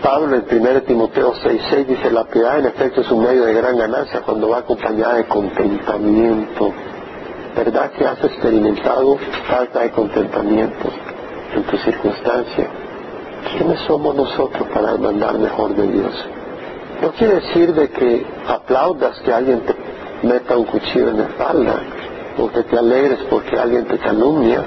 Pablo 0.03 0.35
en 0.35 0.61
1 0.61 0.81
Timoteo 0.83 1.33
6.6 1.33 1.85
dice, 1.87 2.11
la 2.11 2.25
piedad 2.25 2.59
en 2.59 2.67
efecto 2.67 3.01
es 3.01 3.09
un 3.09 3.23
medio 3.23 3.45
de 3.45 3.55
gran 3.55 3.75
ganancia 3.75 4.21
cuando 4.21 4.49
va 4.49 4.59
acompañada 4.59 5.15
de 5.15 5.25
contentamiento. 5.25 6.73
¿Verdad 7.55 7.89
que 7.91 8.05
has 8.05 8.21
experimentado 8.21 9.17
falta 9.47 9.79
de 9.79 9.91
contentamiento 9.91 10.89
en 11.55 11.63
tu 11.63 11.77
circunstancia? 11.77 12.67
¿Quiénes 13.49 13.79
somos 13.81 14.13
nosotros 14.13 14.67
para 14.73 14.91
demandar 14.91 15.39
mejor 15.39 15.73
de 15.73 15.87
Dios? 15.87 16.25
No 17.01 17.11
quiere 17.13 17.35
decir 17.35 17.73
de 17.73 17.89
que 17.89 18.25
aplaudas 18.45 19.21
que 19.21 19.31
alguien 19.31 19.61
te 19.61 19.73
meta 20.27 20.57
un 20.57 20.65
cuchillo 20.65 21.09
en 21.09 21.17
la 21.17 21.23
espalda 21.23 21.75
o 22.37 22.49
que 22.49 22.63
te 22.63 22.77
alegres 22.77 23.19
porque 23.29 23.57
alguien 23.57 23.85
te 23.85 23.99
calumnia, 23.99 24.65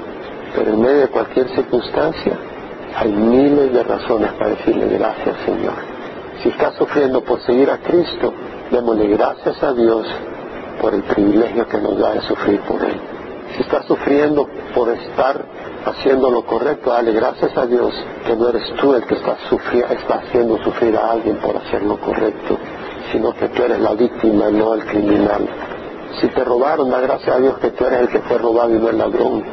pero 0.55 0.71
en 0.71 0.81
medio 0.81 1.01
de 1.01 1.07
cualquier 1.09 1.47
circunstancia 1.49 2.33
hay 2.95 3.11
miles 3.11 3.71
de 3.71 3.83
razones 3.83 4.31
para 4.33 4.49
decirle 4.49 4.97
gracias 4.97 5.35
Señor. 5.45 5.75
Si 6.41 6.49
estás 6.49 6.73
sufriendo 6.75 7.21
por 7.21 7.39
seguir 7.41 7.69
a 7.69 7.77
Cristo, 7.77 8.33
démosle 8.71 9.09
gracias 9.09 9.61
a 9.61 9.73
Dios 9.73 10.07
por 10.81 10.93
el 10.93 11.03
privilegio 11.03 11.67
que 11.67 11.77
nos 11.77 11.97
da 11.97 12.13
de 12.13 12.21
sufrir 12.21 12.59
por 12.61 12.83
Él. 12.83 12.99
Si 13.55 13.61
estás 13.61 13.85
sufriendo 13.85 14.47
por 14.75 14.89
estar 14.89 15.43
haciendo 15.85 16.29
lo 16.29 16.45
correcto, 16.45 16.91
dale 16.91 17.11
gracias 17.13 17.55
a 17.57 17.65
Dios 17.65 17.93
que 18.25 18.35
no 18.35 18.49
eres 18.49 18.63
tú 18.79 18.93
el 18.93 19.05
que 19.05 19.15
está, 19.15 19.37
está 19.91 20.15
haciendo 20.15 20.57
sufrir 20.63 20.95
a 20.95 21.11
alguien 21.11 21.37
por 21.37 21.57
hacer 21.57 21.83
lo 21.83 21.99
correcto, 21.99 22.57
sino 23.11 23.33
que 23.33 23.49
tú 23.49 23.63
eres 23.63 23.79
la 23.79 23.93
víctima 23.93 24.49
no 24.49 24.75
el 24.75 24.85
criminal. 24.85 25.47
Si 26.21 26.27
te 26.27 26.43
robaron, 26.43 26.89
da 26.89 26.99
gracias 27.01 27.35
a 27.35 27.39
Dios 27.39 27.57
que 27.59 27.71
tú 27.71 27.85
eres 27.85 28.01
el 28.01 28.09
que 28.09 28.19
fue 28.19 28.37
robado 28.37 28.75
y 28.75 28.79
no 28.79 28.89
el 28.89 28.97
ladrón. 28.97 29.43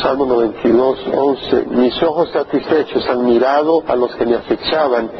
Salmo 0.00 0.24
92, 0.24 1.06
11. 1.12 1.66
Mis 1.70 2.02
ojos 2.02 2.30
satisfechos 2.30 3.06
han 3.08 3.24
mirado 3.24 3.82
a 3.86 3.94
los 3.94 4.14
que 4.16 4.24
me 4.24 4.36
acechaban 4.36 5.10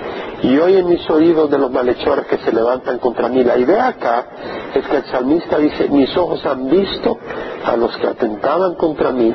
y 0.42 0.58
oyen 0.58 0.88
mis 0.88 1.08
oídos 1.08 1.50
de 1.50 1.58
los 1.58 1.70
malhechores 1.70 2.26
que 2.26 2.38
se 2.38 2.52
levantan 2.52 2.98
contra 2.98 3.28
mí. 3.28 3.44
La 3.44 3.56
idea 3.56 3.88
acá 3.88 4.26
es 4.74 4.86
que 4.86 4.96
el 4.96 5.04
salmista 5.04 5.58
dice, 5.58 5.88
mis 5.88 6.14
ojos 6.16 6.44
han 6.44 6.68
visto 6.68 7.18
a 7.64 7.76
los 7.76 7.96
que 7.96 8.08
atentaban 8.08 8.74
contra 8.74 9.12
mí. 9.12 9.32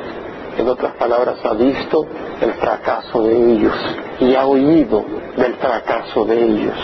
En 0.58 0.68
otras 0.68 0.94
palabras, 0.96 1.36
ha 1.44 1.54
visto 1.54 2.04
el 2.40 2.52
fracaso 2.54 3.22
de 3.22 3.52
ellos 3.52 3.74
y 4.20 4.34
ha 4.34 4.44
oído 4.44 5.04
del 5.36 5.54
fracaso 5.54 6.24
de 6.24 6.42
ellos. 6.42 6.76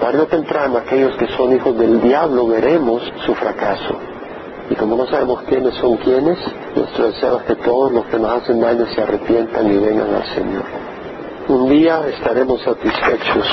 Tarde 0.00 0.20
o 0.20 0.26
temprano, 0.26 0.78
aquellos 0.78 1.16
que 1.16 1.26
son 1.36 1.54
hijos 1.54 1.76
del 1.76 2.00
diablo 2.00 2.46
veremos 2.46 3.02
su 3.26 3.34
fracaso. 3.34 3.96
Y 4.70 4.74
como 4.76 4.96
no 4.96 5.06
sabemos 5.06 5.42
quiénes 5.42 5.74
son 5.74 5.96
quiénes, 5.96 6.38
nuestro 6.76 7.06
deseo 7.06 7.38
es 7.38 7.42
que 7.44 7.56
todos 7.56 7.90
los 7.90 8.06
que 8.06 8.18
nos 8.18 8.42
hacen 8.42 8.60
daño 8.60 8.86
se 8.94 9.02
arrepientan 9.02 9.66
y 9.66 9.78
vengan 9.78 10.14
al 10.14 10.34
Señor. 10.34 10.64
Un 11.48 11.66
día 11.70 12.06
estaremos 12.06 12.60
satisfechos 12.60 13.46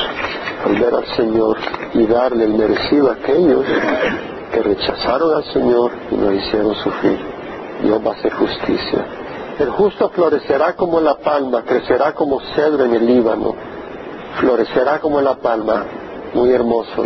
al 0.65 0.75
ver 0.77 0.93
al 0.93 1.05
Señor 1.15 1.55
y 1.93 2.05
darle 2.05 2.43
el 2.43 2.53
merecido 2.53 3.09
a 3.09 3.13
aquellos 3.13 3.65
que 4.51 4.61
rechazaron 4.61 5.33
al 5.33 5.45
Señor 5.53 5.93
y 6.11 6.15
nos 6.15 6.33
hicieron 6.33 6.75
sufrir. 6.75 7.17
Dios 7.81 8.01
va 8.05 8.11
a 8.11 8.15
hacer 8.15 8.33
justicia. 8.33 9.05
El 9.57 9.69
justo 9.69 10.09
florecerá 10.09 10.73
como 10.73 10.99
la 10.99 11.15
palma, 11.19 11.63
crecerá 11.63 12.11
como 12.11 12.41
cedro 12.53 12.83
en 12.83 12.95
el 12.95 13.05
Líbano, 13.05 13.55
florecerá 14.41 14.99
como 14.99 15.21
la 15.21 15.35
palma, 15.35 15.85
muy 16.33 16.51
hermoso, 16.51 17.01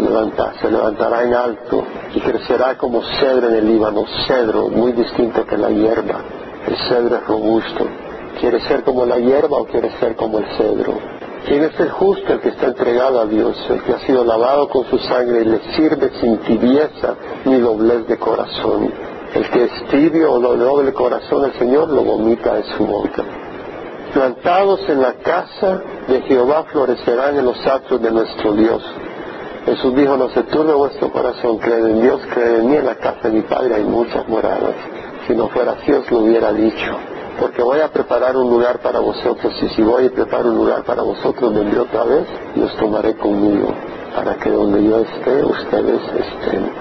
se 0.59 0.71
levantará 0.71 1.23
en 1.23 1.35
alto 1.35 1.83
y 2.15 2.19
crecerá 2.19 2.75
como 2.79 3.03
cedro 3.19 3.49
en 3.49 3.55
el 3.57 3.67
Líbano, 3.67 4.05
cedro 4.25 4.69
muy 4.69 4.93
distinto 4.93 5.45
que 5.45 5.55
la 5.55 5.69
hierba. 5.69 6.21
El 6.65 6.75
cedro 6.89 7.17
es 7.17 7.27
robusto, 7.27 7.85
¿Quieres 8.39 8.63
ser 8.63 8.83
como 8.83 9.05
la 9.05 9.17
hierba 9.17 9.57
o 9.57 9.65
quieres 9.65 9.91
ser 9.99 10.15
como 10.15 10.39
el 10.39 10.45
cedro? 10.57 10.97
¿Quién 11.45 11.61
es 11.63 11.77
el 11.77 11.89
justo, 11.89 12.33
el 12.33 12.39
que 12.39 12.49
está 12.49 12.67
entregado 12.67 13.19
a 13.19 13.25
Dios, 13.25 13.57
el 13.69 13.81
que 13.81 13.93
ha 13.93 13.99
sido 13.99 14.23
lavado 14.23 14.69
con 14.69 14.85
su 14.85 14.97
sangre 14.97 15.41
y 15.41 15.45
le 15.45 15.59
sirve 15.75 16.09
sin 16.21 16.37
tibieza 16.37 17.15
ni 17.43 17.59
doblez 17.59 18.07
de 18.07 18.17
corazón? 18.17 18.93
El 19.33 19.49
que 19.49 19.65
es 19.65 19.87
tibio 19.89 20.31
o 20.31 20.39
doble 20.39 20.93
corazón, 20.93 21.45
el 21.45 21.59
Señor 21.59 21.89
lo 21.89 22.01
vomita 22.01 22.53
de 22.53 22.63
su 22.63 22.85
boca. 22.85 23.23
Plantados 24.13 24.87
en 24.87 25.01
la 25.01 25.15
casa 25.15 25.81
de 26.07 26.21
Jehová 26.21 26.63
florecerán 26.71 27.37
en 27.37 27.45
los 27.45 27.67
actos 27.67 28.01
de 28.01 28.09
nuestro 28.09 28.53
Dios. 28.53 28.81
Jesús 29.65 29.93
dijo, 29.95 30.15
no 30.15 30.29
se 30.29 30.43
turbe 30.43 30.73
vuestro 30.73 31.11
corazón, 31.11 31.57
creed 31.57 31.85
en 31.85 32.01
Dios, 32.01 32.21
creed 32.33 32.59
en 32.59 32.69
mí, 32.69 32.77
en 32.77 32.85
la 32.85 32.95
casa 32.95 33.19
de 33.23 33.31
mi 33.31 33.41
Padre 33.41 33.75
hay 33.75 33.83
muchas 33.83 34.25
moradas. 34.29 34.75
Si 35.27 35.35
no 35.35 35.49
fuera 35.49 35.73
así 35.73 35.91
os 35.91 36.09
lo 36.09 36.19
hubiera 36.19 36.53
dicho 36.53 36.97
porque 37.39 37.61
voy 37.61 37.79
a 37.79 37.89
preparar 37.89 38.35
un 38.35 38.49
lugar 38.49 38.79
para 38.79 38.99
vosotros 38.99 39.53
y 39.61 39.69
si 39.69 39.81
voy 39.81 40.07
a 40.07 40.11
preparar 40.11 40.45
un 40.47 40.55
lugar 40.55 40.83
para 40.83 41.03
vosotros 41.03 41.53
vendré 41.53 41.79
otra 41.79 42.03
vez 42.03 42.25
y 42.55 42.61
os 42.61 42.75
tomaré 42.77 43.15
conmigo 43.15 43.73
para 44.15 44.35
que 44.37 44.49
donde 44.49 44.83
yo 44.83 44.99
esté 44.99 45.43
ustedes 45.43 46.01
estén. 46.01 46.71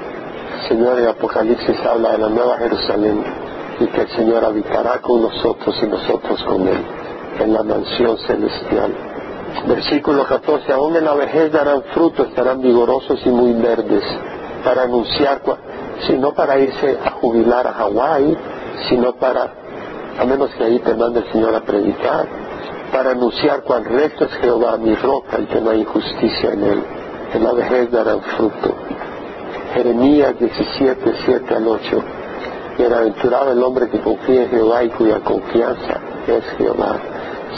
Señor 0.69 0.99
en 0.99 1.09
Apocalipsis 1.09 1.79
habla 1.85 2.13
de 2.13 2.19
la 2.19 2.29
nueva 2.29 2.59
Jerusalén 2.59 3.23
y 3.81 3.87
que 3.87 4.01
el 4.01 4.09
Señor 4.09 4.45
habitará 4.45 5.01
con 5.01 5.23
nosotros 5.23 5.77
y 5.83 5.87
nosotros 5.87 6.43
con 6.45 6.67
Él 6.67 6.85
en 7.41 7.53
la 7.53 7.63
mansión 7.63 8.17
celestial. 8.19 8.93
Versículo 9.67 10.25
14, 10.25 10.73
aún 10.73 10.97
en 10.97 11.05
la 11.05 11.15
vejez 11.15 11.53
darán 11.53 11.83
fruto, 11.95 12.25
estarán 12.25 12.61
vigorosos 12.61 13.21
y 13.25 13.31
muy 13.31 13.53
verdes 13.55 14.05
para 14.65 14.83
anunciar, 14.83 15.41
no 16.19 16.33
para 16.33 16.59
irse 16.59 16.99
a 17.05 17.11
jubilar 17.13 17.67
a 17.67 17.73
Hawái, 17.73 18.37
sino 18.89 19.15
para 19.15 19.58
a 20.19 20.25
menos 20.25 20.51
que 20.51 20.65
ahí 20.65 20.79
te 20.81 20.95
mande 20.95 21.21
el 21.21 21.33
Señor 21.33 21.55
a 21.55 21.61
predicar, 21.61 22.27
para 22.93 23.11
anunciar 23.11 23.63
cuán 23.63 23.85
recto 23.85 24.25
es 24.25 24.33
Jehová 24.41 24.77
mi 24.77 24.95
roca 24.97 25.39
y 25.39 25.45
que 25.47 25.61
no 25.61 25.71
hay 25.71 25.81
injusticia 25.81 26.53
en 26.53 26.65
él. 26.65 26.83
En 27.35 27.45
la 27.45 27.53
vejez 27.53 27.91
darán 27.91 28.21
fruto. 28.23 28.75
Jeremías 29.75 30.39
17, 30.39 31.13
7 31.25 31.55
al 31.55 31.69
8. 31.69 32.05
Bienaventurado 32.79 33.53
el 33.53 33.63
hombre 33.63 33.89
que 33.91 34.01
confía 34.01 34.45
en 34.45 34.51
Jehová 34.51 34.85
y 34.85 34.89
cuya 34.91 35.21
confianza 35.21 36.01
es 36.27 36.45
Jehová. 36.57 36.97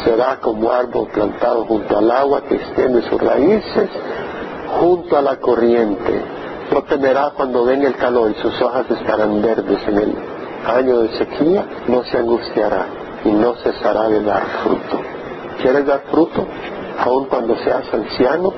Será 0.04 0.38
como 0.40 0.70
árbol 0.70 1.08
plantado 1.12 1.64
junto 1.64 1.96
al 1.96 2.11
agua 2.11 2.42
que 2.42 2.56
extiende 2.56 3.02
sus 3.02 3.20
raíces 3.20 3.88
junto 4.80 5.16
a 5.16 5.22
la 5.22 5.36
corriente. 5.36 6.24
No 6.72 6.82
temerá 6.82 7.30
cuando 7.36 7.64
venga 7.64 7.88
el 7.88 7.96
calor 7.96 8.30
y 8.30 8.42
sus 8.42 8.61
hojas 8.61 8.90
estarán 8.90 9.40
verdes 9.40 9.88
en 9.88 9.98
él 9.98 10.16
año 10.66 11.00
de 11.00 11.18
sequía, 11.18 11.64
no 11.88 12.04
se 12.04 12.18
angustiará 12.18 12.86
y 13.24 13.30
no 13.30 13.54
cesará 13.56 14.08
de 14.08 14.22
dar 14.22 14.42
fruto. 14.62 15.00
¿Quieres 15.61 15.86
dar 15.86 16.02
fruto? 16.11 16.46
Aun 16.98 17.26
cuando 17.26 17.56
seas 17.56 17.92
anciano. 17.92 18.52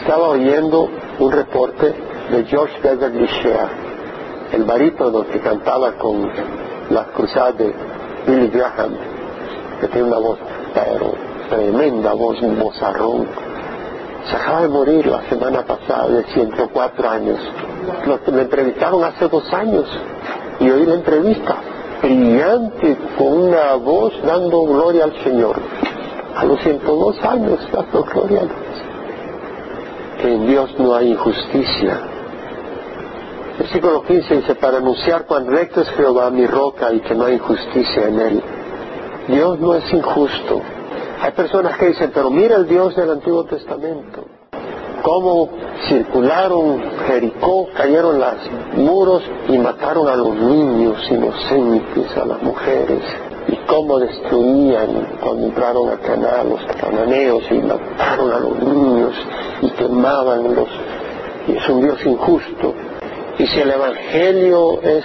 Estaba 0.00 0.30
oyendo 0.30 0.88
un 1.18 1.32
reporte 1.32 1.94
de 2.30 2.44
George 2.44 2.80
Beverly 2.82 3.26
Shea, 3.26 3.68
el 4.52 4.64
barítono 4.64 5.26
que 5.26 5.40
cantaba 5.40 5.92
con 5.92 6.30
las 6.90 7.06
cruzadas 7.08 7.58
de 7.58 7.74
Billy 8.26 8.48
Graham, 8.48 8.96
que 9.80 9.88
tiene 9.88 10.08
una 10.08 10.18
voz, 10.18 10.38
pero 10.72 11.12
tremenda 11.50 12.14
voz, 12.14 12.40
un. 12.40 13.28
Se 14.30 14.36
acaba 14.36 14.62
de 14.62 14.68
morir 14.68 15.06
la 15.06 15.22
semana 15.28 15.62
pasada 15.66 16.08
de 16.08 16.24
104 16.24 17.10
años. 17.10 17.38
Lo, 18.06 18.40
entrevistaron 18.40 19.04
hace 19.04 19.28
dos 19.28 19.52
años 19.52 19.86
y 20.60 20.70
oí 20.70 20.86
la 20.86 20.94
entrevista, 20.94 21.56
brillante, 22.02 22.96
con 23.18 23.32
una 23.32 23.74
voz 23.74 24.12
dando 24.22 24.62
gloria 24.62 25.04
al 25.04 25.22
Señor. 25.22 25.56
A 26.36 26.44
los 26.44 26.60
102 26.62 27.24
años 27.24 27.60
dando 27.72 28.04
gloria 28.04 28.40
a 28.40 28.44
Dios. 28.44 30.24
En 30.24 30.46
Dios 30.46 30.74
no 30.78 30.94
hay 30.94 31.12
injusticia. 31.12 32.00
Versículo 33.58 34.02
15 34.02 34.36
dice, 34.36 34.54
para 34.56 34.78
anunciar 34.78 35.26
cuán 35.26 35.46
recto 35.46 35.82
es 35.82 35.88
Jehová 35.90 36.30
mi 36.30 36.46
roca 36.46 36.92
y 36.92 37.00
que 37.00 37.14
no 37.14 37.24
hay 37.24 37.34
injusticia 37.34 38.08
en 38.08 38.20
él. 38.20 38.42
Dios 39.28 39.60
no 39.60 39.74
es 39.74 39.92
injusto. 39.92 40.60
Hay 41.20 41.32
personas 41.32 41.78
que 41.78 41.86
dicen, 41.86 42.10
pero 42.12 42.30
mira 42.30 42.56
el 42.56 42.66
Dios 42.66 42.96
del 42.96 43.10
Antiguo 43.10 43.44
Testamento 43.44 44.23
cómo 45.04 45.50
circularon 45.86 46.82
Jericó, 47.06 47.68
cayeron 47.76 48.18
los 48.18 48.34
muros 48.74 49.22
y 49.48 49.58
mataron 49.58 50.08
a 50.08 50.16
los 50.16 50.34
niños 50.34 50.96
inocentes, 51.10 52.16
a 52.16 52.24
las 52.24 52.42
mujeres, 52.42 53.02
y 53.46 53.56
cómo 53.66 54.00
destruían 54.00 55.18
cuando 55.20 55.46
entraron 55.46 55.90
a 55.90 55.98
Canaán 55.98 56.48
los 56.48 56.64
cananeos 56.80 57.42
y 57.50 57.54
mataron 57.54 58.32
a 58.32 58.38
los 58.38 58.58
niños 58.60 59.12
y 59.60 59.70
quemaban 59.72 60.54
los... 60.54 60.68
Es 61.48 61.68
un 61.68 61.82
Dios 61.82 61.98
injusto. 62.06 62.74
Y 63.38 63.46
si 63.46 63.60
el 63.60 63.72
Evangelio 63.72 64.80
es 64.80 65.04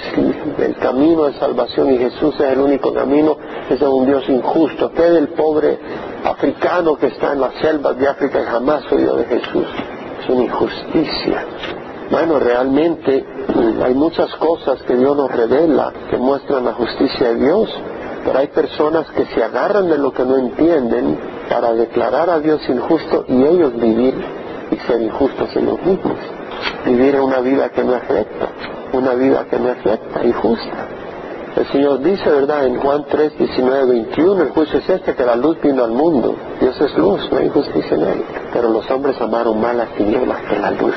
el 0.60 0.76
camino 0.78 1.26
de 1.26 1.34
salvación 1.34 1.94
y 1.94 1.98
Jesús 1.98 2.36
es 2.36 2.54
el 2.54 2.60
único 2.60 2.94
camino, 2.94 3.38
es 3.70 3.82
un 3.82 4.06
Dios 4.06 4.24
injusto. 4.30 4.86
Usted 4.86 5.16
el 5.16 5.28
pobre 5.30 5.78
africano 6.24 6.96
que 6.98 7.08
está 7.08 7.34
en 7.34 7.42
las 7.42 7.54
selvas 7.56 7.98
de 7.98 8.08
África 8.08 8.44
jamás 8.46 8.84
oyó 8.92 9.16
de 9.16 9.26
Jesús. 9.26 9.66
Es 10.22 10.30
una 10.30 10.44
injusticia. 10.44 11.46
Bueno, 12.12 12.40
realmente 12.40 13.26
mm, 13.54 13.84
hay 13.84 13.94
muchas 13.94 14.34
cosas 14.36 14.82
que 14.84 14.96
Dios 14.96 15.16
nos 15.16 15.32
revela 15.32 15.94
que 16.10 16.18
muestran 16.18 16.66
la 16.66 16.74
justicia 16.74 17.30
de 17.30 17.36
Dios, 17.36 17.70
pero 18.26 18.40
hay 18.40 18.48
personas 18.48 19.08
que 19.12 19.26
se 19.26 19.44
agarran 19.44 19.90
de 19.90 19.98
lo 19.98 20.12
que 20.12 20.24
no 20.24 20.38
entienden 20.38 21.18
para 21.50 21.74
declarar 21.74 22.30
a 22.30 22.40
Dios 22.40 22.62
injusto 22.68 23.26
y 23.28 23.44
ellos 23.44 23.74
vivir 23.76 24.16
y 24.72 24.76
ser 24.88 25.02
injustos 25.02 25.56
en 25.56 25.66
los 25.68 25.82
mismos. 25.84 26.18
Vivir 26.86 27.20
una 27.20 27.40
vida 27.40 27.70
que 27.70 27.84
no 27.84 27.96
es 27.96 28.08
recta, 28.08 28.48
una 28.94 29.14
vida 29.14 29.46
que 29.50 29.60
no 29.60 29.70
es 29.70 29.84
recta 29.84 30.24
y 30.24 30.32
justa. 30.32 30.99
El 31.60 31.68
Señor 31.74 32.00
dice, 32.00 32.30
¿verdad? 32.30 32.68
En 32.68 32.80
Juan 32.80 33.06
3, 33.10 33.38
19, 33.38 33.86
21, 33.88 34.44
el 34.44 34.50
juicio 34.52 34.80
es 34.80 34.90
este, 34.90 35.14
que 35.14 35.26
la 35.26 35.36
luz 35.36 35.58
vino 35.62 35.84
al 35.84 35.92
mundo. 35.92 36.34
Dios 36.62 36.80
es 36.80 36.98
luz, 36.98 37.30
no 37.30 37.38
hay 37.38 37.50
justicia 37.50 37.98
en 37.98 38.02
él. 38.02 38.24
Pero 38.54 38.70
los 38.70 38.90
hombres 38.90 39.20
amaron 39.20 39.60
más 39.60 39.76
las 39.76 39.94
tinieblas 39.96 40.42
que 40.44 40.58
la 40.58 40.72
luz. 40.72 40.96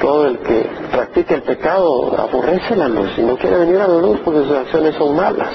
Todo 0.00 0.26
el 0.26 0.38
que 0.38 0.70
practica 0.90 1.34
el 1.34 1.42
pecado 1.42 2.18
aborrece 2.18 2.76
la 2.76 2.88
luz 2.88 3.10
y 3.18 3.20
no 3.20 3.36
quiere 3.36 3.58
venir 3.58 3.76
a 3.76 3.88
la 3.88 3.98
luz 3.98 4.18
porque 4.24 4.40
sus 4.40 4.56
acciones 4.56 4.94
son 4.94 5.14
malas. 5.14 5.52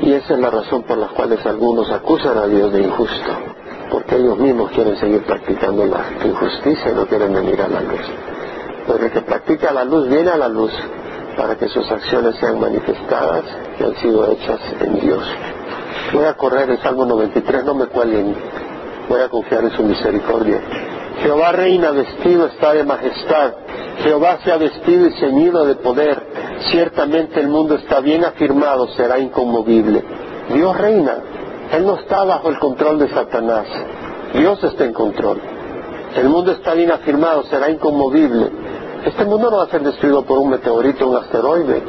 Y 0.00 0.14
esa 0.14 0.34
es 0.34 0.40
la 0.40 0.50
razón 0.50 0.82
por 0.82 0.98
la 0.98 1.06
cual 1.06 1.38
algunos 1.44 1.88
acusan 1.92 2.38
a 2.38 2.48
Dios 2.48 2.72
de 2.72 2.82
injusto. 2.82 3.32
Porque 3.88 4.16
ellos 4.16 4.36
mismos 4.36 4.72
quieren 4.72 4.96
seguir 4.96 5.22
practicando 5.22 5.86
la 5.86 6.02
injusticia 6.26 6.90
y 6.90 6.94
no 6.96 7.06
quieren 7.06 7.32
venir 7.32 7.62
a 7.62 7.68
la 7.68 7.82
luz. 7.82 8.02
Pero 8.84 9.04
el 9.04 9.12
que 9.12 9.20
practica 9.20 9.72
la 9.72 9.84
luz 9.84 10.08
viene 10.08 10.30
a 10.30 10.36
la 10.36 10.48
luz 10.48 10.72
para 11.36 11.56
que 11.56 11.68
sus 11.68 11.90
acciones 11.90 12.36
sean 12.36 12.58
manifestadas 12.58 13.44
y 13.78 13.84
han 13.84 13.96
sido 13.96 14.30
hechas 14.30 14.60
en 14.80 15.00
Dios. 15.00 15.22
Voy 16.12 16.24
a 16.24 16.34
correr 16.34 16.70
el 16.70 16.78
Salmo 16.78 17.04
93, 17.04 17.64
no 17.64 17.74
me 17.74 17.86
cuelen, 17.86 18.34
voy 19.08 19.20
a 19.20 19.28
confiar 19.28 19.64
en 19.64 19.70
su 19.72 19.82
misericordia. 19.82 20.60
Jehová 21.22 21.52
reina 21.52 21.90
vestido 21.90 22.46
está 22.46 22.74
de 22.74 22.84
majestad, 22.84 23.52
Jehová 24.02 24.38
se 24.44 24.52
ha 24.52 24.56
vestido 24.58 25.06
y 25.06 25.12
ceñido 25.14 25.64
de 25.66 25.74
poder, 25.76 26.22
ciertamente 26.70 27.40
el 27.40 27.48
mundo 27.48 27.76
está 27.76 28.00
bien 28.00 28.24
afirmado, 28.24 28.88
será 28.88 29.18
inconmovible. 29.18 30.02
Dios 30.52 30.76
reina, 30.76 31.18
Él 31.72 31.86
no 31.86 31.96
está 31.96 32.24
bajo 32.24 32.48
el 32.48 32.58
control 32.58 32.98
de 32.98 33.08
Satanás, 33.08 33.66
Dios 34.34 34.62
está 34.62 34.84
en 34.84 34.92
control. 34.92 35.40
El 36.16 36.28
mundo 36.28 36.52
está 36.52 36.72
bien 36.74 36.90
afirmado, 36.90 37.44
será 37.44 37.68
inconmovible. 37.70 38.50
Este 39.06 39.24
mundo 39.24 39.48
no 39.52 39.58
va 39.58 39.62
a 39.62 39.68
ser 39.68 39.82
destruido 39.82 40.24
por 40.24 40.36
un 40.40 40.50
meteorito, 40.50 41.06
un 41.06 41.14
asteroide. 41.16 41.80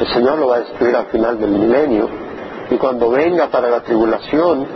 El 0.00 0.12
Señor 0.12 0.36
lo 0.36 0.48
va 0.48 0.56
a 0.56 0.58
destruir 0.58 0.96
al 0.96 1.06
final 1.06 1.38
del 1.38 1.50
milenio. 1.50 2.08
Y 2.68 2.74
cuando 2.74 3.08
venga 3.08 3.46
para 3.46 3.70
la 3.70 3.82
tribulación, 3.82 4.66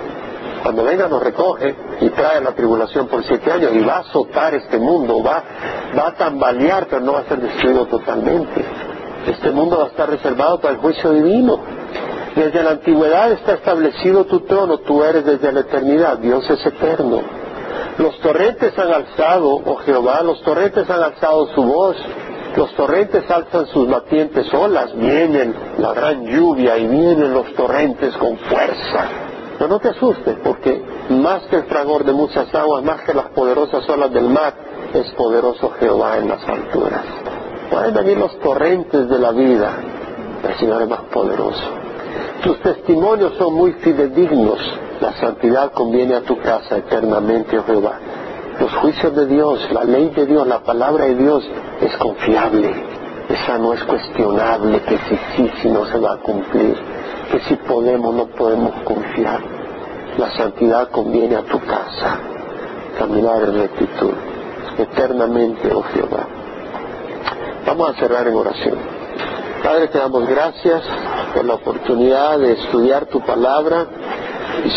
cuando 0.62 0.84
venga 0.84 1.09
nos 1.09 1.20
recoge 1.20 1.74
y 2.01 2.11
trae 2.11 2.41
la 2.43 2.53
tribulación 2.53 3.09
por 3.09 3.24
siete 3.24 3.51
años 3.51 3.72
y 3.74 3.80
va 3.80 3.97
a 3.97 3.99
azotar 4.01 4.55
este 4.55 4.78
mundo, 4.78 5.20
va, 5.20 5.43
va 5.99 6.09
a 6.11 6.14
tambalear, 6.14 6.86
pero 6.88 7.01
no 7.01 7.14
va 7.14 7.20
a 7.20 7.24
ser 7.24 7.41
destruido 7.41 7.86
totalmente. 7.86 8.64
Este 9.26 9.51
mundo 9.51 9.78
va 9.78 9.86
a 9.86 9.88
estar 9.88 10.09
reservado 10.09 10.61
para 10.61 10.74
el 10.74 10.80
juicio 10.80 11.11
divino. 11.11 11.59
Desde 12.36 12.62
la 12.62 12.70
antigüedad 12.70 13.32
está 13.32 13.55
establecido 13.55 14.26
tu 14.26 14.43
trono, 14.43 14.78
tú 14.78 15.03
eres 15.03 15.24
desde 15.24 15.51
la 15.51 15.61
eternidad, 15.61 16.18
Dios 16.18 16.49
es 16.49 16.64
eterno. 16.64 17.39
Los 17.99 18.18
torrentes 18.21 18.79
han 18.79 18.93
alzado, 18.93 19.61
oh 19.64 19.77
Jehová, 19.85 20.23
los 20.23 20.43
torrentes 20.43 20.89
han 20.89 21.03
alzado 21.03 21.49
su 21.55 21.62
voz, 21.62 21.97
los 22.57 22.75
torrentes 22.75 23.31
alzan 23.31 23.66
sus 23.66 23.89
batientes 23.89 24.53
olas, 24.53 24.95
vienen 24.97 25.55
la 25.79 25.93
gran 25.93 26.27
lluvia 26.27 26.77
y 26.79 26.87
vienen 26.87 27.33
los 27.33 27.53
torrentes 27.55 28.16
con 28.16 28.37
fuerza. 28.39 29.09
Pero 29.59 29.68
no 29.68 29.79
te 29.79 29.91
asustes, 29.91 30.37
porque 30.43 30.83
más 31.11 31.43
que 31.45 31.57
el 31.57 31.64
fragor 31.64 32.05
de 32.05 32.12
muchas 32.12 32.53
aguas, 32.55 32.83
más 32.83 33.03
que 33.03 33.14
las 33.14 33.27
poderosas 33.27 33.89
olas 33.89 34.11
del 34.12 34.29
mar, 34.29 34.55
es 34.95 35.12
poderoso 35.12 35.71
Jehová 35.79 36.18
en 36.18 36.29
las 36.29 36.43
alturas. 36.49 37.05
Pueden 37.71 37.95
venir 37.95 38.18
los 38.18 38.39
torrentes 38.41 39.09
de 39.09 39.18
la 39.18 39.31
vida, 39.33 39.73
el 40.49 40.59
Señor 40.59 40.83
es 40.83 40.89
más 40.89 41.03
poderoso. 41.12 41.62
Tus 42.43 42.61
testimonios 42.62 43.35
son 43.37 43.55
muy 43.55 43.73
fidedignos. 43.75 44.59
La 45.01 45.13
santidad 45.15 45.73
conviene 45.73 46.15
a 46.15 46.21
tu 46.23 46.39
casa 46.39 46.77
eternamente, 46.77 47.59
oh 47.59 47.65
Jehová. 47.65 47.99
Los 48.61 48.73
juicios 48.75 49.17
de 49.17 49.27
Dios, 49.27 49.73
la 49.73 49.85
ley 49.85 50.11
de 50.11 50.27
Dios, 50.27 50.47
la 50.47 50.61
palabra 50.63 51.07
de 51.07 51.15
Dios 51.15 51.43
es 51.81 51.97
confiable. 51.97 52.71
Esa 53.29 53.57
no 53.59 53.73
es 53.73 53.83
cuestionable 53.85 54.83
que 54.83 54.99
si 54.99 55.17
sí, 55.37 55.51
si 55.63 55.69
no 55.69 55.87
se 55.87 55.99
va 55.99 56.15
a 56.15 56.17
cumplir. 56.19 56.77
Que 57.31 57.41
si 57.41 57.57
podemos, 57.57 58.15
no 58.15 58.27
podemos 58.27 58.73
confiar. 58.83 59.41
La 60.19 60.31
santidad 60.33 60.91
conviene 60.91 61.37
a 61.37 61.43
tu 61.43 61.59
casa. 61.61 62.19
Caminar 62.99 63.43
en 63.45 63.55
rectitud. 63.55 64.13
Eternamente, 64.77 65.73
oh 65.73 65.83
Jehová. 65.95 66.27
Vamos 67.65 67.91
a 67.91 67.95
cerrar 67.95 68.27
en 68.27 68.35
oración. 68.35 68.79
Padre, 69.63 69.89
te 69.89 69.99
damos 69.99 70.27
gracias 70.27 70.83
por 71.35 71.45
la 71.45 71.55
oportunidad 71.55 72.39
de 72.39 72.53
estudiar 72.53 73.07
tu 73.07 73.21
palabra. 73.21 73.87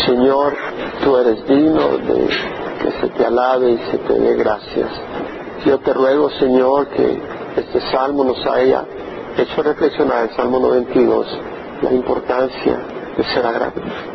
Señor, 0.06 0.54
tú 1.02 1.16
eres 1.16 1.46
digno 1.46 1.98
de 1.98 2.28
que 2.82 2.90
se 3.00 3.08
te 3.08 3.24
alabe 3.24 3.72
y 3.72 3.78
se 3.90 3.98
te 3.98 4.12
dé 4.14 4.36
gracias. 4.36 4.88
Yo 5.64 5.78
te 5.78 5.92
ruego, 5.92 6.30
Señor, 6.30 6.88
que 6.88 7.18
este 7.56 7.80
salmo 7.90 8.24
nos 8.24 8.44
haya 8.46 8.84
hecho 9.36 9.62
reflexionar, 9.62 10.28
el 10.28 10.36
Salmo 10.36 10.58
92, 10.60 11.26
la 11.82 11.92
importancia 11.92 12.78
de 13.16 13.24
ser 13.24 13.44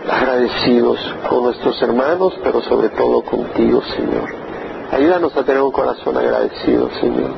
agradecidos 0.09 0.99
con 1.29 1.43
nuestros 1.43 1.81
hermanos, 1.81 2.37
pero 2.43 2.61
sobre 2.61 2.89
todo 2.89 3.21
contigo, 3.21 3.81
Señor. 3.95 4.29
Ayúdanos 4.91 5.35
a 5.35 5.43
tener 5.43 5.61
un 5.61 5.71
corazón 5.71 6.17
agradecido, 6.17 6.89
Señor. 6.99 7.31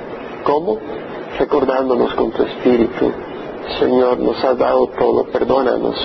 ¿Cómo? 0.44 0.80
recordándonos 1.40 2.14
con 2.14 2.32
tu 2.32 2.44
espíritu. 2.44 3.12
Señor, 3.80 4.20
nos 4.20 4.44
has 4.44 4.58
dado 4.58 4.88
todo, 4.98 5.24
perdónanos 5.26 5.96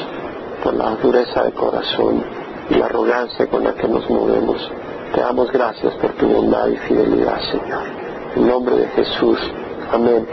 por 0.66 0.74
la 0.74 0.96
dureza 0.96 1.44
de 1.44 1.52
corazón 1.52 2.24
y 2.70 2.74
la 2.74 2.86
arrogancia 2.86 3.46
con 3.46 3.62
la 3.62 3.72
que 3.74 3.86
nos 3.86 4.10
movemos. 4.10 4.68
Te 5.14 5.20
damos 5.20 5.52
gracias 5.52 5.94
por 5.94 6.10
tu 6.14 6.26
bondad 6.26 6.66
y 6.66 6.76
fidelidad, 6.88 7.38
Señor. 7.52 7.84
En 8.34 8.48
nombre 8.48 8.74
de 8.74 8.88
Jesús. 8.88 9.38
Amén. 9.92 10.26